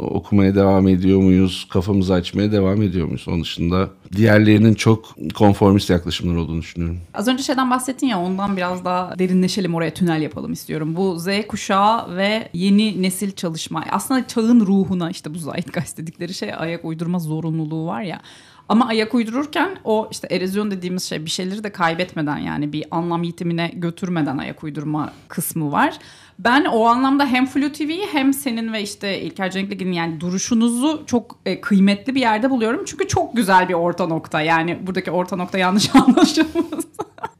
okumaya 0.00 0.54
devam 0.54 0.88
ediyor 0.88 1.20
muyuz, 1.20 1.66
kafamızı 1.70 2.14
açmaya 2.14 2.52
devam 2.52 2.82
ediyor 2.82 3.06
muyuz? 3.06 3.24
Onun 3.28 3.42
dışında 3.42 3.88
diğerlerinin 4.16 4.74
çok 4.74 5.14
konformist 5.34 5.90
yaklaşımlar 5.90 6.36
olduğunu 6.36 6.60
düşünüyorum. 6.60 6.98
Az 7.14 7.28
önce 7.28 7.42
şeyden 7.42 7.70
bahsettin 7.70 8.06
ya 8.06 8.20
ondan 8.20 8.56
biraz 8.56 8.84
daha 8.84 9.18
derinleşelim 9.18 9.74
oraya 9.74 9.94
tünel 9.94 10.22
yapalım 10.22 10.52
istiyorum. 10.52 10.96
Bu 10.96 11.18
Z 11.18 11.28
kuşağı 11.48 12.16
ve 12.16 12.48
yeni 12.52 13.02
nesil 13.02 13.30
çalışma 13.30 13.84
aslında 13.90 14.01
çağın 14.28 14.60
ruhuna 14.60 15.10
işte 15.10 15.34
bu 15.34 15.38
zeitgeist 15.38 15.98
dedikleri 15.98 16.34
şey 16.34 16.54
ayak 16.56 16.84
uydurma 16.84 17.18
zorunluluğu 17.18 17.86
var 17.86 18.02
ya. 18.02 18.20
Ama 18.68 18.86
ayak 18.86 19.14
uydururken 19.14 19.76
o 19.84 20.08
işte 20.10 20.28
erozyon 20.30 20.70
dediğimiz 20.70 21.02
şey 21.02 21.24
bir 21.24 21.30
şeyleri 21.30 21.64
de 21.64 21.72
kaybetmeden 21.72 22.38
yani 22.38 22.72
bir 22.72 22.84
anlam 22.90 23.22
yitimine 23.22 23.70
götürmeden 23.74 24.38
ayak 24.38 24.64
uydurma 24.64 25.12
kısmı 25.28 25.72
var. 25.72 25.98
Ben 26.38 26.64
o 26.64 26.86
anlamda 26.86 27.26
hem 27.26 27.46
Flu 27.46 27.72
TV'yi 27.72 28.06
hem 28.12 28.32
senin 28.32 28.72
ve 28.72 28.82
işte 28.82 29.20
İlker 29.20 29.50
Cenk'le 29.50 29.94
yani 29.94 30.20
duruşunuzu 30.20 31.02
çok 31.06 31.38
e, 31.46 31.60
kıymetli 31.60 32.14
bir 32.14 32.20
yerde 32.20 32.50
buluyorum. 32.50 32.84
Çünkü 32.86 33.08
çok 33.08 33.36
güzel 33.36 33.68
bir 33.68 33.74
orta 33.74 34.06
nokta. 34.06 34.40
Yani 34.40 34.86
buradaki 34.86 35.10
orta 35.10 35.36
nokta 35.36 35.58
yanlış 35.58 35.94
anlaşılmasın. 35.94 36.90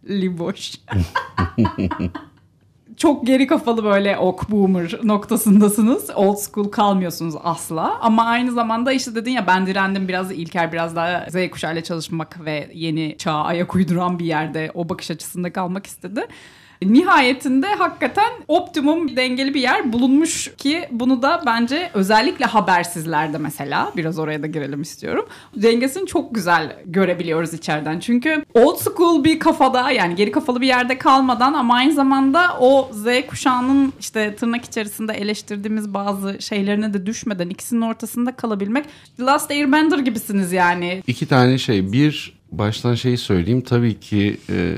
Liboş. 0.09 0.73
çok 3.03 3.27
geri 3.27 3.47
kafalı 3.47 3.85
böyle 3.85 4.19
ok 4.19 4.51
boomer 4.51 5.01
noktasındasınız. 5.03 6.11
Old 6.15 6.37
school 6.37 6.69
kalmıyorsunuz 6.69 7.35
asla. 7.43 7.99
Ama 8.01 8.25
aynı 8.25 8.53
zamanda 8.53 8.93
işte 8.93 9.15
dedin 9.15 9.31
ya 9.31 9.47
ben 9.47 9.67
direndim 9.67 10.09
biraz 10.09 10.33
İlker 10.33 10.73
biraz 10.73 10.97
daha 10.97 11.27
Z 11.31 11.51
kuşağıyla 11.51 11.83
çalışmak 11.83 12.45
ve 12.45 12.71
yeni 12.75 13.17
çağa 13.19 13.43
ayak 13.43 13.75
uyduran 13.75 14.19
bir 14.19 14.25
yerde 14.25 14.71
o 14.75 14.89
bakış 14.89 15.11
açısında 15.11 15.53
kalmak 15.53 15.87
istedi 15.87 16.27
nihayetinde 16.87 17.66
hakikaten 17.66 18.30
optimum 18.49 19.16
dengeli 19.16 19.55
bir 19.55 19.61
yer 19.61 19.93
bulunmuş 19.93 20.53
ki 20.59 20.89
bunu 20.91 21.22
da 21.22 21.43
bence 21.47 21.91
özellikle 21.95 22.45
habersizlerde 22.45 23.39
mesela 23.39 23.93
biraz 23.97 24.18
oraya 24.18 24.43
da 24.43 24.47
girelim 24.47 24.83
istiyorum. 24.83 25.26
Dengesini 25.57 26.07
çok 26.07 26.35
güzel 26.35 26.76
görebiliyoruz 26.87 27.55
içeriden. 27.55 28.01
Çünkü 28.01 28.45
old 28.55 28.76
school 28.76 29.24
bir 29.24 29.39
kafada 29.39 29.91
yani 29.91 30.14
geri 30.14 30.33
kafalı 30.33 30.61
bir 30.61 30.66
yerde 30.66 30.99
kalmadan 30.99 31.53
ama 31.53 31.74
aynı 31.74 31.93
zamanda 31.93 32.57
o 32.61 32.91
Z 32.93 33.07
kuşağının 33.28 33.93
işte 34.01 34.37
tırnak 34.37 34.64
içerisinde 34.64 35.12
eleştirdiğimiz 35.12 35.95
bazı 35.95 36.43
şeylerine 36.43 36.95
de 36.95 37.07
düşmeden 37.07 37.49
ikisinin 37.49 37.80
ortasında 37.80 38.37
kalabilmek. 38.37 38.85
The 39.16 39.22
Last 39.22 39.51
Airbender 39.51 39.99
gibisiniz 39.99 40.53
yani. 40.53 41.03
İki 41.07 41.26
tane 41.26 41.59
şey. 41.59 41.93
Bir 41.93 42.43
baştan 42.53 42.95
şey 42.95 43.16
söyleyeyim. 43.16 43.61
Tabii 43.61 44.01
ki 44.01 44.37
e, 44.51 44.74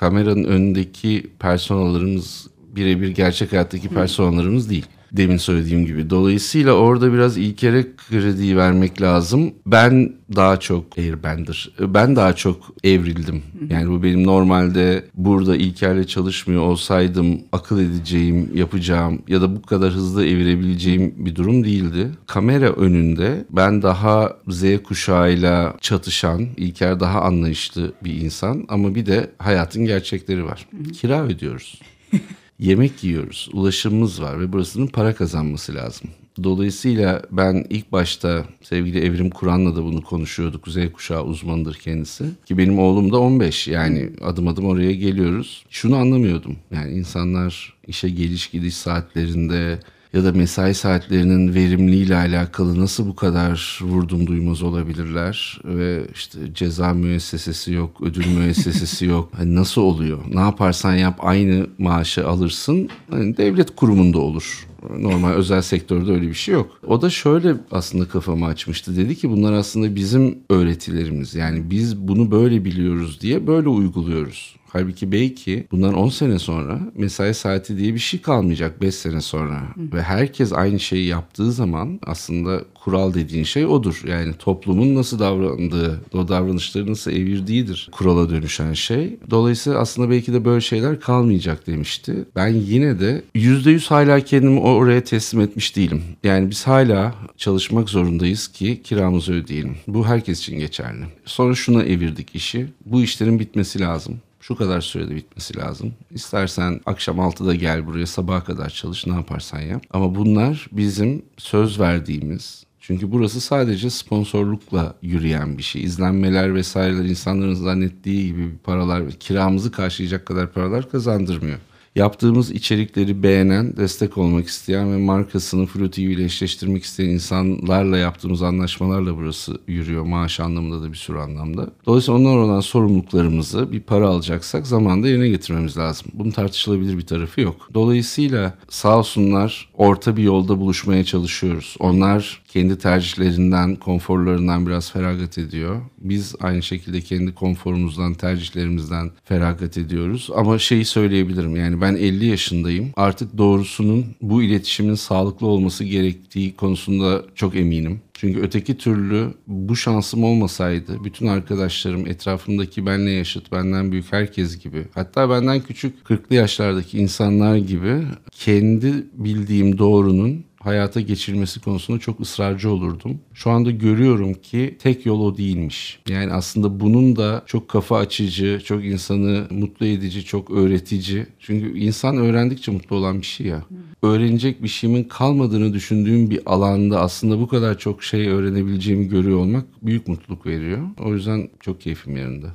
kameranın 0.00 0.44
önündeki 0.44 1.26
personalarımız 1.38 2.46
birebir 2.76 3.08
gerçek 3.08 3.52
hayattaki 3.52 3.88
personalarımız 3.88 4.70
değil. 4.70 4.86
Demin 5.12 5.36
söylediğim 5.36 5.86
gibi. 5.86 6.10
Dolayısıyla 6.10 6.72
orada 6.72 7.12
biraz 7.12 7.36
İlker'e 7.36 7.86
krediyi 7.96 8.56
vermek 8.56 9.02
lazım. 9.02 9.54
Ben 9.66 10.12
daha 10.36 10.60
çok 10.60 10.98
Airbender. 10.98 11.70
Ben 11.80 12.16
daha 12.16 12.36
çok 12.36 12.56
evrildim. 12.84 13.42
Yani 13.70 13.90
bu 13.90 14.02
benim 14.02 14.26
normalde 14.26 15.04
burada 15.14 15.56
İlker'le 15.56 16.04
çalışmıyor 16.04 16.62
olsaydım 16.62 17.40
akıl 17.52 17.80
edeceğim, 17.80 18.50
yapacağım 18.54 19.22
ya 19.28 19.40
da 19.40 19.56
bu 19.56 19.62
kadar 19.62 19.92
hızlı 19.92 20.26
evirebileceğim 20.26 21.14
bir 21.16 21.36
durum 21.36 21.64
değildi. 21.64 22.10
Kamera 22.26 22.72
önünde 22.72 23.44
ben 23.50 23.82
daha 23.82 24.36
Z 24.48 24.64
kuşağıyla 24.82 25.74
çatışan, 25.80 26.46
İlker 26.56 27.00
daha 27.00 27.20
anlayışlı 27.20 27.92
bir 28.04 28.14
insan 28.20 28.64
ama 28.68 28.94
bir 28.94 29.06
de 29.06 29.30
hayatın 29.38 29.84
gerçekleri 29.84 30.44
var. 30.44 30.66
Kira 30.92 31.22
ödüyoruz. 31.22 31.80
Yemek 32.58 33.04
yiyoruz, 33.04 33.48
ulaşımımız 33.52 34.22
var 34.22 34.40
ve 34.40 34.52
burasının 34.52 34.86
para 34.86 35.14
kazanması 35.14 35.74
lazım. 35.74 36.10
Dolayısıyla 36.42 37.22
ben 37.30 37.66
ilk 37.70 37.92
başta 37.92 38.44
sevgili 38.62 38.98
Evrim 38.98 39.30
Kur'an'la 39.30 39.76
da 39.76 39.84
bunu 39.84 40.02
konuşuyorduk. 40.02 40.68
Z 40.68 40.76
kuşağı 40.92 41.24
uzmanıdır 41.24 41.74
kendisi. 41.74 42.24
Ki 42.46 42.58
benim 42.58 42.78
oğlum 42.78 43.12
da 43.12 43.18
15 43.18 43.68
yani 43.68 44.10
adım 44.20 44.48
adım 44.48 44.66
oraya 44.66 44.92
geliyoruz. 44.92 45.64
Şunu 45.70 45.96
anlamıyordum. 45.96 46.56
Yani 46.70 46.92
insanlar 46.92 47.74
işe 47.86 48.08
geliş 48.08 48.50
gidiş 48.50 48.76
saatlerinde 48.76 49.80
ya 50.12 50.24
da 50.24 50.32
mesai 50.32 50.74
saatlerinin 50.74 51.54
verimliliğiyle 51.54 52.16
alakalı 52.16 52.80
nasıl 52.80 53.06
bu 53.06 53.16
kadar 53.16 53.80
vurdum 53.82 54.26
duymaz 54.26 54.62
olabilirler 54.62 55.60
ve 55.64 56.06
işte 56.14 56.38
ceza 56.54 56.92
müessesesi 56.92 57.72
yok, 57.72 57.96
ödül 58.00 58.26
müessesesi 58.26 59.06
yok. 59.06 59.28
Hani 59.38 59.54
nasıl 59.54 59.82
oluyor? 59.82 60.18
Ne 60.34 60.40
yaparsan 60.40 60.94
yap 60.94 61.18
aynı 61.22 61.66
maaşı 61.78 62.28
alırsın. 62.28 62.88
Hani 63.10 63.36
devlet 63.36 63.76
kurumunda 63.76 64.18
olur. 64.18 64.68
Normal 64.98 65.30
özel 65.30 65.62
sektörde 65.62 66.12
öyle 66.12 66.28
bir 66.28 66.34
şey 66.34 66.54
yok. 66.54 66.78
O 66.86 67.02
da 67.02 67.10
şöyle 67.10 67.54
aslında 67.70 68.08
kafamı 68.08 68.46
açmıştı. 68.46 68.96
Dedi 68.96 69.16
ki 69.16 69.30
bunlar 69.30 69.52
aslında 69.52 69.96
bizim 69.96 70.38
öğretilerimiz. 70.50 71.34
Yani 71.34 71.70
biz 71.70 71.96
bunu 71.96 72.30
böyle 72.30 72.64
biliyoruz 72.64 73.20
diye 73.20 73.46
böyle 73.46 73.68
uyguluyoruz. 73.68 74.57
Halbuki 74.72 75.12
belki 75.12 75.66
bundan 75.70 75.94
10 75.94 76.08
sene 76.08 76.38
sonra 76.38 76.80
mesai 76.94 77.34
saati 77.34 77.78
diye 77.78 77.94
bir 77.94 77.98
şey 77.98 78.20
kalmayacak 78.20 78.82
5 78.82 78.94
sene 78.94 79.20
sonra. 79.20 79.60
Hı. 79.60 79.96
Ve 79.96 80.02
herkes 80.02 80.52
aynı 80.52 80.80
şeyi 80.80 81.06
yaptığı 81.06 81.52
zaman 81.52 82.00
aslında 82.06 82.64
kural 82.74 83.14
dediğin 83.14 83.44
şey 83.44 83.66
odur. 83.66 84.02
Yani 84.06 84.34
toplumun 84.38 84.94
nasıl 84.94 85.18
davrandığı, 85.18 86.00
o 86.14 86.28
davranışları 86.28 86.90
nasıl 86.90 87.10
evirdiğidir 87.10 87.88
kurala 87.92 88.30
dönüşen 88.30 88.72
şey. 88.72 89.16
Dolayısıyla 89.30 89.78
aslında 89.78 90.10
belki 90.10 90.32
de 90.32 90.44
böyle 90.44 90.60
şeyler 90.60 91.00
kalmayacak 91.00 91.66
demişti. 91.66 92.24
Ben 92.36 92.48
yine 92.48 93.00
de 93.00 93.22
%100 93.34 93.88
hala 93.88 94.20
kendimi 94.20 94.60
oraya 94.60 95.04
teslim 95.04 95.40
etmiş 95.40 95.76
değilim. 95.76 96.02
Yani 96.24 96.50
biz 96.50 96.66
hala 96.66 97.14
çalışmak 97.36 97.88
zorundayız 97.88 98.48
ki 98.48 98.80
kiramızı 98.84 99.32
ödeyelim. 99.32 99.76
Bu 99.88 100.06
herkes 100.06 100.38
için 100.40 100.58
geçerli. 100.58 101.04
Sonra 101.24 101.54
şuna 101.54 101.82
evirdik 101.82 102.34
işi. 102.34 102.66
Bu 102.86 103.02
işlerin 103.02 103.40
bitmesi 103.40 103.80
lazım 103.80 104.20
şu 104.40 104.56
kadar 104.56 104.80
sürede 104.80 105.16
bitmesi 105.16 105.56
lazım. 105.56 105.94
İstersen 106.10 106.80
akşam 106.86 107.18
6'da 107.18 107.54
gel 107.54 107.86
buraya 107.86 108.06
sabaha 108.06 108.44
kadar 108.44 108.70
çalış 108.70 109.06
ne 109.06 109.14
yaparsan 109.14 109.60
yap. 109.60 109.82
Ama 109.90 110.14
bunlar 110.14 110.68
bizim 110.72 111.22
söz 111.36 111.80
verdiğimiz 111.80 112.64
çünkü 112.80 113.12
burası 113.12 113.40
sadece 113.40 113.90
sponsorlukla 113.90 114.94
yürüyen 115.02 115.58
bir 115.58 115.62
şey. 115.62 115.82
İzlenmeler 115.82 116.54
vesaireler 116.54 117.04
insanların 117.04 117.54
zannettiği 117.54 118.26
gibi 118.26 118.56
paralar, 118.64 119.10
kiramızı 119.10 119.72
karşılayacak 119.72 120.26
kadar 120.26 120.52
paralar 120.52 120.90
kazandırmıyor 120.90 121.58
yaptığımız 121.98 122.50
içerikleri 122.50 123.22
beğenen, 123.22 123.76
destek 123.76 124.18
olmak 124.18 124.46
isteyen 124.46 124.92
ve 124.92 124.96
markasını 124.96 125.66
Flu 125.66 125.90
TV 125.90 126.00
ile 126.00 126.24
eşleştirmek 126.24 126.84
isteyen 126.84 127.08
insanlarla 127.08 127.98
yaptığımız 127.98 128.42
anlaşmalarla 128.42 129.16
burası 129.16 129.58
yürüyor. 129.66 130.02
Maaş 130.02 130.40
anlamında 130.40 130.82
da 130.82 130.92
bir 130.92 130.96
sürü 130.96 131.18
anlamda. 131.18 131.70
Dolayısıyla 131.86 132.20
onlar 132.20 132.36
olan 132.36 132.60
sorumluluklarımızı 132.60 133.72
bir 133.72 133.80
para 133.80 134.08
alacaksak 134.08 134.66
zamanda 134.66 135.08
yerine 135.08 135.28
getirmemiz 135.28 135.76
lazım. 135.76 136.08
Bunun 136.14 136.30
tartışılabilir 136.30 136.98
bir 136.98 137.06
tarafı 137.06 137.40
yok. 137.40 137.68
Dolayısıyla 137.74 138.54
sağ 138.68 138.98
olsunlar 138.98 139.68
orta 139.74 140.16
bir 140.16 140.22
yolda 140.22 140.60
buluşmaya 140.60 141.04
çalışıyoruz. 141.04 141.76
Onlar 141.78 142.42
kendi 142.48 142.78
tercihlerinden, 142.78 143.76
konforlarından 143.76 144.66
biraz 144.66 144.92
feragat 144.92 145.38
ediyor. 145.38 145.80
Biz 145.98 146.34
aynı 146.40 146.62
şekilde 146.62 147.00
kendi 147.00 147.34
konforumuzdan, 147.34 148.14
tercihlerimizden 148.14 149.10
feragat 149.24 149.78
ediyoruz. 149.78 150.30
Ama 150.34 150.58
şeyi 150.58 150.84
söyleyebilirim 150.84 151.56
yani 151.56 151.80
ben 151.80 151.87
50 151.94 152.26
yaşındayım. 152.26 152.90
Artık 152.96 153.38
doğrusunun 153.38 154.06
bu 154.22 154.42
iletişimin 154.42 154.94
sağlıklı 154.94 155.46
olması 155.46 155.84
gerektiği 155.84 156.56
konusunda 156.56 157.22
çok 157.34 157.56
eminim. 157.56 158.00
Çünkü 158.14 158.40
öteki 158.40 158.78
türlü 158.78 159.34
bu 159.46 159.76
şansım 159.76 160.24
olmasaydı 160.24 161.04
bütün 161.04 161.26
arkadaşlarım 161.26 162.06
etrafımdaki 162.06 162.86
benle 162.86 163.10
yaşıt, 163.10 163.52
benden 163.52 163.92
büyük 163.92 164.12
herkes 164.12 164.58
gibi 164.58 164.84
hatta 164.94 165.30
benden 165.30 165.60
küçük 165.60 166.02
40'lı 166.04 166.36
yaşlardaki 166.36 166.98
insanlar 166.98 167.56
gibi 167.56 168.02
kendi 168.30 169.06
bildiğim 169.12 169.78
doğrunun 169.78 170.44
hayata 170.68 171.00
geçirmesi 171.00 171.60
konusunda 171.60 171.98
çok 171.98 172.20
ısrarcı 172.20 172.70
olurdum. 172.70 173.20
Şu 173.34 173.50
anda 173.50 173.70
görüyorum 173.70 174.34
ki 174.34 174.76
tek 174.82 175.06
yol 175.06 175.20
o 175.20 175.36
değilmiş. 175.36 175.98
Yani 176.08 176.32
aslında 176.32 176.80
bunun 176.80 177.16
da 177.16 177.42
çok 177.46 177.68
kafa 177.68 177.96
açıcı, 177.98 178.60
çok 178.64 178.84
insanı 178.84 179.46
mutlu 179.50 179.86
edici, 179.86 180.24
çok 180.24 180.50
öğretici. 180.50 181.26
Çünkü 181.40 181.78
insan 181.78 182.16
öğrendikçe 182.16 182.72
mutlu 182.72 182.96
olan 182.96 183.20
bir 183.20 183.26
şey 183.26 183.46
ya. 183.46 183.64
Öğrenecek 184.02 184.62
bir 184.62 184.68
şeyimin 184.68 185.04
kalmadığını 185.04 185.72
düşündüğüm 185.74 186.30
bir 186.30 186.40
alanda 186.46 187.00
aslında 187.00 187.40
bu 187.40 187.48
kadar 187.48 187.78
çok 187.78 188.02
şey 188.02 188.28
öğrenebileceğimi 188.28 189.08
görüyor 189.08 189.38
olmak 189.38 189.64
büyük 189.82 190.08
mutluluk 190.08 190.46
veriyor. 190.46 190.88
O 191.00 191.14
yüzden 191.14 191.48
çok 191.60 191.80
keyfim 191.80 192.16
yerinde. 192.16 192.46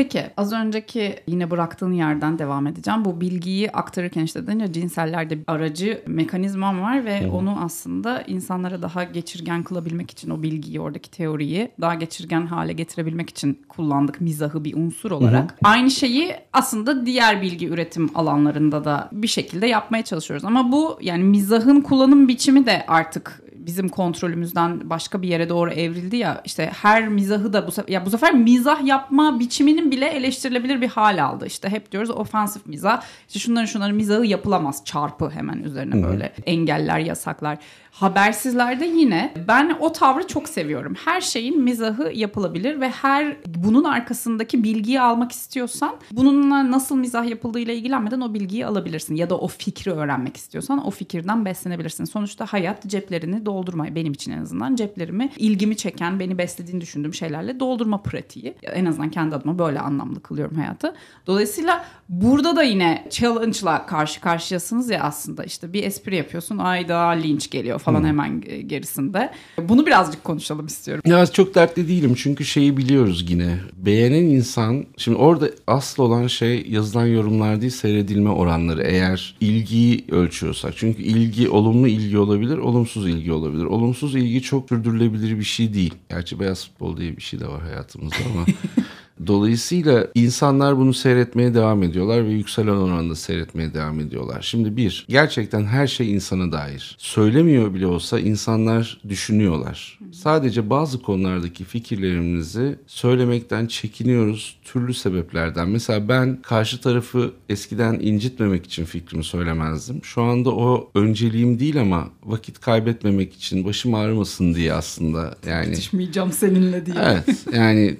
Peki 0.00 0.24
az 0.36 0.52
önceki 0.52 1.16
yine 1.26 1.50
bıraktığın 1.50 1.92
yerden 1.92 2.38
devam 2.38 2.66
edeceğim. 2.66 3.04
Bu 3.04 3.20
bilgiyi 3.20 3.70
aktarırken 3.70 4.24
işte 4.24 4.46
dedin 4.46 4.72
cinsellerde 4.72 5.38
bir 5.38 5.44
aracı 5.46 6.02
mekanizmam 6.06 6.82
var 6.82 7.04
ve 7.04 7.24
Hı. 7.24 7.32
onu 7.32 7.58
aslında 7.64 8.22
insanlara 8.22 8.82
daha 8.82 9.04
geçirgen 9.04 9.62
kılabilmek 9.62 10.10
için 10.10 10.30
o 10.30 10.42
bilgiyi 10.42 10.80
oradaki 10.80 11.10
teoriyi 11.10 11.70
daha 11.80 11.94
geçirgen 11.94 12.46
hale 12.46 12.72
getirebilmek 12.72 13.30
için 13.30 13.58
kullandık 13.68 14.20
mizahı 14.20 14.64
bir 14.64 14.74
unsur 14.74 15.10
olarak. 15.10 15.52
Hı. 15.52 15.56
Aynı 15.64 15.90
şeyi 15.90 16.34
aslında 16.52 17.06
diğer 17.06 17.42
bilgi 17.42 17.68
üretim 17.68 18.10
alanlarında 18.14 18.84
da 18.84 19.08
bir 19.12 19.28
şekilde 19.28 19.66
yapmaya 19.66 20.04
çalışıyoruz. 20.04 20.44
Ama 20.44 20.72
bu 20.72 20.98
yani 21.00 21.24
mizahın 21.24 21.80
kullanım 21.80 22.28
biçimi 22.28 22.66
de 22.66 22.84
artık 22.88 23.42
bizim 23.66 23.88
kontrolümüzden 23.88 24.90
başka 24.90 25.22
bir 25.22 25.28
yere 25.28 25.48
doğru 25.48 25.70
evrildi 25.70 26.16
ya 26.16 26.42
işte 26.44 26.72
her 26.82 27.08
mizahı 27.08 27.52
da 27.52 27.66
bu 27.66 27.70
sefer 27.70 27.92
ya 27.92 28.06
bu 28.06 28.10
sefer 28.10 28.34
mizah 28.34 28.86
yapma 28.86 29.40
biçiminin 29.40 29.90
bile 29.90 30.06
eleştirilebilir 30.06 30.80
bir 30.80 30.88
hal 30.88 31.24
aldı. 31.24 31.46
İşte 31.46 31.68
hep 31.68 31.92
diyoruz 31.92 32.10
ofansif 32.10 32.66
mizah. 32.66 33.02
İşte 33.28 33.38
şunların 33.38 33.66
şunların 33.66 33.96
mizahı 33.96 34.26
yapılamaz 34.26 34.84
çarpı 34.84 35.30
hemen 35.30 35.58
üzerine 35.58 36.02
böyle 36.02 36.32
engeller, 36.46 36.98
yasaklar. 36.98 37.58
Habersizlerde 37.90 38.86
yine 38.86 39.34
ben 39.48 39.76
o 39.80 39.92
tavrı 39.92 40.26
çok 40.26 40.48
seviyorum. 40.48 40.94
Her 41.04 41.20
şeyin 41.20 41.62
mizahı 41.62 42.12
yapılabilir 42.14 42.80
ve 42.80 42.90
her 42.90 43.36
bunun 43.46 43.84
arkasındaki 43.84 44.64
bilgiyi 44.64 45.00
almak 45.00 45.32
istiyorsan 45.32 45.96
bununla 46.12 46.70
nasıl 46.70 46.96
mizah 46.96 47.28
yapıldığıyla 47.28 47.74
ilgilenmeden 47.74 48.20
o 48.20 48.34
bilgiyi 48.34 48.66
alabilirsin. 48.66 49.14
Ya 49.14 49.30
da 49.30 49.38
o 49.38 49.48
fikri 49.48 49.92
öğrenmek 49.92 50.36
istiyorsan 50.36 50.86
o 50.86 50.90
fikirden 50.90 51.44
beslenebilirsin. 51.44 52.04
Sonuçta 52.04 52.46
hayat 52.46 52.86
ceplerini 52.86 53.46
doldurma 53.50 53.94
benim 53.94 54.12
için 54.12 54.32
en 54.32 54.42
azından 54.42 54.76
ceplerimi 54.76 55.30
ilgimi 55.36 55.76
çeken, 55.76 56.20
beni 56.20 56.38
beslediğini 56.38 56.80
düşündüğüm 56.80 57.14
şeylerle 57.14 57.60
doldurma 57.60 58.02
pratiği. 58.02 58.54
En 58.62 58.84
azından 58.84 59.10
kendi 59.10 59.34
adıma 59.34 59.58
böyle 59.58 59.80
anlamlı 59.80 60.20
kılıyorum 60.20 60.56
hayatı. 60.56 60.94
Dolayısıyla 61.26 61.84
burada 62.08 62.56
da 62.56 62.62
yine 62.62 63.06
challenge'la 63.10 63.86
karşı 63.86 64.20
karşıyasınız 64.20 64.90
ya 64.90 65.02
aslında 65.02 65.44
işte 65.44 65.72
bir 65.72 65.84
espri 65.84 66.16
yapıyorsun 66.16 66.58
ayda 66.58 67.08
linç 67.08 67.50
geliyor 67.50 67.78
falan 67.78 68.00
hmm. 68.00 68.06
hemen 68.06 68.40
gerisinde. 68.66 69.30
Bunu 69.58 69.86
birazcık 69.86 70.24
konuşalım 70.24 70.66
istiyorum. 70.66 71.02
Ya 71.06 71.26
çok 71.26 71.54
dertli 71.54 71.88
değilim 71.88 72.14
çünkü 72.14 72.44
şeyi 72.44 72.76
biliyoruz 72.76 73.30
yine. 73.30 73.58
Beğenen 73.76 74.24
insan 74.24 74.84
şimdi 74.96 75.18
orada 75.18 75.50
asıl 75.66 76.02
olan 76.02 76.26
şey 76.26 76.66
yazılan 76.68 77.06
yorumlar 77.06 77.60
değil 77.60 77.72
seyredilme 77.72 78.30
oranları 78.30 78.82
eğer 78.82 79.36
ilgiyi 79.40 80.04
ölçüyorsak. 80.10 80.74
Çünkü 80.76 81.02
ilgi 81.02 81.48
olumlu 81.48 81.88
ilgi 81.88 82.18
olabilir, 82.18 82.58
olumsuz 82.58 83.08
ilgi 83.08 83.32
olabilir. 83.32 83.39
Olumsuz 83.48 84.14
ilgi 84.14 84.42
çok 84.42 84.68
sürdürülebilir 84.68 85.38
bir 85.38 85.44
şey 85.44 85.74
değil. 85.74 85.94
Gerçi 86.10 86.40
beyaz 86.40 86.66
futbol 86.66 86.96
diye 86.96 87.16
bir 87.16 87.22
şey 87.22 87.40
de 87.40 87.48
var 87.48 87.62
hayatımızda 87.62 88.16
ama 88.34 88.46
Dolayısıyla 89.26 90.06
insanlar 90.14 90.76
bunu 90.76 90.94
seyretmeye 90.94 91.54
devam 91.54 91.82
ediyorlar 91.82 92.24
ve 92.24 92.30
yükselen 92.30 92.76
oranda 92.76 93.14
seyretmeye 93.14 93.74
devam 93.74 94.00
ediyorlar. 94.00 94.42
Şimdi 94.42 94.76
bir, 94.76 95.06
gerçekten 95.08 95.64
her 95.64 95.86
şey 95.86 96.12
insana 96.12 96.52
dair. 96.52 96.96
Söylemiyor 96.98 97.74
bile 97.74 97.86
olsa 97.86 98.20
insanlar 98.20 99.00
düşünüyorlar. 99.08 99.98
Sadece 100.12 100.70
bazı 100.70 101.02
konulardaki 101.02 101.64
fikirlerimizi 101.64 102.78
söylemekten 102.86 103.66
çekiniyoruz 103.66 104.56
türlü 104.64 104.94
sebeplerden. 104.94 105.68
Mesela 105.68 106.08
ben 106.08 106.42
karşı 106.42 106.80
tarafı 106.80 107.32
eskiden 107.48 107.94
incitmemek 108.00 108.66
için 108.66 108.84
fikrimi 108.84 109.24
söylemezdim. 109.24 110.04
Şu 110.04 110.22
anda 110.22 110.50
o 110.50 110.90
önceliğim 110.94 111.58
değil 111.58 111.80
ama 111.80 112.08
vakit 112.24 112.60
kaybetmemek 112.60 113.34
için 113.34 113.64
başım 113.64 113.94
ağrımasın 113.94 114.54
diye 114.54 114.72
aslında 114.72 115.36
yani. 115.46 115.68
Yetişmeyeceğim 115.68 116.32
seninle 116.32 116.86
diye. 116.86 116.96
Evet 116.98 117.46
yani 117.52 117.96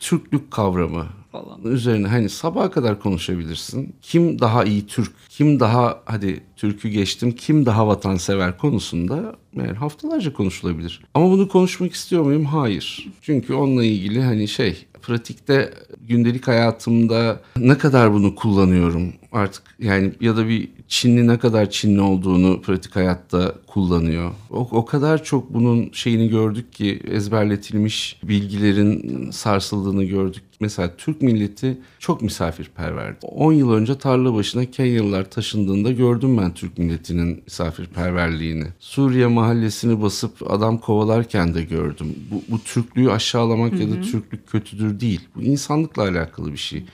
Türklük 0.00 0.50
kavramı 0.50 1.06
falan 1.32 1.64
üzerine 1.64 2.08
hani 2.08 2.28
sabaha 2.28 2.70
kadar 2.70 3.00
konuşabilirsin. 3.00 3.94
Kim 4.02 4.38
daha 4.38 4.64
iyi 4.64 4.86
Türk, 4.86 5.12
kim 5.28 5.60
daha 5.60 6.00
hadi 6.04 6.40
Türk'ü 6.56 6.88
geçtim, 6.88 7.32
kim 7.32 7.66
daha 7.66 7.86
vatansever 7.86 8.58
konusunda 8.58 9.36
yani 9.56 9.72
haftalarca 9.72 10.32
konuşulabilir. 10.32 11.04
Ama 11.14 11.30
bunu 11.30 11.48
konuşmak 11.48 11.92
istiyor 11.92 12.22
muyum? 12.22 12.44
Hayır. 12.44 13.08
Çünkü 13.22 13.54
onunla 13.54 13.84
ilgili 13.84 14.22
hani 14.22 14.48
şey 14.48 14.86
pratikte 15.02 15.74
gündelik 16.08 16.48
hayatımda 16.48 17.40
ne 17.56 17.78
kadar 17.78 18.12
bunu 18.12 18.34
kullanıyorum 18.34 19.12
artık 19.36 19.62
yani 19.78 20.12
ya 20.20 20.36
da 20.36 20.48
bir 20.48 20.68
Çinli 20.88 21.26
ne 21.26 21.38
kadar 21.38 21.70
Çinli 21.70 22.00
olduğunu 22.00 22.62
pratik 22.62 22.96
hayatta 22.96 23.54
kullanıyor. 23.66 24.30
O, 24.50 24.68
o 24.70 24.84
kadar 24.84 25.24
çok 25.24 25.54
bunun 25.54 25.90
şeyini 25.92 26.28
gördük 26.28 26.72
ki 26.72 27.00
ezberletilmiş 27.10 28.20
bilgilerin 28.22 29.30
sarsıldığını 29.30 30.04
gördük. 30.04 30.42
Mesela 30.60 30.96
Türk 30.96 31.22
milleti 31.22 31.78
çok 31.98 32.22
misafirperverdi. 32.22 33.18
10 33.22 33.52
yıl 33.52 33.72
önce 33.72 33.98
tarla 33.98 34.34
başına 34.34 34.64
Kenyalılar 34.64 35.30
taşındığında 35.30 35.92
gördüm 35.92 36.38
ben 36.38 36.54
Türk 36.54 36.78
milletinin 36.78 37.42
misafirperverliğini. 37.44 38.66
Suriye 38.78 39.26
mahallesini 39.26 40.02
basıp 40.02 40.50
adam 40.50 40.78
kovalarken 40.78 41.54
de 41.54 41.62
gördüm. 41.62 42.14
Bu, 42.30 42.42
bu 42.48 42.58
Türklüğü 42.58 43.10
aşağılamak 43.10 43.72
hı 43.72 43.76
hı. 43.76 43.82
ya 43.82 43.90
da 43.90 44.00
Türklük 44.00 44.48
kötüdür 44.48 45.00
değil. 45.00 45.20
Bu 45.36 45.42
insanlıkla 45.42 46.02
alakalı 46.02 46.52
bir 46.52 46.58
şey. 46.58 46.84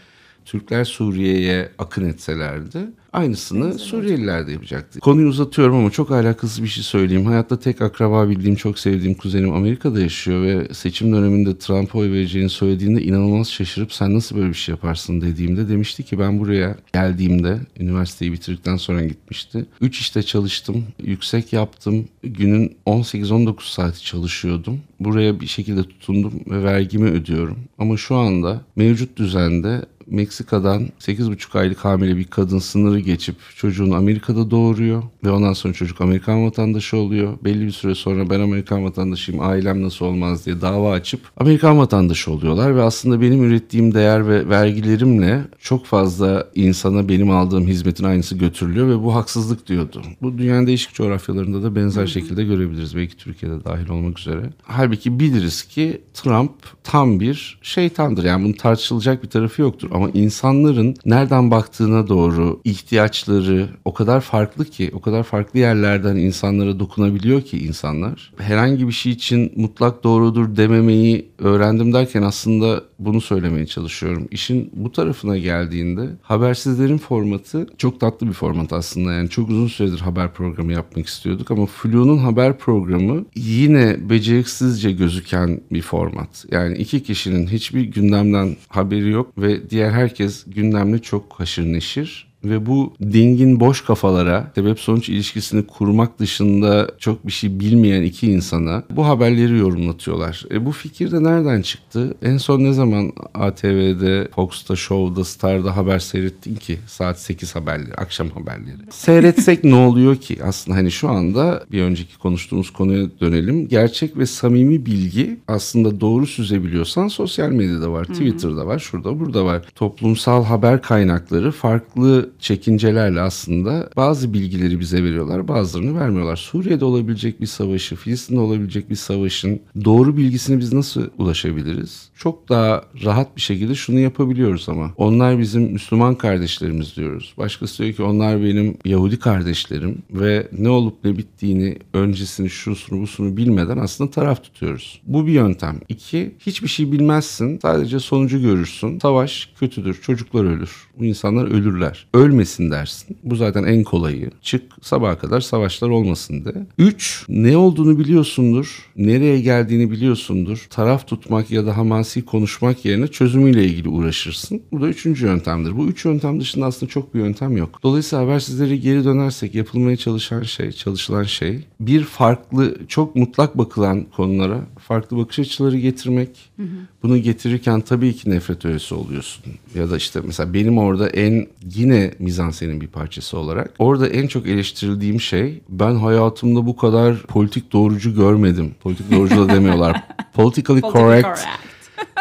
Türkler 0.45 0.85
Suriye'ye 0.85 1.69
akın 1.79 2.09
etselerdi 2.09 2.79
aynısını 3.13 3.65
Benzer 3.65 3.79
Suriyeliler 3.79 4.47
de 4.47 4.53
yapacaktı. 4.53 5.01
Konuyu 5.01 5.29
uzatıyorum 5.29 5.77
ama 5.77 5.91
çok 5.91 6.11
alakasız 6.11 6.63
bir 6.63 6.69
şey 6.69 6.85
söyleyeyim. 6.85 7.27
Hayatta 7.27 7.59
tek 7.59 7.83
akraba 7.83 8.29
bildiğim, 8.29 8.57
çok 8.57 8.79
sevdiğim 8.79 9.15
kuzenim 9.15 9.53
Amerika'da 9.53 10.01
yaşıyor 10.01 10.43
ve 10.43 10.75
seçim 10.75 11.13
döneminde 11.13 11.59
Trump'a 11.59 11.99
oy 11.99 12.13
vereceğini 12.13 12.51
söylediğinde 12.51 13.03
inanılmaz 13.03 13.51
şaşırıp 13.51 13.93
sen 13.93 14.15
nasıl 14.15 14.37
böyle 14.37 14.49
bir 14.49 14.55
şey 14.55 14.73
yaparsın 14.73 15.21
dediğimde 15.21 15.69
demişti 15.69 16.03
ki 16.03 16.19
ben 16.19 16.39
buraya 16.39 16.77
geldiğimde 16.93 17.59
üniversiteyi 17.81 18.33
bitirdikten 18.33 18.77
sonra 18.77 19.05
gitmişti. 19.05 19.67
3 19.81 20.01
işte 20.01 20.23
çalıştım, 20.23 20.85
yüksek 21.03 21.53
yaptım. 21.53 22.09
Günün 22.23 22.77
18-19 22.87 23.73
saati 23.73 24.05
çalışıyordum. 24.05 24.81
Buraya 25.01 25.41
bir 25.41 25.47
şekilde 25.47 25.83
tutundum 25.83 26.33
ve 26.51 26.65
vergimi 26.65 27.11
ödüyorum. 27.11 27.59
Ama 27.79 27.97
şu 27.97 28.17
anda 28.17 28.61
mevcut 28.77 29.17
düzende 29.17 29.83
Meksika'dan 30.07 30.89
8,5 31.01 31.59
aylık 31.59 31.79
hamile 31.79 32.17
bir 32.17 32.25
kadın 32.25 32.59
sınırı 32.59 33.01
geçip 33.01 33.37
çocuğunu 33.57 33.95
Amerika'da 33.95 34.51
doğuruyor 34.51 35.03
ve 35.25 35.31
ondan 35.31 35.53
sonra 35.53 35.75
çocuk 35.75 36.01
Amerikan 36.01 36.45
vatandaşı 36.45 36.97
oluyor. 36.97 37.39
Belli 37.45 37.67
bir 37.67 37.71
süre 37.71 37.95
sonra 37.95 38.31
ben 38.31 38.41
Amerikan 38.41 38.85
vatandaşıyım 38.85 39.41
ailem 39.41 39.83
nasıl 39.83 40.07
olmaz 40.07 40.47
diye 40.47 40.61
dava 40.61 40.93
açıp 40.93 41.21
Amerikan 41.37 41.79
vatandaşı 41.79 42.33
oluyorlar 42.33 42.77
ve 42.77 42.83
aslında 42.83 43.21
benim 43.21 43.45
ürettiğim 43.45 43.95
değer 43.95 44.29
ve 44.29 44.49
vergilerimle 44.49 45.45
çok 45.61 45.87
fazla 45.87 46.49
insana 46.55 47.09
benim 47.09 47.31
aldığım 47.31 47.67
hizmetin 47.67 48.05
aynısı 48.05 48.39
götürülüyor 48.39 48.89
ve 48.89 49.03
bu 49.03 49.15
haksızlık 49.15 49.67
diyordu. 49.67 50.03
Bu 50.23 50.39
dünyanın 50.39 50.67
değişik 50.67 50.95
coğrafyalarında 50.95 51.63
da 51.63 51.77
benzer 51.77 52.07
şekilde 52.07 52.45
görebiliriz. 52.45 52.97
Belki 52.97 53.17
Türkiye'de 53.17 53.65
dahil 53.65 53.89
olmak 53.89 54.19
üzere. 54.19 54.51
Halbuki 54.63 55.21
biliriz 55.21 55.63
ki 55.63 56.01
Trump 56.15 56.53
tam 56.85 57.21
bir 57.21 57.59
şeytandır. 57.63 58.25
Yani 58.25 58.45
bunun 58.45 58.53
tartışılacak 58.53 59.23
bir 59.23 59.29
tarafı 59.29 59.63
yoktur. 59.63 59.91
Ama 59.93 60.11
insanların 60.15 60.97
nereden 61.05 61.51
baktığına 61.51 62.09
doğru 62.09 62.61
ihtiyaçları 62.65 63.69
o 63.85 63.95
kadar 63.95 64.21
farklı 64.21 64.65
ki, 64.65 64.91
o 64.95 65.01
kadar 65.01 65.23
farklı 65.23 65.59
yerlerden 65.59 66.17
insanlara 66.17 66.79
dokunabiliyor 66.79 67.43
ki 67.43 67.59
insanlar. 67.59 68.33
Herhangi 68.39 68.89
bir 68.89 68.93
şey 68.93 69.13
için 69.13 69.53
mutlak 69.57 70.05
doğrudur 70.05 70.57
dememeyi 70.57 71.29
öğrendim 71.39 71.93
derken 71.93 72.23
aslında 72.23 72.83
bunu 72.99 73.21
söylemeye 73.21 73.67
çalışıyorum. 73.67 74.29
İşin 74.31 74.71
bu 74.73 74.93
tarafına 74.93 75.39
geldiğinde 75.39 76.09
habersizlerin 76.23 76.99
formatı 76.99 77.67
çok 77.79 78.01
tatlı 78.01 78.27
bir 78.27 78.33
format 78.33 78.73
aslında. 78.73 79.13
Yani 79.13 79.29
çok 79.29 79.51
uzun 79.51 79.67
süredir 79.67 79.99
haber 79.99 80.33
programı 80.33 80.73
yapmak 80.73 81.07
istiyorduk 81.07 81.51
ama 81.51 81.67
Flu'nun 81.67 82.19
haber 82.19 82.59
programı 82.59 83.25
yine 83.35 84.11
beceriksizce 84.11 84.93
gözüken 84.93 85.61
bir 85.73 85.83
format. 85.83 86.45
Yani 86.51 86.77
iki 86.77 87.03
kişinin 87.03 87.47
hiçbir 87.47 87.83
gündemden 87.83 88.57
haberi 88.69 89.11
yok 89.11 89.33
ve 89.39 89.71
diğer 89.71 89.82
herkes 89.91 90.45
gündemle 90.47 90.99
çok 90.99 91.41
haşır 91.41 91.65
neşir 91.65 92.32
ve 92.45 92.67
bu 92.67 92.95
dingin 93.03 93.61
boş 93.61 93.85
kafalara 93.85 94.53
sebep 94.55 94.81
sonuç 94.81 95.09
ilişkisini 95.09 95.67
kurmak 95.67 96.19
dışında 96.19 96.91
çok 96.99 97.27
bir 97.27 97.33
şey 97.33 97.61
bilmeyen 97.61 98.03
iki 98.03 98.33
insana 98.33 98.83
bu 98.91 99.07
haberleri 99.07 99.59
yorumlatıyorlar. 99.59 100.45
E 100.51 100.67
bu 100.67 100.73
fikir 100.73 101.13
de 101.13 101.23
nereden 101.23 101.63
çıktı? 101.63 102.15
En 102.23 102.37
son 102.37 102.61
ne 102.61 102.73
zaman 102.73 103.13
ATV'de, 103.35 104.29
Fox'ta, 104.35 104.77
Show'da, 104.77 105.25
Star'da 105.25 105.77
haber 105.77 105.99
seyrettin 105.99 106.55
ki? 106.55 106.79
Saat 106.87 107.21
8 107.21 107.57
haberleri, 107.57 107.95
akşam 107.95 108.29
haberleri. 108.31 108.77
Seyretsek 108.91 109.65
ne 109.65 109.75
oluyor 109.75 110.17
ki? 110.17 110.39
Aslında 110.45 110.77
hani 110.77 110.91
şu 110.91 111.09
anda 111.09 111.65
bir 111.73 111.83
önceki 111.83 112.19
konuştuğumuz 112.19 112.71
konuya 112.71 113.07
dönelim. 113.21 113.69
Gerçek 113.69 114.19
ve 114.19 114.27
samimi 114.27 114.87
bilgi 114.87 115.41
aslında 115.49 116.01
doğru 116.01 116.27
süzebiliyorsan 116.27 117.09
sosyal 117.09 117.51
medyada 117.51 117.93
var, 117.93 118.05
Twitter'da 118.05 118.67
var, 118.67 118.79
şurada 118.79 119.21
burada 119.21 119.45
var. 119.45 119.63
Toplumsal 119.75 120.45
haber 120.45 120.83
kaynakları 120.83 121.51
farklı 121.51 122.32
çekincelerle 122.43 123.21
aslında 123.21 123.91
bazı 123.97 124.35
bilgileri 124.35 124.81
bize 124.81 125.05
veriyorlar, 125.05 125.49
bazılarını 125.49 126.01
vermiyorlar. 126.01 126.37
Suriye'de 126.37 126.85
olabilecek 126.85 127.41
bir 127.41 127.47
savaşı, 127.47 127.97
Filistin'de 127.97 128.41
olabilecek 128.41 128.91
bir 128.91 128.95
savaşın 128.95 129.61
doğru 129.85 130.17
bilgisini 130.17 130.59
biz 130.59 130.73
nasıl 130.73 131.07
ulaşabiliriz? 131.19 132.09
Çok 132.15 132.49
daha 132.49 132.85
rahat 133.05 133.37
bir 133.37 133.41
şekilde 133.41 133.75
şunu 133.75 133.99
yapabiliyoruz 133.99 134.69
ama. 134.69 134.91
Onlar 134.97 135.39
bizim 135.39 135.63
Müslüman 135.63 136.15
kardeşlerimiz 136.15 136.97
diyoruz. 136.97 137.35
Başkası 137.39 137.83
diyor 137.83 137.95
ki 137.95 138.03
onlar 138.03 138.43
benim 138.43 138.77
Yahudi 138.85 139.19
kardeşlerim 139.19 139.99
ve 140.11 140.49
ne 140.59 140.69
olup 140.69 141.05
ne 141.05 141.19
bittiğini, 141.19 141.79
öncesini, 141.95 142.51
şusunu, 142.51 143.01
busunu 143.01 143.37
bilmeden 143.37 143.79
aslında 143.79 144.11
taraf 144.11 144.45
tutuyoruz. 144.45 145.01
Bu 145.07 145.27
bir 145.27 145.33
yöntem. 145.33 145.81
İki, 145.89 146.35
hiçbir 146.39 146.69
şey 146.69 146.93
bilmezsin. 146.93 147.59
Sadece 147.63 147.99
sonucu 147.99 148.41
görürsün. 148.41 148.99
Savaş 148.99 149.49
kötüdür. 149.61 150.01
Çocuklar 150.03 150.45
ölür. 150.45 150.89
Bu 150.99 151.05
insanlar 151.05 151.45
ölürler 151.47 152.07
ölmesin 152.33 152.71
dersin. 152.71 153.17
Bu 153.23 153.37
zaten 153.37 153.65
en 153.65 153.85
kolayı. 153.85 154.31
Çık 154.43 154.63
sabaha 154.83 155.19
kadar 155.19 155.41
savaşlar 155.41 155.89
olmasın 155.89 156.45
de. 156.45 156.67
Üç, 156.79 157.25
ne 157.29 157.57
olduğunu 157.57 157.99
biliyorsundur. 157.99 158.91
Nereye 158.97 159.41
geldiğini 159.41 159.91
biliyorsundur. 159.91 160.67
Taraf 160.71 161.07
tutmak 161.07 161.51
ya 161.51 161.67
da 161.67 161.77
hamasi 161.77 162.25
konuşmak 162.25 162.85
yerine 162.85 163.09
çözümüyle 163.09 163.65
ilgili 163.65 163.89
uğraşırsın. 163.89 164.63
Bu 164.73 164.81
da 164.81 164.89
üçüncü 164.89 165.27
yöntemdir. 165.27 165.77
Bu 165.77 165.87
üç 165.87 166.05
yöntem 166.05 166.41
dışında 166.41 166.67
aslında 166.67 166.91
çok 166.91 167.15
bir 167.15 167.21
yöntem 167.21 167.57
yok. 167.57 167.81
Dolayısıyla 167.83 168.25
habersizleri 168.25 168.81
geri 168.81 169.05
dönersek 169.05 169.55
yapılmaya 169.55 169.97
çalışan 169.97 170.43
şey, 170.43 170.73
çalışılan 170.73 171.25
şey 171.25 171.61
bir 171.81 172.05
farklı, 172.05 172.77
çok 172.89 173.17
mutlak 173.17 173.59
bakılan 173.59 174.05
konulara 174.17 174.61
farklı 174.83 175.17
bakış 175.17 175.39
açıları 175.39 175.77
getirmek. 175.79 176.29
Hı 176.57 176.63
hı. 176.63 176.67
Bunu 177.03 177.19
getirirken 177.19 177.81
tabii 177.81 178.13
ki 178.13 178.31
nefret 178.31 178.65
öğesi 178.65 178.95
oluyorsun. 178.95 179.45
Ya 179.75 179.91
da 179.91 179.97
işte 179.97 180.21
mesela 180.25 180.55
benim 180.55 180.79
orada 180.79 181.09
en 181.09 181.47
yine 181.75 182.15
mizansenin 182.19 182.81
bir 182.81 182.87
parçası 182.87 183.39
olarak. 183.39 183.71
Orada 183.79 184.09
en 184.09 184.27
çok 184.27 184.47
eleştirildiğim 184.47 185.21
şey 185.21 185.61
ben 185.69 185.95
hayatımda 185.95 186.67
bu 186.67 186.77
kadar 186.77 187.23
politik 187.23 187.73
doğrucu 187.73 188.15
görmedim. 188.15 188.75
Politik 188.81 189.11
doğrucu 189.11 189.37
da 189.37 189.55
demiyorlar. 189.55 190.03
Politically 190.35 190.81
correct. 190.81 191.25
correct. 191.25 191.72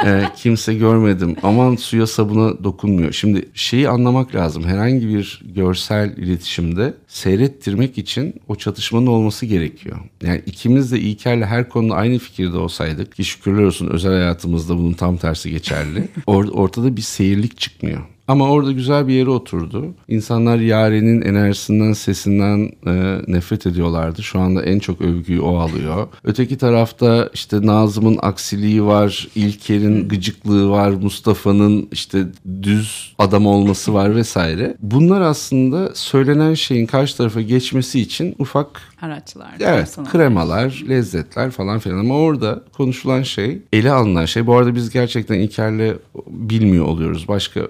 E, 0.05 0.23
kimse 0.35 0.73
görmedim. 0.73 1.35
Aman 1.43 1.75
suya 1.75 2.07
sabuna 2.07 2.63
dokunmuyor. 2.63 3.11
Şimdi 3.11 3.49
şeyi 3.53 3.89
anlamak 3.89 4.35
lazım. 4.35 4.63
Herhangi 4.63 5.07
bir 5.07 5.41
görsel 5.55 6.17
iletişimde 6.17 6.93
seyrettirmek 7.07 7.97
için 7.97 8.35
o 8.47 8.55
çatışmanın 8.55 9.07
olması 9.07 9.45
gerekiyor. 9.45 9.97
Yani 10.23 10.41
ikimiz 10.45 10.91
de 10.91 10.99
İlker'le 10.99 11.45
her 11.45 11.69
konuda 11.69 11.95
aynı 11.95 12.17
fikirde 12.19 12.57
olsaydık 12.57 13.15
ki 13.15 13.23
şükürler 13.23 13.63
olsun 13.63 13.87
özel 13.87 14.11
hayatımızda 14.11 14.77
bunun 14.77 14.93
tam 14.93 15.17
tersi 15.17 15.51
geçerli. 15.51 16.07
Or 16.27 16.45
ortada 16.45 16.97
bir 16.97 17.01
seyirlik 17.01 17.57
çıkmıyor. 17.57 18.01
Ama 18.31 18.49
orada 18.49 18.71
güzel 18.71 19.07
bir 19.07 19.13
yere 19.13 19.29
oturdu. 19.29 19.85
İnsanlar 20.07 20.57
Yaren'in 20.57 21.21
enerjisinden, 21.21 21.93
sesinden 21.93 22.71
e, 22.87 23.21
nefret 23.27 23.67
ediyorlardı. 23.67 24.23
Şu 24.23 24.39
anda 24.39 24.63
en 24.63 24.79
çok 24.79 25.01
övgüyü 25.01 25.41
o 25.41 25.57
alıyor. 25.57 26.07
Öteki 26.23 26.57
tarafta 26.57 27.29
işte 27.33 27.65
Nazım'ın 27.65 28.17
aksiliği 28.21 28.85
var, 28.85 29.27
İlker'in 29.35 30.09
gıcıklığı 30.09 30.69
var, 30.69 30.89
Mustafa'nın 30.89 31.87
işte 31.91 32.25
düz 32.63 33.13
adam 33.19 33.45
olması 33.45 33.93
var 33.93 34.15
vesaire. 34.15 34.77
Bunlar 34.81 35.21
aslında 35.21 35.95
söylenen 35.95 36.53
şeyin 36.53 36.85
karşı 36.85 37.17
tarafa 37.17 37.41
geçmesi 37.41 37.99
için 37.99 38.35
ufak 38.39 38.81
araçlar. 39.01 39.51
Evet 39.59 39.97
kremalar, 40.11 40.83
lezzetler 40.89 41.51
falan 41.51 41.79
filan 41.79 41.97
ama 41.97 42.17
orada 42.17 42.63
konuşulan 42.73 43.21
şey, 43.21 43.61
ele 43.73 43.91
alınan 43.91 44.25
şey. 44.25 44.47
Bu 44.47 44.55
arada 44.55 44.75
biz 44.75 44.89
gerçekten 44.89 45.39
İlker'le 45.39 45.95
bilmiyor 46.27 46.85
oluyoruz. 46.85 47.27
Başka 47.27 47.67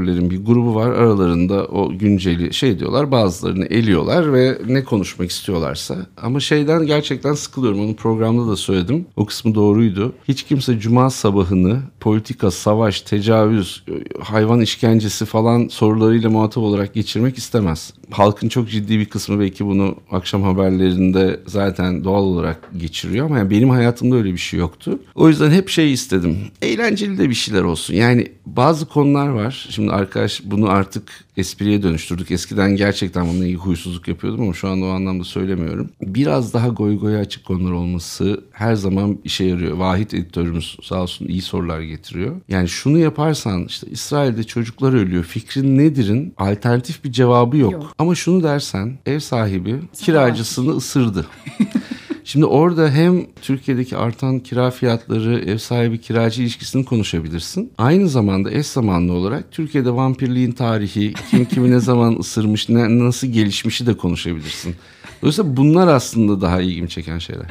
editörlerin 0.00 0.30
bir 0.30 0.44
grubu 0.44 0.74
var. 0.74 0.90
Aralarında 0.90 1.64
o 1.64 1.98
günceli 1.98 2.54
şey 2.54 2.78
diyorlar. 2.78 3.10
Bazılarını 3.10 3.64
eliyorlar 3.64 4.32
ve 4.32 4.58
ne 4.66 4.84
konuşmak 4.84 5.30
istiyorlarsa. 5.30 5.96
Ama 6.22 6.40
şeyden 6.40 6.86
gerçekten 6.86 7.34
sıkılıyorum. 7.34 7.80
Onu 7.80 7.96
programda 7.96 8.50
da 8.50 8.56
söyledim. 8.56 9.06
O 9.16 9.26
kısmı 9.26 9.54
doğruydu. 9.54 10.12
Hiç 10.28 10.42
kimse 10.42 10.78
cuma 10.78 11.10
sabahını 11.10 11.80
politika, 12.00 12.50
savaş, 12.50 13.00
tecavüz, 13.00 13.84
hayvan 14.20 14.60
işkencesi 14.60 15.24
falan 15.24 15.68
sorularıyla 15.68 16.30
muhatap 16.30 16.64
olarak 16.64 16.94
geçirmek 16.94 17.38
istemez. 17.38 17.94
Halkın 18.10 18.48
çok 18.48 18.70
ciddi 18.70 18.98
bir 18.98 19.06
kısmı 19.06 19.40
belki 19.40 19.66
bunu 19.66 19.94
akşam 20.10 20.42
haber 20.42 20.62
haberlerinde 20.62 21.40
zaten 21.46 22.04
doğal 22.04 22.22
olarak 22.22 22.70
geçiriyor 22.76 23.26
ama 23.26 23.38
yani 23.38 23.50
benim 23.50 23.70
hayatımda 23.70 24.16
öyle 24.16 24.32
bir 24.32 24.38
şey 24.38 24.60
yoktu. 24.60 24.98
O 25.14 25.28
yüzden 25.28 25.50
hep 25.50 25.68
şey 25.68 25.92
istedim. 25.92 26.38
Eğlenceli 26.62 27.18
de 27.18 27.28
bir 27.28 27.34
şeyler 27.34 27.62
olsun. 27.62 27.94
Yani 27.94 28.26
bazı 28.46 28.86
konular 28.86 29.28
var. 29.28 29.66
Şimdi 29.72 29.92
arkadaş 29.92 30.42
bunu 30.44 30.68
artık 30.70 31.24
espriye 31.36 31.82
dönüştürdük. 31.82 32.30
Eskiden 32.30 32.76
gerçekten 32.76 33.28
bununla 33.28 33.44
ilgili 33.44 33.58
huysuzluk 33.58 34.08
yapıyordum 34.08 34.42
ama 34.42 34.52
şu 34.52 34.68
anda 34.68 34.86
o 34.86 34.88
anlamda 34.88 35.24
söylemiyorum. 35.24 35.90
Biraz 36.02 36.54
daha 36.54 36.68
goy 36.68 36.98
goya 36.98 37.18
açık 37.18 37.44
konular 37.44 37.72
olması 37.72 38.44
her 38.52 38.74
zaman 38.74 39.18
işe 39.24 39.44
yarıyor. 39.44 39.76
Vahit 39.76 40.14
editörümüz 40.14 40.76
sağ 40.82 41.02
olsun 41.02 41.26
iyi 41.26 41.42
sorular 41.42 41.80
getiriyor. 41.80 42.36
Yani 42.48 42.68
şunu 42.68 42.98
yaparsan 42.98 43.64
işte 43.64 43.86
İsrail'de 43.90 44.44
çocuklar 44.44 44.92
ölüyor. 44.92 45.24
Fikrin 45.24 45.78
nedir'in 45.78 46.34
alternatif 46.38 47.04
bir 47.04 47.12
cevabı 47.12 47.56
yok. 47.56 47.72
yok. 47.72 47.94
Ama 47.98 48.14
şunu 48.14 48.42
dersen 48.42 48.98
ev 49.06 49.18
sahibi 49.18 49.80
kiracısını 49.92 50.76
ısırdı. 50.76 51.26
Şimdi 52.24 52.46
orada 52.46 52.90
hem 52.90 53.26
Türkiye'deki 53.42 53.96
artan 53.96 54.38
kira 54.38 54.70
fiyatları, 54.70 55.38
ev 55.38 55.58
sahibi 55.58 56.00
kiracı 56.00 56.42
ilişkisini 56.42 56.84
konuşabilirsin. 56.84 57.72
Aynı 57.78 58.08
zamanda 58.08 58.50
eş 58.50 58.66
zamanlı 58.66 59.12
olarak 59.12 59.52
Türkiye'de 59.52 59.90
vampirliğin 59.90 60.52
tarihi, 60.52 61.14
kim 61.30 61.44
kimi 61.44 61.70
ne 61.70 61.80
zaman 61.80 62.16
ısırmış, 62.18 62.68
ne, 62.68 62.98
nasıl 62.98 63.26
gelişmişi 63.26 63.86
de 63.86 63.96
konuşabilirsin. 63.96 64.74
Dolayısıyla 65.22 65.56
bunlar 65.56 65.88
aslında 65.88 66.40
daha 66.40 66.60
ilgimi 66.60 66.88
çeken 66.88 67.18
şeyler. 67.18 67.46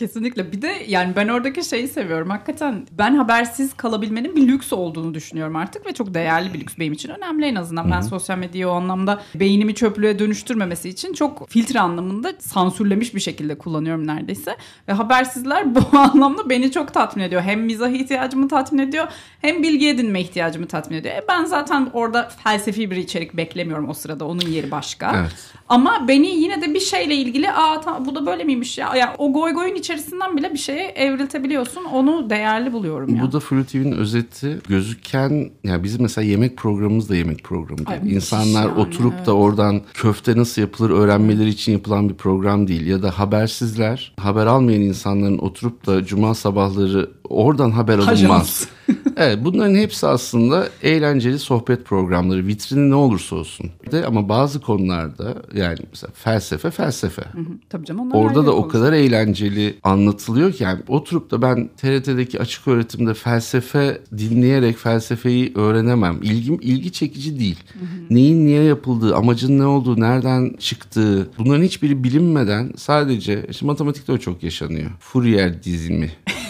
Kesinlikle. 0.00 0.52
Bir 0.52 0.62
de 0.62 0.82
yani 0.88 1.16
ben 1.16 1.28
oradaki 1.28 1.64
şeyi 1.64 1.88
seviyorum. 1.88 2.30
Hakikaten 2.30 2.86
ben 2.98 3.14
habersiz 3.14 3.74
kalabilmenin 3.74 4.36
bir 4.36 4.48
lüks 4.48 4.72
olduğunu 4.72 5.14
düşünüyorum 5.14 5.56
artık 5.56 5.86
ve 5.86 5.92
çok 5.92 6.14
değerli 6.14 6.54
bir 6.54 6.60
lüks 6.60 6.74
benim 6.78 6.92
için. 6.92 7.08
Önemli 7.08 7.46
en 7.46 7.54
azından. 7.54 7.84
Hı-hı. 7.84 7.92
Ben 7.92 8.00
sosyal 8.00 8.38
medyayı 8.38 8.68
o 8.68 8.72
anlamda 8.72 9.22
beynimi 9.34 9.74
çöplüğe 9.74 10.18
dönüştürmemesi 10.18 10.88
için 10.88 11.12
çok 11.12 11.48
filtre 11.48 11.80
anlamında 11.80 12.32
sansürlemiş 12.38 13.14
bir 13.14 13.20
şekilde 13.20 13.58
kullanıyorum 13.58 14.06
neredeyse. 14.06 14.56
Ve 14.88 14.92
habersizler 14.92 15.74
bu 15.74 15.98
anlamda 15.98 16.50
beni 16.50 16.72
çok 16.72 16.94
tatmin 16.94 17.22
ediyor. 17.24 17.42
Hem 17.42 17.60
mizah 17.60 17.90
ihtiyacımı 17.90 18.48
tatmin 18.48 18.78
ediyor 18.78 19.06
hem 19.40 19.62
bilgi 19.62 19.88
edinme 19.88 20.20
ihtiyacımı 20.20 20.66
tatmin 20.66 20.96
ediyor. 20.96 21.14
E 21.14 21.24
ben 21.28 21.44
zaten 21.44 21.90
orada 21.92 22.28
felsefi 22.44 22.90
bir 22.90 22.96
içerik 22.96 23.36
beklemiyorum 23.36 23.88
o 23.88 23.94
sırada. 23.94 24.24
Onun 24.24 24.46
yeri 24.46 24.70
başka. 24.70 25.16
Evet. 25.20 25.32
Ama 25.68 26.08
beni 26.08 26.26
yine 26.26 26.62
de 26.62 26.74
bir 26.74 26.80
şeyle 26.80 27.14
ilgili 27.14 27.52
aa 27.52 27.80
ta, 27.80 28.06
bu 28.06 28.14
da 28.14 28.26
böyle 28.26 28.44
miymiş 28.44 28.78
ya. 28.78 28.96
Yani 28.96 29.10
o 29.18 29.32
goy 29.32 29.52
goyun 29.52 29.74
içerisinden 29.90 30.36
bile 30.36 30.52
bir 30.52 30.58
şeye 30.58 30.88
evriltebiliyorsun. 30.88 31.84
Onu 31.84 32.30
değerli 32.30 32.72
buluyorum 32.72 33.16
ya. 33.16 33.22
Bu 33.22 33.32
da 33.32 33.40
Flu 33.40 33.64
TV'nin 33.64 33.92
özeti 33.92 34.58
gözüken 34.68 35.50
ya 35.64 35.82
bizim 35.82 36.02
mesela 36.02 36.24
yemek 36.24 36.56
programımız 36.56 37.08
da 37.08 37.16
yemek 37.16 37.44
programı 37.44 37.86
değil. 37.86 38.00
Ay, 38.02 38.14
İnsanlar 38.14 38.62
yani, 38.62 38.80
oturup 38.80 39.14
evet. 39.16 39.26
da 39.26 39.32
oradan 39.32 39.82
köfte 39.94 40.36
nasıl 40.36 40.62
yapılır 40.62 40.90
öğrenmeleri 40.90 41.48
için 41.48 41.72
yapılan 41.72 42.08
bir 42.08 42.14
program 42.14 42.68
değil. 42.68 42.86
Ya 42.86 43.02
da 43.02 43.18
habersizler, 43.18 44.12
haber 44.20 44.46
almayan 44.46 44.80
insanların 44.80 45.38
oturup 45.38 45.86
da 45.86 46.04
cuma 46.04 46.34
sabahları 46.34 47.10
oradan 47.28 47.70
haber 47.70 47.98
alınmaz. 47.98 48.68
Evet 49.16 49.38
bunların 49.44 49.74
hepsi 49.74 50.06
aslında 50.06 50.68
eğlenceli 50.82 51.38
sohbet 51.38 51.84
programları. 51.84 52.46
Vitrini 52.46 52.90
ne 52.90 52.94
olursa 52.94 53.36
olsun. 53.36 53.70
De 53.92 54.06
ama 54.06 54.28
bazı 54.28 54.60
konularda 54.60 55.34
yani 55.54 55.78
mesela 55.92 56.12
felsefe 56.14 56.70
felsefe. 56.70 57.22
Hı 57.22 57.38
hı, 57.38 57.44
tabii 57.68 57.86
canım. 57.86 58.12
Orada 58.12 58.46
da 58.46 58.52
o 58.52 58.68
kadar 58.68 58.92
eğlenceli 58.92 59.74
anlatılıyor 59.82 60.52
ki 60.52 60.64
yani 60.64 60.80
oturup 60.88 61.30
da 61.30 61.42
ben 61.42 61.70
TRT'deki 61.76 62.40
açık 62.40 62.68
öğretimde 62.68 63.14
felsefe 63.14 64.00
dinleyerek 64.18 64.76
felsefeyi 64.76 65.52
öğrenemem. 65.54 66.18
İlgim 66.22 66.58
ilgi 66.62 66.92
çekici 66.92 67.40
değil. 67.40 67.58
Hı 67.72 67.78
hı. 67.78 68.14
Neyin 68.14 68.46
niye 68.46 68.62
yapıldığı, 68.62 69.16
amacın 69.16 69.58
ne 69.58 69.66
olduğu, 69.66 70.00
nereden 70.00 70.56
çıktığı 70.58 71.30
bunların 71.38 71.62
hiçbiri 71.62 72.04
bilinmeden 72.04 72.72
sadece 72.76 73.46
işte 73.50 73.66
matematikte 73.66 74.12
o 74.12 74.18
çok 74.18 74.42
yaşanıyor. 74.42 74.90
Fourier 75.00 75.62
dizimi. 75.62 76.10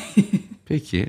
Peki 0.71 1.07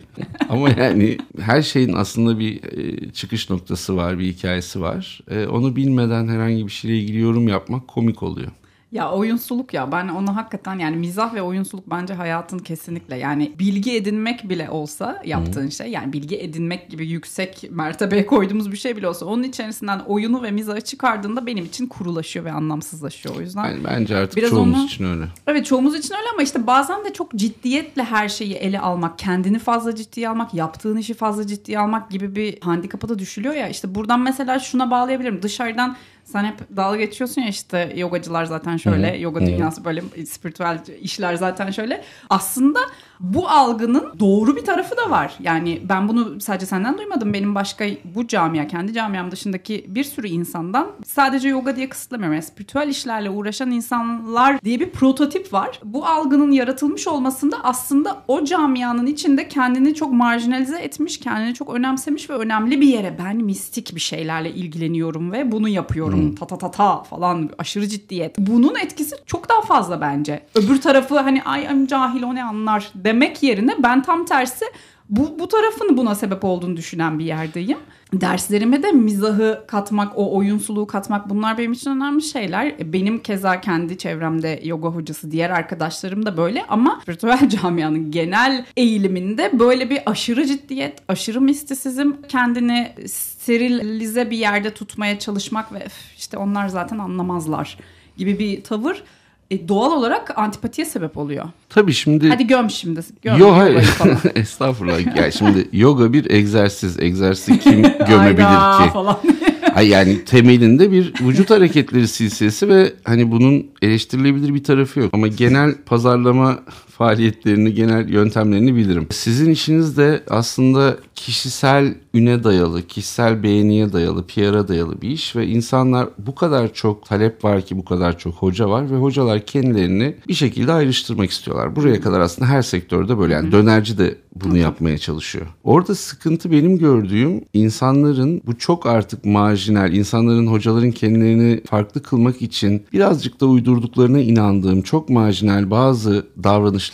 ama 0.50 0.70
yani 0.70 1.18
her 1.40 1.62
şeyin 1.62 1.94
aslında 1.94 2.40
bir 2.40 2.64
e, 2.64 3.12
çıkış 3.12 3.50
noktası 3.50 3.96
var, 3.96 4.20
bir 4.20 4.26
hikayesi 4.26 4.82
var. 4.82 5.22
E, 5.30 5.46
onu 5.46 5.76
bilmeden 5.76 6.28
herhangi 6.28 6.66
bir 6.66 6.72
şeyle 6.72 6.98
ilgili 6.98 7.20
yorum 7.20 7.48
yapmak 7.48 7.88
komik 7.88 8.24
oluyor. 8.24 8.52
Ya 8.92 9.12
oyunsuluk 9.12 9.74
ya 9.74 9.92
ben 9.92 10.08
onu 10.08 10.36
hakikaten 10.36 10.80
yani 10.80 10.96
mizah 10.96 11.34
ve 11.34 11.42
oyunsuluk 11.42 11.90
bence 11.90 12.14
hayatın 12.14 12.60
kesinlikle 12.60 13.18
yani 13.18 13.52
bilgi 13.60 13.96
edinmek 13.96 14.50
bile 14.50 14.70
olsa 14.70 15.22
yaptığın 15.26 15.68
Hı. 15.68 15.72
şey 15.72 15.88
yani 15.88 16.14
bilgi 16.14 16.38
edinmek 16.38 16.90
gibi 16.90 17.08
yüksek 17.08 17.68
mertebeye 17.70 18.26
koyduğumuz 18.26 18.72
bir 18.72 18.78
şey 18.78 18.98
bile 18.98 19.08
olsa 19.08 19.26
onun 19.26 19.44
içerisinden 19.44 20.00
oyunu 20.00 20.44
ve 20.44 20.52
mizahı 20.52 20.82
çıkardığında 20.82 21.46
benim 21.46 21.66
için 21.66 21.88
kurulaşıyor 21.88 22.46
ve 22.46 22.52
anlamsızlaşıyor 22.52 23.36
o 23.36 23.42
yüzden. 23.42 23.66
Yani 23.66 23.84
bence 23.84 24.18
artık 24.18 24.38
biraz 24.38 24.50
çoğumuz 24.50 24.80
onu, 24.80 24.86
için 24.86 25.06
öyle. 25.06 25.26
Evet 25.48 25.66
çoğumuz 25.66 25.96
için 25.96 26.14
öyle 26.14 26.28
ama 26.34 26.44
işte 26.44 26.68
bazen 26.68 27.06
de 27.06 27.14
çok 27.14 27.36
ciddiyetle 27.36 28.04
her 28.04 28.30
şeyi 28.30 28.54
ele 28.54 28.80
almak, 28.80 29.20
kendini 29.20 29.60
fazla 29.60 29.96
ciddiye 29.96 30.30
almak, 30.30 30.54
yaptığın 30.54 30.98
işi 30.98 31.14
fazla 31.14 31.48
ciddiye 31.48 31.80
almak 31.80 32.12
gibi 32.12 32.36
bir 32.36 32.62
handikapa 32.62 33.10
da 33.10 33.20
düşülüyor 33.20 33.54
ya 33.54 33.70
işte 33.70 33.96
buradan 33.96 34.20
mesela 34.20 34.60
şuna 34.60 34.92
bağlayabilirim 34.92 35.42
dışarıdan 35.44 35.96
sen 36.32 36.44
hep 36.44 36.76
dalga 36.76 36.98
geçiyorsun 36.98 37.42
ya 37.42 37.48
işte 37.48 37.94
yogacılar 37.96 38.46
zaten 38.46 38.78
şöyle, 38.78 39.14
Hı-hı. 39.14 39.22
yoga 39.22 39.40
dünyası 39.40 39.86
böyle 39.86 40.02
spiritüel 40.26 40.80
işler 41.02 41.36
zaten 41.36 41.72
şöyle. 41.72 42.04
Aslında 42.30 42.80
bu 43.22 43.50
algının 43.50 44.14
doğru 44.20 44.56
bir 44.56 44.66
tarafı 44.66 44.98
da 44.98 45.10
var. 45.10 45.34
Yani 45.40 45.82
ben 45.90 46.08
bunu 46.08 46.42
sadece 46.42 46.66
senden 46.66 46.98
duymadım. 46.98 47.34
Benim 47.34 47.56
başka 47.56 47.86
bu 48.16 48.28
camia, 48.28 48.68
kendi 48.68 48.94
camiam 48.94 49.32
dışındaki 49.32 49.86
bir 49.88 50.04
sürü 50.04 50.28
insandan 50.28 50.88
sadece 51.06 51.50
yoga 51.50 51.76
diye 51.76 51.90
kısıtlamıyorum. 51.90 52.34
Yani 52.34 52.44
spiritüel 52.44 52.88
işlerle 52.88 53.30
uğraşan 53.30 53.72
insanlar 53.72 54.62
diye 54.62 54.80
bir 54.80 54.90
prototip 54.90 55.54
var. 55.54 55.80
Bu 55.84 56.06
algının 56.06 56.52
yaratılmış 56.52 57.08
olmasında 57.08 57.58
aslında 57.64 58.24
o 58.28 58.46
camianın 58.46 59.06
içinde 59.06 59.48
kendini 59.48 59.96
çok 59.96 60.14
marjinalize 60.14 60.80
etmiş, 60.80 61.20
kendini 61.20 61.54
çok 61.54 61.74
önemsemiş 61.74 62.30
ve 62.30 62.34
önemli 62.34 62.82
bir 62.82 62.88
yere 62.88 63.18
ben 63.26 63.36
mistik 63.36 63.96
bir 63.96 64.02
şeylerle 64.02 64.52
ilgileniyorum 64.52 65.32
ve 65.32 65.52
bunu 65.52 65.70
yapıyorum. 65.70 66.20
Hmm. 66.20 66.36
Ta 66.36 66.48
ta 66.48 66.58
ta 66.58 66.72
ta 66.72 67.04
falan 67.04 67.50
aşırı 67.58 67.88
ciddiyet. 67.88 68.38
Bunun 68.38 68.76
etkisi 68.76 69.16
çok 69.26 69.50
daha 69.50 69.62
fazla 69.62 70.02
bence. 70.02 70.44
Öbür 70.56 70.82
tarafı 70.82 71.20
hani 71.20 71.44
ay 71.44 71.88
cahil 71.88 72.24
o 72.24 72.36
ne 72.36 72.44
anlar 72.44 72.92
demek 73.12 73.44
yerine 73.44 73.76
ben 73.84 74.02
tam 74.02 74.26
tersi 74.26 74.66
bu, 75.10 75.40
bu 75.40 75.48
tarafın 75.48 75.98
buna 75.98 76.16
sebep 76.16 76.44
olduğunu 76.44 76.78
düşünen 76.78 77.20
bir 77.20 77.26
yerdeyim. 77.26 77.78
Derslerime 78.14 78.84
de 78.84 78.92
mizahı 78.92 79.64
katmak, 79.68 80.18
o 80.18 80.36
oyunsuluğu 80.38 80.88
katmak 80.88 81.30
bunlar 81.30 81.58
benim 81.58 81.72
için 81.72 81.92
önemli 81.92 82.22
şeyler. 82.22 82.94
Benim 82.94 83.20
keza 83.20 83.62
kendi 83.62 83.98
çevremde 83.98 84.62
yoga 84.64 84.90
hocası, 84.90 85.32
diğer 85.32 85.50
arkadaşlarım 85.50 86.26
da 86.26 86.38
böyle 86.38 86.66
ama 86.70 87.00
spiritüel 87.02 87.50
camianın 87.62 88.12
genel 88.12 88.66
eğiliminde 88.78 89.60
böyle 89.60 89.90
bir 89.90 90.00
aşırı 90.06 90.46
ciddiyet, 90.46 91.00
aşırı 91.08 91.42
mistisizm, 91.42 92.12
kendini 92.28 92.92
sterilize 93.08 94.32
bir 94.32 94.38
yerde 94.38 94.74
tutmaya 94.74 95.20
çalışmak 95.20 95.74
ve 95.74 95.88
işte 96.18 96.38
onlar 96.38 96.68
zaten 96.68 96.98
anlamazlar 96.98 97.78
gibi 98.18 98.40
bir 98.40 98.64
tavır 98.64 99.04
e, 99.52 99.68
doğal 99.68 99.92
olarak 99.92 100.38
antipatiye 100.38 100.86
sebep 100.86 101.18
oluyor. 101.18 101.46
Tabii 101.70 101.94
şimdi... 101.94 102.30
Hadi 102.30 102.48
göm 102.48 102.70
şimdi. 102.70 103.00
Göm, 103.22 103.38
Yo 103.38 103.58
hayır. 103.58 103.90
Estağfurullah. 104.36 105.18
Yani 105.18 105.34
şimdi 105.34 105.68
yoga 105.74 106.14
bir 106.14 106.32
egzersiz. 106.32 107.00
Egzersiz 107.00 107.60
kim 107.60 107.82
gömebilir 108.08 108.84
ki? 108.86 108.94
falan. 108.94 109.18
Ay 109.76 109.88
yani 109.88 110.26
temelinde 110.26 110.92
bir 110.92 111.14
vücut 111.22 111.50
hareketleri 111.50 112.08
silsilesi 112.08 112.70
ve 112.70 112.94
hani 113.04 113.32
bunun 113.32 113.68
eleştirilebilir 113.82 114.54
bir 114.54 114.64
tarafı 114.64 115.00
yok. 115.00 115.10
Ama 115.14 115.28
genel 115.28 115.76
pazarlama 115.86 116.60
faaliyetlerini, 117.02 117.74
genel 117.74 118.10
yöntemlerini 118.10 118.76
bilirim. 118.76 119.08
Sizin 119.12 119.52
işiniz 119.52 119.98
de 119.98 120.24
aslında 120.30 120.98
kişisel 121.16 121.96
üne 122.14 122.44
dayalı, 122.44 122.88
kişisel 122.88 123.44
beğeniye 123.44 123.94
dayalı, 123.94 124.28
PR'a 124.28 124.68
dayalı 124.68 125.02
bir 125.02 125.10
iş 125.10 125.36
ve 125.36 125.48
insanlar 125.48 126.10
bu 126.18 126.36
kadar 126.36 126.74
çok 126.74 127.06
talep 127.06 127.44
var 127.44 127.62
ki 127.62 127.78
bu 127.78 127.86
kadar 127.86 128.18
çok 128.18 128.34
hoca 128.34 128.70
var 128.70 128.92
ve 128.92 128.96
hocalar 128.96 129.46
kendilerini 129.46 130.16
bir 130.28 130.34
şekilde 130.34 130.74
ayrıştırmak 130.74 131.30
istiyorlar. 131.30 131.76
Buraya 131.76 132.02
kadar 132.02 132.20
aslında 132.20 132.50
her 132.50 132.62
sektörde 132.62 133.18
böyle 133.18 133.34
yani 133.34 133.52
dönerci 133.52 133.98
de 133.98 134.18
bunu 134.36 134.58
yapmaya 134.58 134.98
çalışıyor. 134.98 135.48
Orada 135.64 135.96
sıkıntı 135.96 136.52
benim 136.52 136.78
gördüğüm 136.78 137.42
insanların 137.54 138.42
bu 138.46 138.58
çok 138.58 138.86
artık 138.86 139.26
marjinal, 139.26 139.94
insanların 139.94 140.48
hocaların 140.48 140.92
kendilerini 140.92 141.62
farklı 141.66 142.04
kılmak 142.04 142.42
için 142.42 142.86
birazcık 142.94 143.42
da 143.42 143.46
uydurduklarına 143.46 144.20
inandığım 144.20 144.82
çok 144.82 145.10
marjinal 145.10 145.72
bazı 145.72 146.26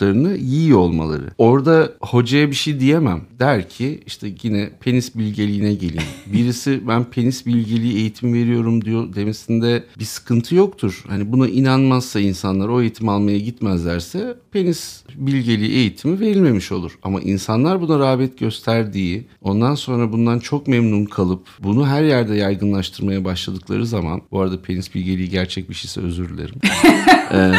davranışlarını 0.01 0.37
yiyor 0.37 0.79
olmaları. 0.79 1.31
Orada 1.37 1.93
hocaya 2.01 2.49
bir 2.49 2.55
şey 2.55 2.79
diyemem. 2.79 3.21
Der 3.39 3.69
ki 3.69 3.99
işte 4.05 4.33
yine 4.43 4.69
penis 4.79 5.15
bilgeliğine 5.15 5.73
geleyim. 5.73 6.03
Birisi 6.33 6.87
ben 6.87 7.03
penis 7.03 7.45
bilgeliği 7.45 7.97
eğitim 7.97 8.33
veriyorum 8.33 8.85
diyor 8.85 9.15
demesinde 9.15 9.83
bir 9.99 10.05
sıkıntı 10.05 10.55
yoktur. 10.55 11.03
Hani 11.07 11.31
buna 11.31 11.47
inanmazsa 11.47 12.19
insanlar 12.19 12.67
o 12.67 12.81
eğitim 12.81 13.09
almaya 13.09 13.39
gitmezlerse 13.39 14.37
penis 14.51 15.03
bilgeliği 15.15 15.71
eğitimi 15.71 16.19
verilmemiş 16.19 16.71
olur. 16.71 16.99
Ama 17.03 17.21
insanlar 17.21 17.81
buna 17.81 17.99
rağbet 17.99 18.39
gösterdiği, 18.39 19.27
ondan 19.41 19.75
sonra 19.75 20.11
bundan 20.11 20.39
çok 20.39 20.67
memnun 20.67 21.05
kalıp 21.05 21.47
bunu 21.59 21.87
her 21.87 22.03
yerde 22.03 22.35
yaygınlaştırmaya 22.35 23.25
başladıkları 23.25 23.85
zaman, 23.85 24.21
bu 24.31 24.41
arada 24.41 24.61
penis 24.61 24.95
bilgeliği 24.95 25.29
gerçek 25.29 25.69
bir 25.69 25.75
şeyse 25.75 26.01
özür 26.01 26.29
dilerim. 26.29 26.55
ee, 27.33 27.51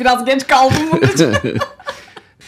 Biraz 0.00 0.24
geç 0.24 0.46
kaldım 0.46 0.76
bunun 0.92 1.12
için. 1.12 1.28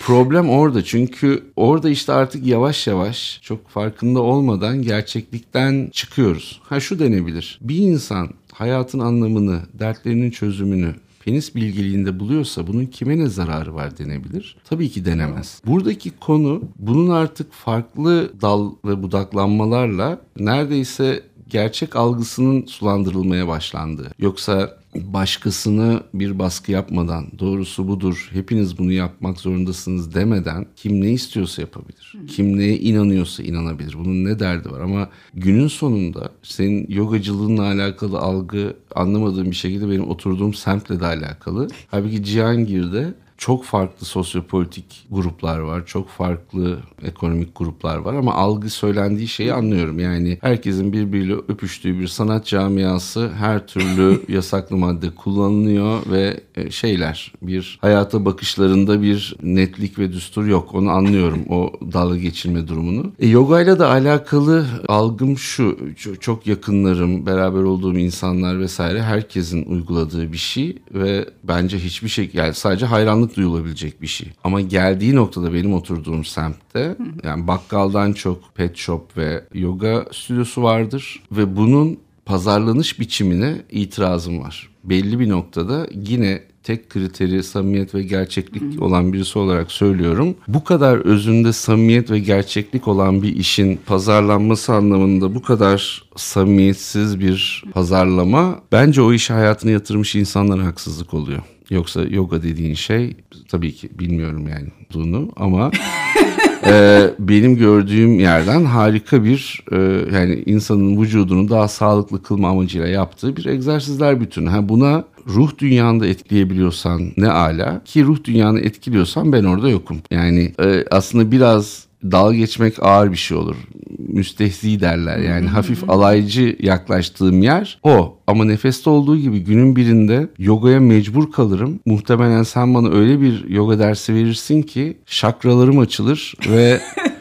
Problem 0.01 0.51
orada 0.51 0.85
çünkü 0.85 1.45
orada 1.57 1.91
işte 1.91 2.13
artık 2.13 2.47
yavaş 2.47 2.87
yavaş 2.87 3.41
çok 3.43 3.69
farkında 3.69 4.21
olmadan 4.21 4.83
gerçeklikten 4.83 5.91
çıkıyoruz. 5.93 6.61
Ha 6.65 6.81
şu 6.81 6.99
denebilir. 6.99 7.59
Bir 7.63 7.77
insan 7.77 8.29
hayatın 8.53 8.99
anlamını, 8.99 9.61
dertlerinin 9.75 10.31
çözümünü 10.31 10.95
penis 11.25 11.55
bilgiliğinde 11.55 12.21
buluyorsa 12.21 12.67
bunun 12.67 12.87
kime 12.87 13.19
ne 13.19 13.27
zararı 13.27 13.75
var 13.75 13.99
denebilir? 13.99 14.57
Tabii 14.69 14.89
ki 14.89 15.05
denemez. 15.05 15.63
Buradaki 15.67 16.11
konu 16.11 16.63
bunun 16.79 17.11
artık 17.11 17.53
farklı 17.53 18.33
dal 18.43 18.73
ve 18.85 19.03
budaklanmalarla 19.03 20.21
neredeyse 20.39 21.23
gerçek 21.49 21.97
algısının 21.97 22.67
sulandırılmaya 22.67 23.49
başlandı. 23.49 24.11
Yoksa 24.19 24.79
başkasını 25.05 26.03
bir 26.15 26.39
baskı 26.39 26.73
yapmadan 26.73 27.27
doğrusu 27.39 27.89
budur 27.89 28.31
hepiniz 28.33 28.79
bunu 28.79 28.93
yapmak 28.93 29.41
zorundasınız 29.41 30.15
demeden 30.15 30.67
kim 30.77 31.01
ne 31.01 31.11
istiyorsa 31.11 31.63
yapabilir. 31.63 32.15
Kim 32.29 32.59
neye 32.59 32.79
inanıyorsa 32.79 33.43
inanabilir. 33.43 33.95
Bunun 33.99 34.25
ne 34.25 34.39
derdi 34.39 34.71
var 34.71 34.81
ama 34.81 35.09
günün 35.35 35.69
sonunda 35.69 36.29
senin 36.43 36.87
yogacılığınla 36.89 37.63
alakalı 37.63 38.19
algı 38.19 38.77
anlamadığım 38.95 39.51
bir 39.51 39.57
şekilde 39.57 39.91
benim 39.91 40.09
oturduğum 40.09 40.55
semtle 40.55 41.01
de 41.01 41.07
alakalı. 41.07 41.69
Halbuki 41.91 42.25
Cihangir'de 42.25 43.15
çok 43.39 43.65
farklı 43.65 44.07
sosyopolitik 44.07 45.07
gruplar 45.11 45.59
var. 45.59 45.87
Çok 45.87 46.09
farklı 46.09 46.79
ekonomik 47.03 47.57
gruplar 47.57 47.97
var 47.97 48.15
ama 48.15 48.35
algı 48.35 48.71
söylendiği 48.71 49.29
şeyi 49.29 49.53
anlıyorum. 49.53 49.99
Yani 49.99 50.39
herkesin 50.41 50.93
birbiriyle 50.93 51.35
öpüştüğü 51.35 52.01
bir 52.01 52.09
sanat 52.09 52.47
camiası 52.47 53.31
her 53.39 53.67
türlü 53.67 54.23
yasaklı 54.29 54.77
madde 54.77 55.11
kullanılıyor 55.11 56.01
ve 56.11 56.41
e, 56.57 56.71
şeyler 56.71 57.33
bir 57.43 57.79
hayata 57.81 58.25
bakışlarında 58.25 59.03
bir 59.03 59.37
netlik 59.43 59.99
ve 59.99 60.13
düstur 60.13 60.47
yok. 60.47 60.75
Onu 60.75 60.91
anlıyorum 60.91 61.41
o 61.49 61.73
dalga 61.93 62.17
geçirme 62.17 62.69
durumunu. 62.69 63.13
E, 63.19 63.27
yoga 63.27 63.61
ile 63.61 63.79
de 63.79 63.85
alakalı 63.85 64.67
algım 64.89 65.39
şu 65.39 65.79
çok 66.21 66.47
yakınlarım 66.47 67.27
beraber 67.27 67.63
olduğum 67.63 67.99
insanlar 67.99 68.61
vesaire 68.61 69.03
herkesin 69.03 69.65
uyguladığı 69.65 70.33
bir 70.33 70.39
şey 70.39 70.79
ve 70.95 71.29
bence 71.45 71.79
hiçbir 71.79 72.09
şey 72.09 72.31
yani 72.33 72.55
sadece 72.55 72.87
hayranlık 72.87 73.28
hayranlık 73.29 73.37
duyulabilecek 73.37 74.03
bir 74.03 74.07
şey. 74.07 74.29
Ama 74.45 74.61
geldiği 74.61 75.15
noktada 75.15 75.53
benim 75.53 75.73
oturduğum 75.73 76.25
semtte 76.25 76.97
yani 77.25 77.47
bakkaldan 77.47 78.13
çok 78.13 78.55
pet 78.55 78.77
shop 78.77 79.17
ve 79.17 79.45
yoga 79.55 80.07
stüdyosu 80.13 80.63
vardır 80.63 81.21
ve 81.33 81.57
bunun 81.57 81.99
pazarlanış 82.25 83.01
biçimine 83.01 83.63
itirazım 83.71 84.41
var. 84.41 84.69
Belli 84.85 85.19
bir 85.19 85.29
noktada 85.29 85.87
yine 85.93 86.43
tek 86.63 86.91
kriteri 86.91 87.43
samimiyet 87.43 87.95
ve 87.95 88.03
gerçeklik 88.03 88.83
olan 88.83 89.13
birisi 89.13 89.39
olarak 89.39 89.73
söylüyorum. 89.73 90.37
Bu 90.49 90.65
kadar 90.65 90.97
özünde 90.99 91.53
samimiyet 91.53 92.11
ve 92.11 92.19
gerçeklik 92.19 92.89
olan 92.89 93.23
bir 93.23 93.37
işin 93.37 93.81
pazarlanması 93.87 94.75
anlamında 94.75 95.35
bu 95.35 95.43
kadar 95.43 96.03
samimiyetsiz 96.17 97.21
bir 97.21 97.65
pazarlama 97.73 98.61
bence 98.73 99.03
o 99.03 99.13
işe 99.13 99.35
hayatını 99.35 99.71
yatırmış 99.71 100.15
insanlara 100.15 100.67
haksızlık 100.67 101.15
oluyor. 101.15 101.43
Yoksa 101.71 102.03
yoga 102.03 102.43
dediğin 102.43 102.75
şey 102.75 103.17
tabii 103.49 103.73
ki 103.75 103.89
bilmiyorum 103.99 104.49
yani 104.49 104.69
bunu 104.95 105.29
ama 105.37 105.71
e, 106.67 107.03
benim 107.19 107.57
gördüğüm 107.57 108.21
yerden 108.21 108.65
harika 108.65 109.25
bir 109.25 109.65
e, 109.73 109.77
yani 110.17 110.43
insanın 110.47 111.01
vücudunu 111.01 111.51
daha 111.51 111.69
sağlıklı 111.69 112.23
kılma 112.23 112.49
amacıyla 112.49 112.89
yaptığı 112.89 113.37
bir 113.37 113.47
egzersizler 113.47 114.21
bütünü. 114.21 114.49
Ha 114.49 114.69
buna 114.69 115.05
ruh 115.27 115.59
dünyanda 115.59 116.07
etkileyebiliyorsan 116.07 117.13
ne 117.17 117.29
ala 117.29 117.85
ki 117.85 118.05
ruh 118.05 118.25
dünyanı 118.25 118.61
etkiliyorsan 118.61 119.33
ben 119.33 119.45
orada 119.45 119.69
yokum. 119.69 119.99
Yani 120.11 120.53
e, 120.65 120.85
aslında 120.91 121.31
biraz 121.31 121.88
dalga 122.05 122.37
geçmek 122.37 122.83
ağır 122.83 123.13
bir 123.13 123.17
şey 123.17 123.37
olur. 123.37 123.57
Müstehzi 123.99 124.81
derler 124.81 125.19
yani 125.19 125.47
hafif 125.47 125.91
alaycı 125.91 126.57
yaklaştığım 126.61 127.43
yer 127.43 127.79
o. 127.83 128.19
Ama 128.27 128.45
nefeste 128.45 128.91
olduğu 128.91 129.17
gibi 129.17 129.41
günün 129.41 129.77
birinde 129.77 130.29
yogaya 130.39 130.81
mecbur 130.81 131.33
kalırım. 131.33 131.81
Muhtemelen 131.87 132.43
sen 132.43 132.75
bana 132.75 132.91
öyle 132.91 133.21
bir 133.21 133.49
yoga 133.49 133.79
dersi 133.79 134.15
verirsin 134.15 134.63
ki 134.63 134.99
şakralarım 135.07 135.79
açılır 135.79 136.35
ve 136.49 136.81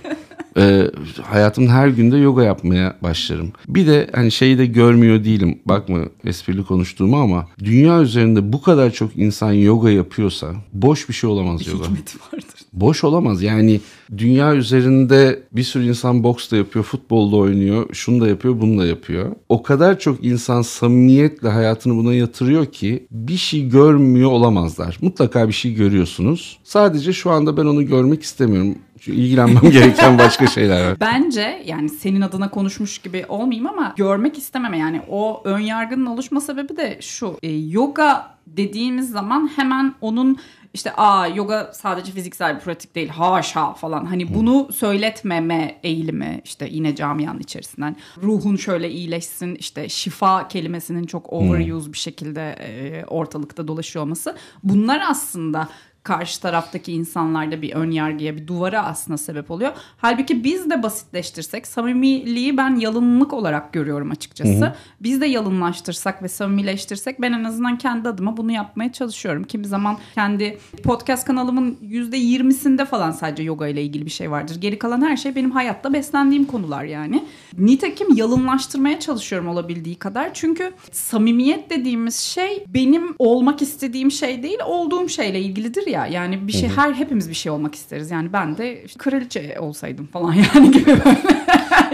e, 0.58 0.92
hayatımın 1.24 1.68
her 1.68 1.88
günde 1.88 2.18
yoga 2.18 2.44
yapmaya 2.44 2.98
başlarım. 3.04 3.52
Bir 3.68 3.88
de 3.88 4.10
hani 4.16 4.32
şeyi 4.32 4.58
de 4.58 4.66
görmüyor 4.66 5.24
değilim. 5.24 5.60
Bakma 5.66 6.00
esprili 6.26 6.64
konuştuğumu 6.64 7.18
ama 7.18 7.48
dünya 7.60 8.02
üzerinde 8.02 8.54
bu 8.54 8.62
kadar 8.62 8.92
çok 8.92 9.18
insan 9.18 9.52
yoga 9.52 9.90
yapıyorsa 9.90 10.56
boş 10.74 11.10
bir 11.10 11.14
şey 11.14 11.30
olamaz 11.30 11.62
bir 11.62 11.72
yoga. 11.72 11.84
Hikmeti 11.84 12.18
vardır. 12.34 12.60
Boş 12.74 13.04
olamaz. 13.04 13.42
Yani 13.42 13.82
dünya 14.18 14.56
üzerinde 14.56 15.40
bir 15.52 15.64
sürü 15.64 15.88
insan 15.88 16.24
boks 16.24 16.52
da 16.52 16.58
yapıyor, 16.58 16.86
futbolda 16.86 17.36
oynuyor, 17.36 17.94
şunu 17.94 18.22
da 18.22 18.28
yapıyor, 18.28 18.62
bunu 18.62 18.80
da 18.80 18.86
yapıyor. 18.86 19.32
O 19.50 19.64
kadar 19.64 20.00
çok 20.00 20.26
insan 20.26 20.62
samimiyetle 20.62 21.50
hayatını 21.50 21.96
buna 21.96 22.14
yatırıyor 22.14 22.66
ki 22.66 23.08
bir 23.12 23.38
şey 23.38 23.70
görmüyor 23.70 24.32
olamazlar. 24.32 24.98
Mutlaka 25.02 25.48
bir 25.48 25.54
şey 25.54 25.74
görüyorsunuz. 25.74 26.60
Sadece 26.64 27.14
şu 27.14 27.32
anda 27.32 27.58
ben 27.58 27.66
onu 27.66 27.86
görmek 27.86 28.24
istemiyorum. 28.24 28.76
Çünkü 29.02 29.20
ilgilenmem 29.20 29.72
gereken 29.72 30.20
başka 30.20 30.48
şeyler 30.48 30.90
var. 30.90 31.00
Bence 31.00 31.64
yani 31.66 31.90
senin 31.90 32.22
adına 32.22 32.50
konuşmuş 32.50 32.98
gibi 32.98 33.26
olmayayım 33.30 33.68
ama 33.68 33.94
görmek 33.98 34.38
istememe. 34.38 34.78
Yani 34.78 35.02
o 35.10 35.42
ön 35.46 35.60
yargının 35.60 36.06
oluşma 36.06 36.42
sebebi 36.42 36.78
de 36.78 36.98
şu. 37.02 37.38
E, 37.44 37.52
yoga 37.52 38.38
dediğimiz 38.48 39.10
zaman 39.10 39.50
hemen 39.56 39.96
onun 40.02 40.38
işte 40.74 40.94
aa 40.98 41.28
yoga 41.28 41.72
sadece 41.74 42.12
fiziksel 42.12 42.56
bir 42.56 42.60
pratik 42.60 42.96
değil 42.96 43.10
haşa 43.10 43.74
falan. 43.74 44.06
Hani 44.06 44.34
bunu 44.34 44.68
söyletmeme 44.72 45.80
eğilimi 45.84 46.42
işte 46.46 46.68
yine 46.72 46.96
camianın 46.96 47.40
içerisinden. 47.40 47.96
Ruhun 48.24 48.56
şöyle 48.56 48.92
iyileşsin 48.92 49.56
işte 49.56 49.90
şifa 49.90 50.48
kelimesinin 50.48 51.04
çok 51.04 51.34
overuse 51.34 51.94
bir 51.94 51.98
şekilde 51.98 52.52
e, 52.52 53.06
ortalıkta 53.06 53.68
dolaşıyor 53.68 54.06
olması. 54.06 54.36
Bunlar 54.64 55.02
aslında 55.10 55.70
karşı 56.08 56.42
taraftaki 56.42 56.94
insanlarda 56.94 57.62
bir 57.62 57.74
ön 57.74 57.92
yargıya, 57.92 58.36
bir 58.36 58.48
duvara 58.48 58.86
aslında 58.86 59.18
sebep 59.18 59.52
oluyor. 59.52 59.72
Halbuki 59.98 60.44
biz 60.44 60.70
de 60.70 60.84
basitleştirsek, 60.84 61.68
samimiliği 61.68 62.58
ben 62.58 62.76
yalınlık 62.76 63.34
olarak 63.34 63.74
görüyorum 63.74 64.12
açıkçası. 64.12 64.62
Hı 64.62 64.66
hı. 64.66 64.74
Biz 65.02 65.22
de 65.22 65.26
yalınlaştırsak 65.26 66.24
ve 66.24 66.28
samimileştirsek 66.28 67.22
ben 67.22 67.32
en 67.32 67.44
azından 67.44 67.78
kendi 67.78 68.10
adıma 68.10 68.38
bunu 68.38 68.52
yapmaya 68.52 68.92
çalışıyorum. 68.92 69.44
Kimi 69.44 69.66
zaman 69.66 69.98
kendi 70.16 70.58
podcast 70.84 71.28
kanalımın 71.28 71.78
%20'sinde 71.84 72.86
falan 72.86 73.12
sadece 73.12 73.44
yoga 73.44 73.68
ile 73.68 73.84
ilgili 73.84 74.06
bir 74.06 74.12
şey 74.12 74.32
vardır. 74.32 74.56
Geri 74.62 74.80
kalan 74.80 75.02
her 75.02 75.18
şey 75.18 75.36
benim 75.36 75.52
hayatta 75.52 75.94
beslendiğim 75.94 76.46
konular 76.46 76.84
yani. 76.84 77.26
Nitekim 77.58 78.16
yalınlaştırmaya 78.16 79.00
çalışıyorum 79.00 79.48
olabildiği 79.48 79.96
kadar. 79.96 80.34
Çünkü 80.34 80.72
samimiyet 80.92 81.70
dediğimiz 81.70 82.16
şey 82.16 82.64
benim 82.68 83.16
olmak 83.20 83.62
istediğim 83.62 84.12
şey 84.12 84.44
değil, 84.44 84.60
olduğum 84.66 85.10
şeyle 85.10 85.40
ilgilidir 85.42 85.88
ya 85.88 85.97
ya 85.98 86.08
yani 86.08 86.48
bir 86.48 86.54
şey 86.54 86.70
her 86.70 86.94
hepimiz 86.94 87.30
bir 87.30 87.36
şey 87.36 87.52
olmak 87.52 87.76
isteriz. 87.76 88.12
Yani 88.12 88.34
ben 88.34 88.58
de 88.58 88.84
işte 88.84 88.98
kraliçe 88.98 89.58
olsaydım 89.60 90.08
falan 90.08 90.34
yani 90.56 90.72
gibi 90.72 90.86
böyle. 90.86 91.22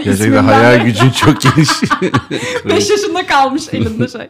Gerçekten 0.04 0.44
hayal 0.44 0.84
gücün 0.84 1.10
çok 1.10 1.40
geniş. 1.40 1.70
5 2.64 2.90
yaşında 2.90 3.26
kalmış 3.26 3.74
elinde 3.74 4.08
şey. 4.08 4.28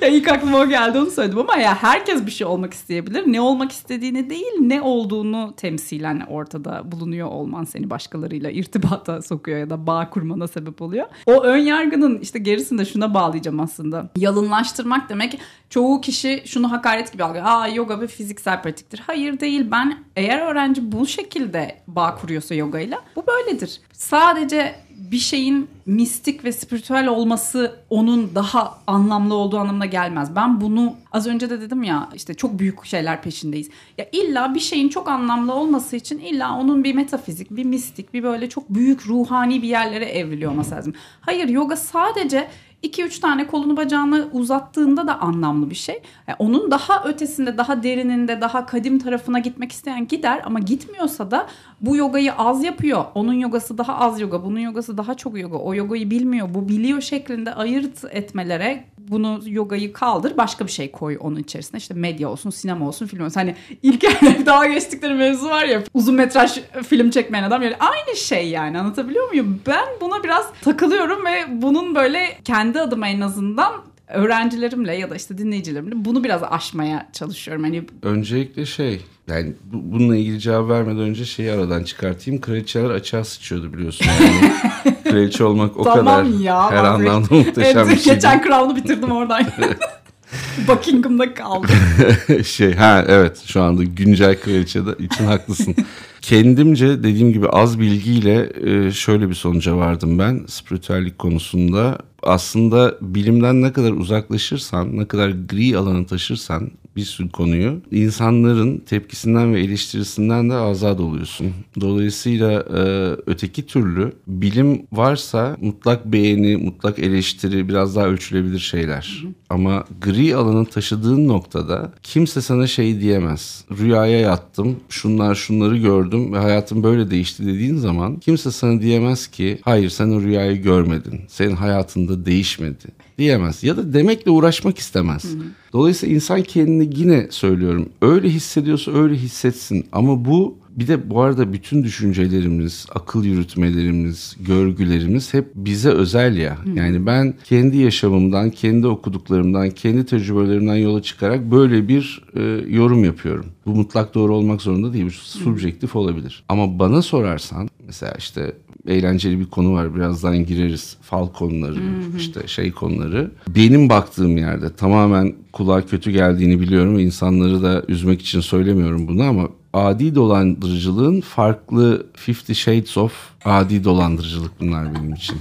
ya 0.00 0.08
ilk 0.08 0.28
aklıma 0.28 0.58
o 0.58 0.68
geldi 0.68 0.98
onu 0.98 1.10
söyledim 1.10 1.38
ama 1.38 1.56
ya 1.56 1.82
herkes 1.82 2.26
bir 2.26 2.30
şey 2.30 2.46
olmak 2.46 2.74
isteyebilir. 2.74 3.22
Ne 3.26 3.40
olmak 3.40 3.72
istediğini 3.72 4.30
değil 4.30 4.52
ne 4.60 4.82
olduğunu 4.82 5.54
temsilen 5.56 6.20
ortada 6.28 6.92
bulunuyor 6.92 7.28
olman 7.28 7.64
seni 7.64 7.90
başkalarıyla 7.90 8.50
irtibata 8.50 9.22
sokuyor 9.22 9.58
ya 9.58 9.70
da 9.70 9.86
bağ 9.86 10.10
kurmana 10.10 10.48
sebep 10.48 10.82
oluyor. 10.82 11.06
O 11.26 11.42
ön 11.42 11.58
yargının 11.58 12.18
işte 12.18 12.38
gerisini 12.38 12.78
de 12.78 12.84
şuna 12.84 13.14
bağlayacağım 13.14 13.60
aslında. 13.60 14.10
Yalınlaştırmak 14.16 15.08
demek 15.08 15.38
çoğu 15.70 16.00
kişi 16.00 16.42
şunu 16.46 16.72
hakaret 16.72 17.12
gibi 17.12 17.24
algılıyor. 17.24 17.46
Aa 17.46 17.68
yoga 17.68 18.00
bir 18.00 18.08
fiziksel 18.08 18.62
pratiktir. 18.62 19.02
Hayır 19.06 19.40
değil. 19.40 19.70
Ben 19.70 19.98
eğer 20.16 20.38
öğrenci 20.38 20.92
bu 20.92 21.06
şekilde 21.06 21.76
bağ 21.86 22.14
kuruyorsa 22.14 22.54
yoga 22.54 22.80
ile 22.80 22.98
bu 23.16 23.24
böyledir. 23.26 23.80
Sadece 23.92 24.74
bir 25.10 25.18
şeyin 25.18 25.68
mistik 25.86 26.44
ve 26.44 26.52
spiritüel 26.52 27.08
olması 27.08 27.76
onun 27.90 28.34
daha 28.34 28.78
anlamlı 28.86 29.34
olduğu 29.34 29.58
anlamına 29.58 29.86
gelmez. 29.86 30.36
Ben 30.36 30.60
bunu 30.60 30.94
az 31.12 31.26
önce 31.26 31.50
de 31.50 31.60
dedim 31.60 31.82
ya 31.82 32.08
işte 32.14 32.34
çok 32.34 32.58
büyük 32.58 32.84
şeyler 32.84 33.22
peşindeyiz. 33.22 33.70
Ya 33.98 34.06
illa 34.12 34.54
bir 34.54 34.60
şeyin 34.60 34.88
çok 34.88 35.08
anlamlı 35.08 35.54
olması 35.54 35.96
için 35.96 36.18
illa 36.18 36.58
onun 36.58 36.84
bir 36.84 36.94
metafizik, 36.94 37.50
bir 37.50 37.64
mistik, 37.64 38.14
bir 38.14 38.22
böyle 38.22 38.48
çok 38.48 38.70
büyük 38.70 39.06
ruhani 39.06 39.62
bir 39.62 39.68
yerlere 39.68 40.04
evriliyor 40.04 40.52
olması 40.52 40.74
lazım. 40.74 40.94
Hayır 41.20 41.48
yoga 41.48 41.76
sadece 41.76 42.48
2-3 42.82 43.20
tane 43.20 43.46
kolunu 43.46 43.76
bacağını 43.76 44.28
uzattığında 44.32 45.06
da 45.06 45.20
anlamlı 45.20 45.70
bir 45.70 45.74
şey. 45.74 46.02
Yani 46.28 46.36
onun 46.38 46.70
daha 46.70 47.04
ötesinde, 47.04 47.58
daha 47.58 47.82
derininde, 47.82 48.40
daha 48.40 48.66
kadim 48.66 48.98
tarafına 48.98 49.38
gitmek 49.38 49.72
isteyen 49.72 50.08
gider 50.08 50.42
ama 50.44 50.58
gitmiyorsa 50.58 51.30
da 51.30 51.46
bu 51.80 51.96
yogayı 51.96 52.32
az 52.34 52.64
yapıyor. 52.64 53.04
Onun 53.14 53.32
yogası 53.32 53.78
daha 53.78 53.98
az 53.98 54.20
yoga, 54.20 54.44
bunun 54.44 54.58
yogası 54.58 54.98
daha 54.98 55.14
çok 55.14 55.38
yoga. 55.38 55.56
O 55.56 55.74
yogayı 55.74 56.10
bilmiyor, 56.10 56.54
bu 56.54 56.68
biliyor 56.68 57.00
şeklinde 57.00 57.54
ayırt 57.54 58.04
etmelere 58.10 58.84
bunu 59.10 59.40
yogayı 59.46 59.92
kaldır 59.92 60.36
başka 60.36 60.66
bir 60.66 60.70
şey 60.70 60.90
koy 60.90 61.16
onun 61.20 61.36
içerisine. 61.36 61.78
İşte 61.78 61.94
medya 61.94 62.28
olsun, 62.28 62.50
sinema 62.50 62.88
olsun, 62.88 63.06
film 63.06 63.24
olsun. 63.24 63.40
Hani 63.40 63.54
ilk 63.82 64.02
daha 64.46 64.66
geçtikleri 64.66 65.14
mevzu 65.14 65.48
var 65.48 65.64
ya 65.64 65.82
uzun 65.94 66.14
metraj 66.14 66.60
film 66.88 67.10
çekmeyen 67.10 67.44
adam 67.44 67.62
yani 67.62 67.76
aynı 67.76 68.16
şey 68.16 68.48
yani 68.48 68.78
anlatabiliyor 68.78 69.28
muyum? 69.28 69.60
Ben 69.66 69.84
buna 70.00 70.24
biraz 70.24 70.46
takılıyorum 70.62 71.26
ve 71.26 71.62
bunun 71.62 71.94
böyle 71.94 72.38
kendi 72.44 72.80
adıma 72.80 73.08
en 73.08 73.20
azından 73.20 73.72
öğrencilerimle 74.08 74.96
ya 74.96 75.10
da 75.10 75.16
işte 75.16 75.38
dinleyicilerimle 75.38 76.04
bunu 76.04 76.24
biraz 76.24 76.42
aşmaya 76.42 77.08
çalışıyorum. 77.12 77.62
Hani 77.62 77.84
öncelikle 78.02 78.66
şey 78.66 79.00
yani 79.28 79.52
bununla 79.72 80.16
ilgili 80.16 80.40
cevap 80.40 80.68
vermeden 80.68 81.00
önce 81.00 81.24
şeyi 81.24 81.52
aradan 81.52 81.84
çıkartayım. 81.84 82.40
Kraliçeler 82.40 82.90
açığa 82.90 83.24
sıçıyordu 83.24 83.72
biliyorsun. 83.72 84.06
Yani. 84.06 84.52
Kraliçe 85.10 85.44
olmak 85.44 85.76
o 85.76 85.82
tamam 85.84 86.04
kadar 86.04 86.38
ya, 86.40 86.70
her 86.70 86.84
anlamda 86.84 87.34
muhteşem 87.34 87.78
evet, 87.78 87.96
bir 87.96 88.00
şey. 88.02 88.14
Geçen 88.14 88.42
Crown'u 88.42 88.76
bitirdim 88.76 89.10
oradan. 89.10 89.46
Buckingham'da 90.68 91.34
kaldı. 91.34 91.66
şey 92.44 92.74
ha 92.74 93.04
evet 93.08 93.42
şu 93.46 93.62
anda 93.62 93.84
güncel 93.84 94.40
kraliçe 94.40 94.86
de 94.86 94.90
için 94.98 95.24
haklısın. 95.24 95.74
Kendimce 96.20 96.88
dediğim 97.02 97.32
gibi 97.32 97.48
az 97.48 97.80
bilgiyle 97.80 98.52
e, 98.64 98.92
şöyle 98.92 99.28
bir 99.28 99.34
sonuca 99.34 99.76
vardım 99.76 100.18
ben 100.18 100.44
spiritüellik 100.48 101.18
konusunda. 101.18 101.98
Aslında 102.22 102.94
bilimden 103.00 103.62
ne 103.62 103.72
kadar 103.72 103.92
uzaklaşırsan, 103.92 104.96
ne 104.96 105.08
kadar 105.08 105.28
gri 105.28 105.78
alanı 105.78 106.06
taşırsan 106.06 106.70
bir 107.00 107.04
sürü 107.04 107.30
konuyu 107.30 107.80
insanların 107.90 108.78
tepkisinden 108.78 109.54
ve 109.54 109.60
eleştirisinden 109.60 110.50
de 110.50 110.54
azad 110.54 110.98
oluyorsun. 110.98 111.52
Dolayısıyla 111.80 112.52
e, 112.52 112.82
öteki 113.26 113.66
türlü 113.66 114.12
bilim 114.26 114.82
varsa 114.92 115.56
mutlak 115.60 116.06
beğeni, 116.06 116.56
mutlak 116.56 116.98
eleştiri 116.98 117.68
biraz 117.68 117.96
daha 117.96 118.06
ölçülebilir 118.06 118.58
şeyler. 118.58 119.20
Hı 119.22 119.28
hı. 119.28 119.32
Ama 119.50 119.84
gri 120.00 120.36
alanı 120.36 120.66
taşıdığın 120.66 121.28
noktada 121.28 121.92
kimse 122.02 122.40
sana 122.40 122.66
şey 122.66 123.00
diyemez. 123.00 123.64
Rüyaya 123.78 124.20
yattım, 124.20 124.76
şunlar 124.88 125.34
şunları 125.34 125.76
gördüm 125.76 126.32
ve 126.32 126.38
hayatım 126.38 126.82
böyle 126.82 127.10
değişti 127.10 127.46
dediğin 127.46 127.76
zaman 127.76 128.16
kimse 128.16 128.50
sana 128.50 128.80
diyemez 128.82 129.26
ki 129.26 129.58
hayır 129.62 129.90
sen 129.90 130.10
o 130.10 130.20
rüyayı 130.20 130.62
görmedin. 130.62 131.20
Senin 131.28 131.56
hayatında 131.56 132.26
değişmedi 132.26 132.99
diyemez. 133.20 133.64
Ya 133.64 133.76
da 133.76 133.92
demekle 133.92 134.30
uğraşmak 134.30 134.78
istemez. 134.78 135.24
Hı 135.24 135.28
hı. 135.28 135.42
Dolayısıyla 135.72 136.14
insan 136.14 136.42
kendini 136.42 136.90
yine 136.96 137.26
söylüyorum 137.30 137.88
öyle 138.02 138.28
hissediyorsa 138.28 138.92
öyle 138.92 139.14
hissetsin. 139.14 139.86
Ama 139.92 140.24
bu 140.24 140.60
bir 140.70 140.88
de 140.88 141.10
bu 141.10 141.20
arada 141.20 141.52
bütün 141.52 141.84
düşüncelerimiz, 141.84 142.86
akıl 142.94 143.24
yürütmelerimiz, 143.24 144.36
görgülerimiz 144.40 145.34
hep 145.34 145.46
bize 145.54 145.88
özel 145.88 146.36
ya. 146.36 146.58
Hı. 146.64 146.70
Yani 146.70 147.06
ben 147.06 147.34
kendi 147.44 147.76
yaşamımdan, 147.76 148.50
kendi 148.50 148.86
okuduklarımdan, 148.86 149.70
kendi 149.70 150.06
tecrübelerimden 150.06 150.76
yola 150.76 151.02
çıkarak 151.02 151.50
böyle 151.50 151.88
bir 151.88 152.22
e, 152.36 152.40
yorum 152.68 153.04
yapıyorum. 153.04 153.46
Bu 153.66 153.74
mutlak 153.74 154.14
doğru 154.14 154.34
olmak 154.34 154.62
zorunda 154.62 154.92
değil. 154.92 155.06
Bu 155.06 155.10
subjektif 155.10 155.96
olabilir. 155.96 156.44
Ama 156.48 156.78
bana 156.78 157.02
sorarsan 157.02 157.68
mesela 157.90 158.14
işte 158.18 158.52
eğlenceli 158.86 159.40
bir 159.40 159.46
konu 159.46 159.72
var. 159.72 159.94
Birazdan 159.94 160.46
gireriz. 160.46 160.96
Fal 161.02 161.28
konuları, 161.28 161.74
hı 161.74 161.78
hı. 161.78 162.16
işte 162.16 162.48
şey 162.48 162.72
konuları. 162.72 163.30
Benim 163.48 163.88
baktığım 163.88 164.36
yerde 164.36 164.74
tamamen 164.74 165.34
kulağa 165.52 165.86
kötü 165.86 166.10
geldiğini 166.10 166.60
biliyorum 166.60 166.98
insanları 166.98 167.62
da 167.62 167.82
üzmek 167.88 168.22
için 168.22 168.40
söylemiyorum 168.40 169.08
bunu 169.08 169.22
ama 169.22 169.48
adi 169.72 170.14
dolandırıcılığın 170.14 171.20
farklı 171.20 172.06
Fifty 172.14 172.52
Shades 172.52 172.96
of 172.96 173.12
adi 173.44 173.84
dolandırıcılık 173.84 174.60
bunlar 174.60 174.94
benim 174.94 175.14
için. 175.14 175.36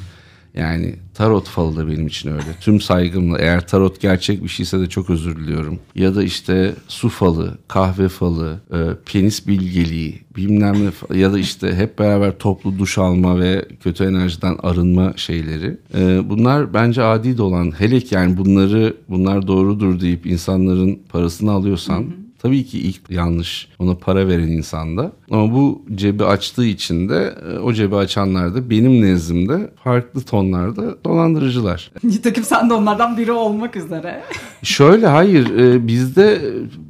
Yani 0.53 0.95
tarot 1.13 1.47
falı 1.47 1.77
da 1.77 1.87
benim 1.87 2.07
için 2.07 2.31
öyle. 2.31 2.55
Tüm 2.61 2.81
saygımla 2.81 3.39
eğer 3.39 3.67
tarot 3.67 4.01
gerçek 4.01 4.43
bir 4.43 4.49
şeyse 4.49 4.79
de 4.79 4.89
çok 4.89 5.09
özür 5.09 5.35
diliyorum. 5.35 5.79
Ya 5.95 6.15
da 6.15 6.23
işte 6.23 6.75
su 6.87 7.09
falı, 7.09 7.57
kahve 7.67 8.09
falı, 8.09 8.59
e, 8.73 8.77
penis 9.05 9.47
bilgeliği, 9.47 10.21
bilmem 10.35 10.75
ne 10.85 11.17
ya 11.19 11.33
da 11.33 11.39
işte 11.39 11.75
hep 11.75 11.99
beraber 11.99 12.37
toplu 12.37 12.79
duş 12.79 12.97
alma 12.97 13.39
ve 13.39 13.65
kötü 13.83 14.03
enerjiden 14.03 14.55
arınma 14.63 15.13
şeyleri. 15.15 15.77
E, 15.97 16.29
bunlar 16.29 16.73
bence 16.73 17.03
adi 17.03 17.37
dolan. 17.37 17.71
Hele 17.79 17.99
ki 17.99 18.15
yani 18.15 18.37
bunları 18.37 18.97
bunlar 19.09 19.47
doğrudur 19.47 19.99
deyip 19.99 20.25
insanların 20.25 20.99
parasını 21.09 21.51
alıyorsan... 21.51 22.01
Hı 22.01 22.18
Tabii 22.41 22.65
ki 22.65 22.79
ilk 22.79 23.09
yanlış 23.09 23.67
ona 23.79 23.95
para 23.95 24.27
veren 24.27 24.47
insanda. 24.47 25.11
Ama 25.31 25.53
bu 25.53 25.85
cebi 25.95 26.25
açtığı 26.25 26.65
için 26.65 27.09
de 27.09 27.35
e, 27.51 27.59
o 27.59 27.73
cebi 27.73 27.95
açanlar 27.95 28.55
da 28.55 28.69
benim 28.69 29.01
nezdimde 29.01 29.71
farklı 29.83 30.21
tonlarda 30.21 31.03
dolandırıcılar. 31.05 31.91
Nitekim 32.03 32.43
sen 32.43 32.69
de 32.69 32.73
onlardan 32.73 33.17
biri 33.17 33.31
olmak 33.31 33.75
üzere. 33.75 34.23
Şöyle 34.63 35.07
hayır 35.07 35.57
e, 35.57 35.87
bizde 35.87 36.41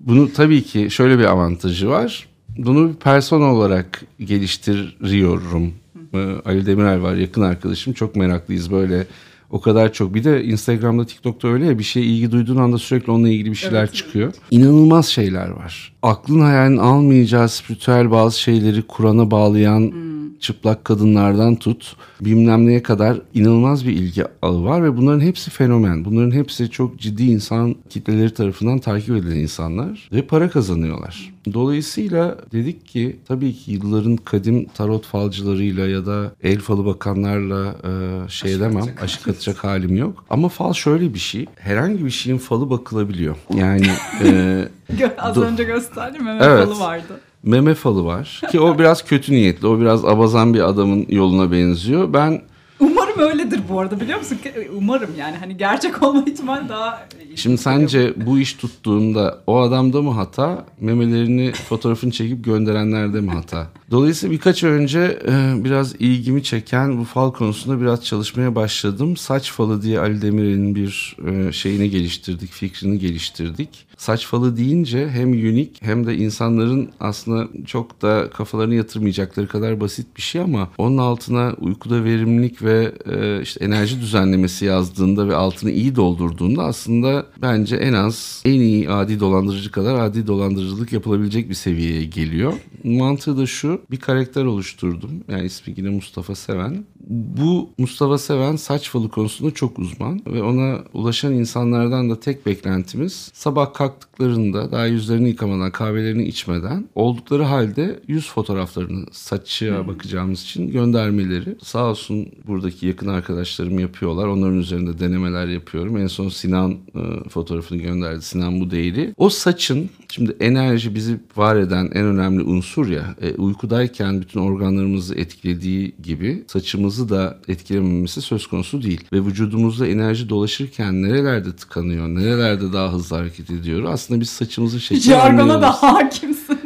bunu 0.05 0.33
tabii 0.33 0.63
ki 0.63 0.87
şöyle 0.91 1.19
bir 1.19 1.25
avantajı 1.25 1.89
var. 1.89 2.27
Bunu 2.57 2.89
bir 2.89 2.95
person 2.95 3.41
olarak 3.41 4.01
geliştiriyorum. 4.19 5.73
E, 6.13 6.17
Ali 6.45 6.65
Demirel 6.65 7.01
var 7.01 7.15
yakın 7.15 7.41
arkadaşım 7.41 7.93
çok 7.93 8.15
meraklıyız 8.15 8.71
böyle 8.71 9.07
o 9.49 9.61
kadar 9.61 9.93
çok. 9.93 10.13
Bir 10.13 10.23
de 10.23 10.43
Instagram'da, 10.43 11.05
TikTok'ta 11.05 11.47
öyle 11.47 11.65
ya 11.65 11.79
bir 11.79 11.83
şeye 11.83 12.05
ilgi 12.05 12.31
duyduğun 12.31 12.57
anda 12.57 12.77
sürekli 12.77 13.11
onunla 13.11 13.29
ilgili 13.29 13.51
bir 13.51 13.55
şeyler 13.55 13.79
evet, 13.79 13.93
çıkıyor. 13.93 14.27
Evet. 14.27 14.41
İnanılmaz 14.51 15.07
şeyler 15.07 15.49
var. 15.49 15.93
Aklın 16.01 16.41
hayalin 16.41 16.77
almayacağı 16.77 17.49
spiritüel 17.49 18.11
bazı 18.11 18.39
şeyleri 18.39 18.81
Kur'an'a 18.81 19.31
bağlayan 19.31 19.79
hmm. 19.79 20.18
Çıplak 20.39 20.85
kadınlardan 20.85 21.55
tut 21.55 21.95
bilmem 22.21 22.65
neye 22.65 22.83
kadar 22.83 23.21
inanılmaz 23.33 23.85
bir 23.85 23.91
ilgi 23.91 24.25
ağı 24.41 24.63
var 24.63 24.83
ve 24.83 24.97
bunların 24.97 25.19
hepsi 25.19 25.51
fenomen. 25.51 26.05
Bunların 26.05 26.31
hepsi 26.31 26.69
çok 26.69 26.99
ciddi 26.99 27.23
insan 27.23 27.75
kitleleri 27.89 28.33
tarafından 28.33 28.79
takip 28.79 29.15
edilen 29.15 29.35
insanlar 29.35 30.09
ve 30.13 30.21
para 30.21 30.49
kazanıyorlar. 30.49 31.33
Dolayısıyla 31.53 32.37
dedik 32.51 32.85
ki 32.85 33.19
tabii 33.27 33.53
ki 33.53 33.71
yılların 33.71 34.15
kadim 34.15 34.65
tarot 34.65 35.05
falcılarıyla 35.05 35.87
ya 35.87 36.05
da 36.05 36.31
el 36.43 36.59
falı 36.59 36.85
bakanlarla 36.85 37.75
e, 37.83 38.29
şey 38.29 38.51
aşık 38.51 38.61
demem 38.61 38.77
atacak. 38.77 39.03
aşık 39.03 39.27
atacak 39.27 39.63
halim 39.63 39.95
yok. 39.95 40.25
Ama 40.29 40.49
fal 40.49 40.73
şöyle 40.73 41.13
bir 41.13 41.19
şey 41.19 41.45
herhangi 41.55 42.05
bir 42.05 42.09
şeyin 42.09 42.37
falı 42.37 42.69
bakılabiliyor. 42.69 43.35
Yani 43.55 43.87
e, 44.23 44.67
az 45.17 45.37
önce 45.37 45.63
gösterdim 45.63 46.23
meme 46.23 46.43
evet. 46.43 46.65
falı 46.65 46.79
vardı 46.79 47.19
meme 47.43 47.73
falı 47.73 48.05
var. 48.05 48.41
Ki 48.51 48.59
o 48.59 48.79
biraz 48.79 49.05
kötü 49.05 49.31
niyetli. 49.31 49.67
O 49.67 49.79
biraz 49.79 50.05
abazan 50.05 50.53
bir 50.53 50.59
adamın 50.59 51.05
yoluna 51.09 51.51
benziyor. 51.51 52.13
Ben 52.13 52.41
Umarım 52.79 53.19
öyledir 53.19 53.61
bu 53.69 53.79
arada 53.79 53.99
biliyor 53.99 54.17
musun? 54.17 54.37
Umarım 54.77 55.09
yani 55.17 55.35
hani 55.37 55.57
gerçek 55.57 56.03
olma 56.03 56.21
ihtimali 56.21 56.69
daha... 56.69 57.07
Şimdi 57.35 57.57
sence 57.57 58.13
bu 58.25 58.39
iş 58.39 58.53
tuttuğunda 58.53 59.37
o 59.47 59.59
adamda 59.59 60.01
mı 60.01 60.11
hata, 60.11 60.65
memelerini 60.79 61.51
fotoğrafını 61.51 62.11
çekip 62.11 62.45
gönderenlerde 62.45 63.21
mi 63.21 63.31
hata? 63.31 63.67
Dolayısıyla 63.91 64.33
birkaç 64.35 64.63
önce 64.63 65.19
e, 65.27 65.63
biraz 65.63 65.95
ilgimi 65.95 66.43
çeken 66.43 66.99
bu 66.99 67.03
fal 67.03 67.31
konusunda 67.31 67.81
biraz 67.81 68.05
çalışmaya 68.05 68.55
başladım. 68.55 69.17
Saç 69.17 69.51
falı 69.51 69.81
diye 69.81 69.99
Ali 69.99 70.21
Demirel'in 70.21 70.75
bir 70.75 71.17
e, 71.27 71.51
şeyini 71.51 71.89
geliştirdik, 71.89 72.51
fikrini 72.51 72.99
geliştirdik. 72.99 73.85
Saç 73.97 74.25
falı 74.25 74.57
deyince 74.57 75.09
hem 75.09 75.31
unik 75.31 75.81
hem 75.81 76.07
de 76.07 76.17
insanların 76.17 76.89
aslında 76.99 77.47
çok 77.65 78.01
da 78.01 78.29
kafalarını 78.29 78.75
yatırmayacakları 78.75 79.47
kadar 79.47 79.81
basit 79.81 80.17
bir 80.17 80.21
şey 80.21 80.41
ama 80.41 80.69
onun 80.77 80.97
altına 80.97 81.53
uykuda 81.59 82.03
verimlilik 82.03 82.63
ve 82.63 82.91
e, 83.11 83.41
işte 83.41 83.65
enerji 83.65 84.01
düzenlemesi 84.01 84.65
yazdığında 84.65 85.27
ve 85.27 85.35
altını 85.35 85.71
iyi 85.71 85.95
doldurduğunda 85.95 86.63
aslında 86.63 87.25
bence 87.41 87.75
en 87.75 87.93
az 87.93 88.41
en 88.45 88.59
iyi 88.59 88.89
adi 88.89 89.19
dolandırıcı 89.19 89.71
kadar 89.71 89.95
adi 89.95 90.27
dolandırıcılık 90.27 90.93
yapılabilecek 90.93 91.49
bir 91.49 91.55
seviyeye 91.55 92.05
geliyor. 92.05 92.53
Mantığı 92.83 93.37
da 93.37 93.45
şu 93.45 93.78
bir 93.91 93.99
karakter 93.99 94.45
oluşturdum. 94.45 95.23
Yani 95.27 95.45
ismi 95.45 95.73
yine 95.77 95.89
Mustafa 95.89 96.35
Seven. 96.35 96.85
Bu 97.09 97.69
Mustafa 97.77 98.17
Seven 98.17 98.55
saç 98.55 98.89
falı 98.89 99.09
konusunda 99.09 99.51
çok 99.51 99.79
uzman 99.79 100.21
ve 100.27 100.43
ona 100.43 100.79
ulaşan 100.93 101.33
insanlardan 101.33 102.09
da 102.09 102.19
tek 102.19 102.45
beklentimiz 102.45 103.31
sabah 103.33 103.73
kalktıklarında 103.73 104.71
daha 104.71 104.85
yüzlerini 104.85 105.29
yıkamadan 105.29 105.71
kahvelerini 105.71 106.23
içmeden 106.23 106.85
oldukları 106.95 107.43
halde 107.43 107.99
yüz 108.07 108.31
fotoğraflarını 108.31 109.05
saçıya 109.11 109.79
hmm. 109.79 109.87
bakacağımız 109.87 110.41
için 110.41 110.71
göndermeleri. 110.71 111.55
Sağ 111.61 111.85
olsun 111.89 112.27
buradaki 112.47 112.87
yakın 112.87 113.07
arkadaşlarım 113.07 113.79
yapıyorlar. 113.79 114.27
Onların 114.27 114.57
üzerinde 114.57 114.99
denemeler 114.99 115.47
yapıyorum. 115.47 115.97
En 115.97 116.07
son 116.07 116.29
Sinan 116.29 116.71
e, 116.71 117.29
fotoğrafını 117.29 117.77
gönderdi. 117.77 118.21
Sinan 118.21 118.61
bu 118.61 118.71
değeri. 118.71 119.13
O 119.17 119.29
saçın 119.29 119.89
şimdi 120.09 120.35
enerji 120.39 120.95
bizi 120.95 121.19
var 121.35 121.55
eden 121.55 121.85
en 121.93 122.05
önemli 122.05 122.43
unsur 122.43 122.87
ya. 122.87 123.15
E, 123.21 123.33
uykudayken 123.33 124.21
bütün 124.21 124.39
organlarımızı 124.39 125.15
etkilediği 125.15 125.95
gibi 126.03 126.43
saçımızı 126.47 126.98
da 127.09 127.37
etkilememesi 127.47 128.21
söz 128.21 128.47
konusu 128.47 128.81
değil. 128.83 129.01
Ve 129.13 129.25
vücudumuzda 129.25 129.87
enerji 129.87 130.29
dolaşırken 130.29 131.01
nerelerde 131.01 131.55
tıkanıyor, 131.55 132.07
nerelerde 132.07 132.73
daha 132.73 132.93
hızlı 132.93 133.15
hareket 133.15 133.51
ediyor. 133.51 133.83
Aslında 133.83 134.21
biz 134.21 134.29
saçımızı 134.29 134.79
şekillendiriyoruz. 134.79 135.37
Jargona 135.37 135.61
da 135.61 135.71
hakimsin. 135.71 136.58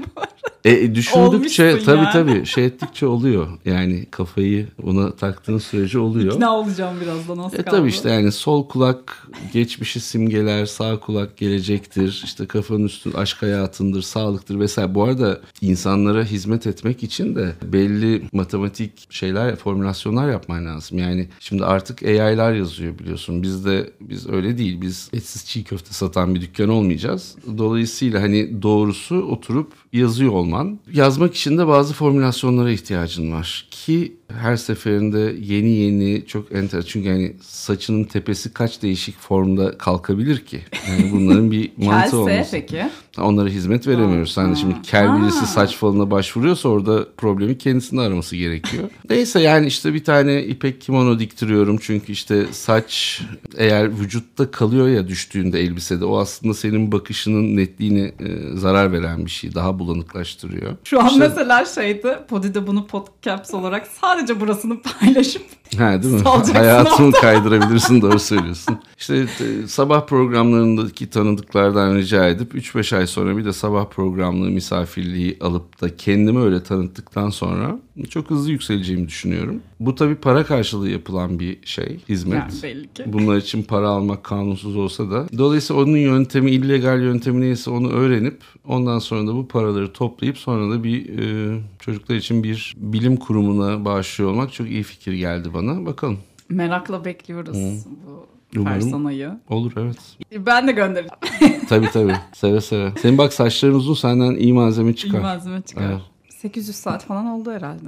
E, 0.65 0.95
düşündükçe 0.95 1.79
tabii 1.85 1.97
yani. 1.97 2.13
tabii 2.13 2.45
şey 2.45 2.65
ettikçe 2.65 3.07
oluyor. 3.07 3.47
Yani 3.65 4.05
kafayı 4.11 4.67
ona 4.83 5.11
taktığın 5.15 5.57
sürece 5.57 5.99
oluyor. 5.99 6.33
İkna 6.33 6.57
olacağım 6.57 6.97
birazdan 7.01 7.37
az 7.37 7.53
e, 7.53 7.63
Tabii 7.63 7.89
işte 7.89 8.09
yani 8.09 8.31
sol 8.31 8.67
kulak 8.67 9.27
geçmişi 9.53 9.99
simgeler, 9.99 10.65
sağ 10.65 10.99
kulak 10.99 11.37
gelecektir. 11.37 12.21
İşte 12.25 12.45
kafanın 12.45 12.83
üstü 12.83 13.13
aşk 13.13 13.41
hayatındır, 13.41 14.01
sağlıktır 14.01 14.59
vesaire. 14.59 14.95
Bu 14.95 15.03
arada 15.03 15.41
insanlara 15.61 16.23
hizmet 16.23 16.67
etmek 16.67 17.03
için 17.03 17.35
de 17.35 17.53
belli 17.63 18.21
matematik 18.33 19.13
şeyler, 19.13 19.55
formülasyonlar 19.55 20.31
yapman 20.31 20.65
lazım. 20.65 20.97
Yani 20.97 21.27
şimdi 21.39 21.65
artık 21.65 22.03
AI'lar 22.03 22.53
yazıyor 22.53 22.99
biliyorsun. 22.99 23.43
Biz 23.43 23.65
de 23.65 23.89
biz 24.01 24.29
öyle 24.29 24.57
değil. 24.57 24.81
Biz 24.81 25.09
etsiz 25.13 25.45
çiğ 25.45 25.63
köfte 25.63 25.93
satan 25.93 26.35
bir 26.35 26.41
dükkan 26.41 26.69
olmayacağız. 26.69 27.35
Dolayısıyla 27.57 28.21
hani 28.21 28.61
doğrusu 28.61 29.15
oturup 29.15 29.82
yazıyor 29.93 30.31
olman. 30.31 30.79
Yazmak 30.93 31.35
için 31.35 31.57
de 31.57 31.67
bazı 31.67 31.93
formülasyonlara 31.93 32.71
ihtiyacın 32.71 33.31
var 33.31 33.67
ki 33.71 34.13
her 34.27 34.57
seferinde 34.57 35.35
yeni 35.41 35.69
yeni 35.69 36.25
çok 36.27 36.51
enter 36.51 36.81
çünkü 36.81 37.09
yani 37.09 37.33
saçının 37.41 38.03
tepesi 38.03 38.53
kaç 38.53 38.81
değişik 38.81 39.19
formda 39.19 39.77
kalkabilir 39.77 40.45
ki? 40.45 40.61
Yani 40.89 41.11
bunların 41.11 41.51
bir 41.51 41.71
mantığı 41.77 42.17
olması. 42.17 42.35
Kelse 42.35 42.59
peki? 42.59 42.89
Onlara 43.17 43.49
hizmet 43.49 43.87
veremiyoruz. 43.87 44.31
Sen 44.33 44.51
de 44.51 44.55
şimdi 44.55 44.81
kel 44.81 45.21
birisi 45.21 45.45
saç 45.45 45.75
falına 45.75 46.11
başvuruyorsa 46.11 46.69
orada 46.69 47.07
problemi 47.17 47.57
kendisinde 47.57 48.01
araması 48.01 48.35
gerekiyor. 48.35 48.83
Neyse 49.09 49.39
yani 49.39 49.67
işte 49.67 49.93
bir 49.93 50.03
tane 50.03 50.43
ipek 50.43 50.81
kimono 50.81 51.19
diktiriyorum 51.19 51.77
çünkü 51.81 52.11
işte 52.11 52.45
saç 52.51 53.21
eğer 53.57 53.99
vücutta 53.99 54.51
kalıyor 54.51 54.87
ya 54.87 55.07
düştüğünde 55.07 55.59
elbisede 55.59 56.05
o 56.05 56.17
aslında 56.17 56.53
senin 56.53 56.91
bakışının 56.91 57.55
netliğine 57.55 58.01
e, 58.01 58.57
zarar 58.57 58.91
veren 58.91 59.25
bir 59.25 59.31
şey. 59.31 59.55
Daha 59.55 59.79
bulanıklaştırıyor. 59.79 60.75
Şu 60.83 61.01
an 61.01 61.07
işte, 61.07 61.19
mesela 61.19 61.65
şeydi 61.65 62.17
Podi'de 62.29 62.67
bunu 62.67 62.87
podcast 62.87 63.53
olarak 63.53 63.87
sadece 63.87 64.39
burasını 64.39 64.81
paylaşıp 64.81 65.43
Ha 65.77 66.03
değil 66.03 66.13
mi? 66.13 66.21
Hayatını 66.53 67.11
kaydırabilirsin 67.11 68.01
doğru 68.01 68.19
söylüyorsun. 68.19 68.79
İşte 68.99 69.15
e, 69.15 69.67
sabah 69.67 70.05
programlarındaki 70.05 71.09
tanıdıklardan 71.09 71.95
rica 71.95 72.27
edip 72.27 72.55
3-5 72.55 72.97
ay 72.97 73.02
sonra 73.07 73.37
bir 73.37 73.45
de 73.45 73.53
sabah 73.53 73.85
programlığı 73.89 74.49
misafirliği 74.49 75.37
alıp 75.41 75.81
da 75.81 75.95
kendimi 75.97 76.39
öyle 76.39 76.63
tanıttıktan 76.63 77.29
sonra 77.29 77.79
çok 78.09 78.29
hızlı 78.29 78.51
yükseleceğimi 78.51 79.07
düşünüyorum. 79.07 79.61
Bu 79.79 79.95
tabii 79.95 80.15
para 80.15 80.43
karşılığı 80.43 80.89
yapılan 80.89 81.39
bir 81.39 81.57
şey, 81.65 81.99
hizmet. 82.09 82.39
Yani 82.39 82.63
belli 82.63 82.93
ki. 82.93 83.03
Bunlar 83.05 83.37
için 83.37 83.63
para 83.63 83.87
almak 83.87 84.23
kanunsuz 84.23 84.75
olsa 84.75 85.11
da. 85.11 85.27
Dolayısıyla 85.37 85.83
onun 85.83 85.97
yöntemi, 85.97 86.51
illegal 86.51 87.01
yöntemi 87.01 87.41
neyse 87.41 87.69
onu 87.69 87.89
öğrenip 87.89 88.41
ondan 88.67 88.99
sonra 88.99 89.27
da 89.27 89.35
bu 89.35 89.47
paraları 89.47 89.93
toplayıp 89.93 90.37
sonra 90.37 90.73
da 90.73 90.83
bir 90.83 91.19
e, 91.19 91.59
çocuklar 91.79 92.15
için 92.15 92.43
bir 92.43 92.73
bilim 92.77 93.17
kurumuna 93.17 93.85
bağışlıyor 93.85 94.31
olmak 94.31 94.53
çok 94.53 94.67
iyi 94.69 94.83
fikir 94.83 95.13
geldi 95.13 95.53
bana. 95.53 95.85
Bakalım. 95.85 96.17
Merakla 96.49 97.05
bekliyoruz 97.05 97.57
hmm. 97.57 97.91
bu 98.07 98.32
Umarım 98.57 98.79
personayı. 98.79 99.31
Olur 99.49 99.71
evet. 99.77 99.97
Ben 100.45 100.67
de 100.67 100.71
göndereceğim. 100.71 101.65
tabii 101.69 101.89
tabii. 101.93 102.15
Seve 102.33 102.61
seve. 102.61 102.91
Senin 103.01 103.17
bak 103.17 103.33
saçların 103.33 103.73
uzun 103.73 103.93
senden 103.93 104.35
iyi 104.35 104.53
malzeme 104.53 104.95
çıkar. 104.95 105.19
İyi 105.19 105.21
malzeme 105.21 105.61
çıkar. 105.61 105.91
Evet. 105.91 106.01
800 106.43 106.75
saat 106.75 107.05
falan 107.05 107.25
oldu 107.25 107.51
herhalde. 107.51 107.85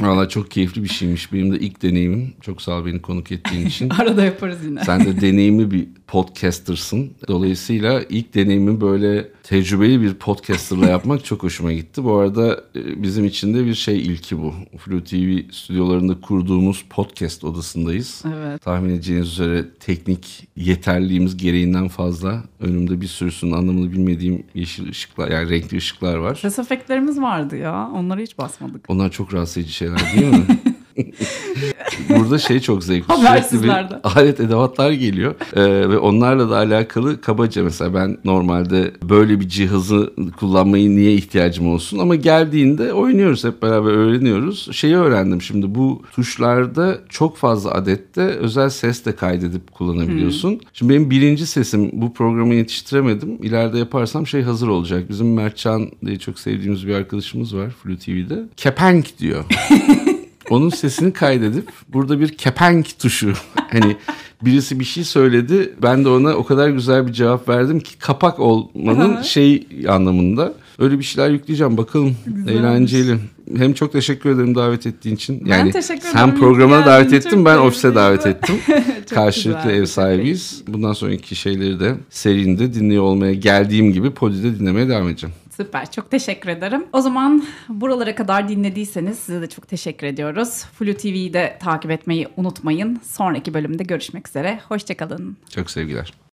Valla 0.00 0.28
çok 0.28 0.50
keyifli 0.50 0.82
bir 0.82 0.88
şeymiş. 0.88 1.32
Benim 1.32 1.52
de 1.52 1.58
ilk 1.58 1.82
deneyimim. 1.82 2.34
Çok 2.40 2.62
sağ 2.62 2.72
ol 2.72 2.86
beni 2.86 3.02
konuk 3.02 3.32
ettiğin 3.32 3.66
için. 3.66 3.90
Arada 3.98 4.24
yaparız 4.24 4.64
yine. 4.64 4.84
Sen 4.84 5.04
de 5.04 5.20
deneyimli 5.20 5.70
bir 5.70 5.88
podcastersın. 6.06 7.12
Dolayısıyla 7.28 8.02
ilk 8.08 8.34
deneyimi 8.34 8.80
böyle 8.80 9.28
tecrübeli 9.46 10.02
bir 10.02 10.14
podcasterla 10.14 10.86
yapmak 10.86 11.24
çok 11.24 11.42
hoşuma 11.42 11.72
gitti. 11.72 12.04
Bu 12.04 12.14
arada 12.14 12.64
e, 12.76 13.02
bizim 13.02 13.24
için 13.24 13.54
de 13.54 13.66
bir 13.66 13.74
şey 13.74 13.98
ilki 13.98 14.38
bu. 14.38 14.54
Flu 14.78 15.04
TV 15.04 15.52
stüdyolarında 15.52 16.20
kurduğumuz 16.20 16.84
podcast 16.90 17.44
odasındayız. 17.44 18.22
Evet. 18.36 18.62
Tahmin 18.62 18.90
edeceğiniz 18.90 19.28
üzere 19.28 19.64
teknik 19.80 20.48
yeterliğimiz 20.56 21.36
gereğinden 21.36 21.88
fazla. 21.88 22.42
Önümde 22.60 23.00
bir 23.00 23.06
sürüsünün 23.06 23.52
anlamını 23.52 23.92
bilmediğim 23.92 24.44
yeşil 24.54 24.88
ışıklar 24.88 25.30
yani 25.30 25.50
renkli 25.50 25.76
ışıklar 25.76 26.16
var. 26.16 26.34
Ses 26.34 26.58
efektlerimiz 26.58 27.20
vardı 27.20 27.56
ya. 27.56 27.90
Onları 27.94 28.20
hiç 28.20 28.38
basmadık. 28.38 28.84
Onlar 28.88 29.10
çok 29.10 29.34
rahatsız 29.34 29.58
edici 29.58 29.72
şeyler 29.72 29.98
değil 30.14 30.32
mi? 30.32 30.46
Burada 32.08 32.38
şey 32.38 32.60
çok 32.60 32.84
zevkli. 32.84 33.14
Sürekli 33.16 33.62
bir 33.62 33.70
alet 34.04 34.40
edevatlar 34.40 34.90
geliyor. 34.90 35.34
Ee, 35.54 35.90
ve 35.90 35.98
onlarla 35.98 36.50
da 36.50 36.56
alakalı 36.56 37.20
kabaca 37.20 37.62
mesela 37.62 37.94
ben 37.94 38.18
normalde 38.24 38.92
böyle 39.02 39.40
bir 39.40 39.48
cihazı 39.48 40.12
kullanmayı 40.36 40.96
niye 40.96 41.14
ihtiyacım 41.14 41.68
olsun 41.68 41.98
ama 41.98 42.14
geldiğinde 42.14 42.92
oynuyoruz 42.92 43.44
hep 43.44 43.62
beraber 43.62 43.90
öğreniyoruz. 43.90 44.68
Şeyi 44.72 44.96
öğrendim 44.96 45.42
şimdi 45.42 45.74
bu 45.74 46.02
tuşlarda 46.12 46.98
çok 47.08 47.36
fazla 47.36 47.70
adette 47.70 48.22
özel 48.22 48.70
ses 48.70 49.04
de 49.04 49.16
kaydedip 49.16 49.72
kullanabiliyorsun. 49.72 50.50
Hmm. 50.50 50.58
Şimdi 50.72 50.92
benim 50.92 51.10
birinci 51.10 51.46
sesim 51.46 51.90
bu 51.92 52.14
programı 52.14 52.54
yetiştiremedim. 52.54 53.38
İleride 53.42 53.78
yaparsam 53.78 54.26
şey 54.26 54.42
hazır 54.42 54.68
olacak. 54.68 55.08
Bizim 55.08 55.34
Mertcan 55.34 55.90
diye 56.06 56.18
çok 56.18 56.38
sevdiğimiz 56.38 56.86
bir 56.86 56.94
arkadaşımız 56.94 57.56
var 57.56 57.70
Flu 57.70 57.98
TV'de. 57.98 58.42
Kepenk 58.56 59.18
diyor. 59.18 59.44
Onun 60.50 60.68
sesini 60.68 61.12
kaydedip 61.12 61.68
burada 61.88 62.20
bir 62.20 62.28
kepenk 62.28 62.98
tuşu 62.98 63.32
hani 63.70 63.96
birisi 64.42 64.80
bir 64.80 64.84
şey 64.84 65.04
söyledi 65.04 65.74
ben 65.82 66.04
de 66.04 66.08
ona 66.08 66.34
o 66.34 66.44
kadar 66.44 66.68
güzel 66.68 67.06
bir 67.06 67.12
cevap 67.12 67.48
verdim 67.48 67.80
ki 67.80 67.98
kapak 67.98 68.40
olmanın 68.40 69.22
şey 69.22 69.66
anlamında. 69.88 70.54
Öyle 70.78 70.98
bir 70.98 71.04
şeyler 71.04 71.30
yükleyeceğim 71.30 71.76
bakalım. 71.76 72.16
Güzelmiş. 72.26 72.52
Eğlenceli. 72.52 73.18
Hem 73.56 73.72
çok 73.72 73.92
teşekkür 73.92 74.30
ederim 74.30 74.54
davet 74.54 74.86
ettiğin 74.86 75.16
için. 75.16 75.44
Ben 75.44 75.50
yani 75.50 75.72
teşekkür 75.72 76.00
ederim. 76.00 76.12
Sen 76.12 76.36
programına 76.36 76.86
davet 76.86 77.12
ettin 77.12 77.44
ben 77.44 77.58
ofise 77.58 77.94
davet 77.94 78.26
ettim. 78.26 78.56
Karşılıklı 79.10 79.72
ev 79.72 79.84
sahibiyiz. 79.84 80.62
Bundan 80.68 80.92
sonraki 80.92 81.36
şeyleri 81.36 81.80
de 81.80 81.94
serinde 82.10 82.74
dinliyor 82.74 83.02
olmaya 83.02 83.34
geldiğim 83.34 83.92
gibi 83.92 84.10
Podi'de 84.10 84.58
dinlemeye 84.58 84.88
devam 84.88 85.08
edeceğim. 85.08 85.34
Süper. 85.56 85.90
Çok 85.90 86.10
teşekkür 86.10 86.48
ederim. 86.48 86.84
O 86.92 87.00
zaman 87.00 87.44
buralara 87.68 88.14
kadar 88.14 88.48
dinlediyseniz 88.48 89.18
size 89.18 89.40
de 89.40 89.46
çok 89.46 89.68
teşekkür 89.68 90.06
ediyoruz. 90.06 90.64
Flu 90.64 90.94
TV'yi 90.94 91.32
de 91.32 91.58
takip 91.60 91.90
etmeyi 91.90 92.28
unutmayın. 92.36 93.00
Sonraki 93.04 93.54
bölümde 93.54 93.82
görüşmek 93.82 94.28
üzere. 94.28 94.60
Hoşçakalın. 94.68 95.36
Çok 95.50 95.70
sevgiler. 95.70 96.12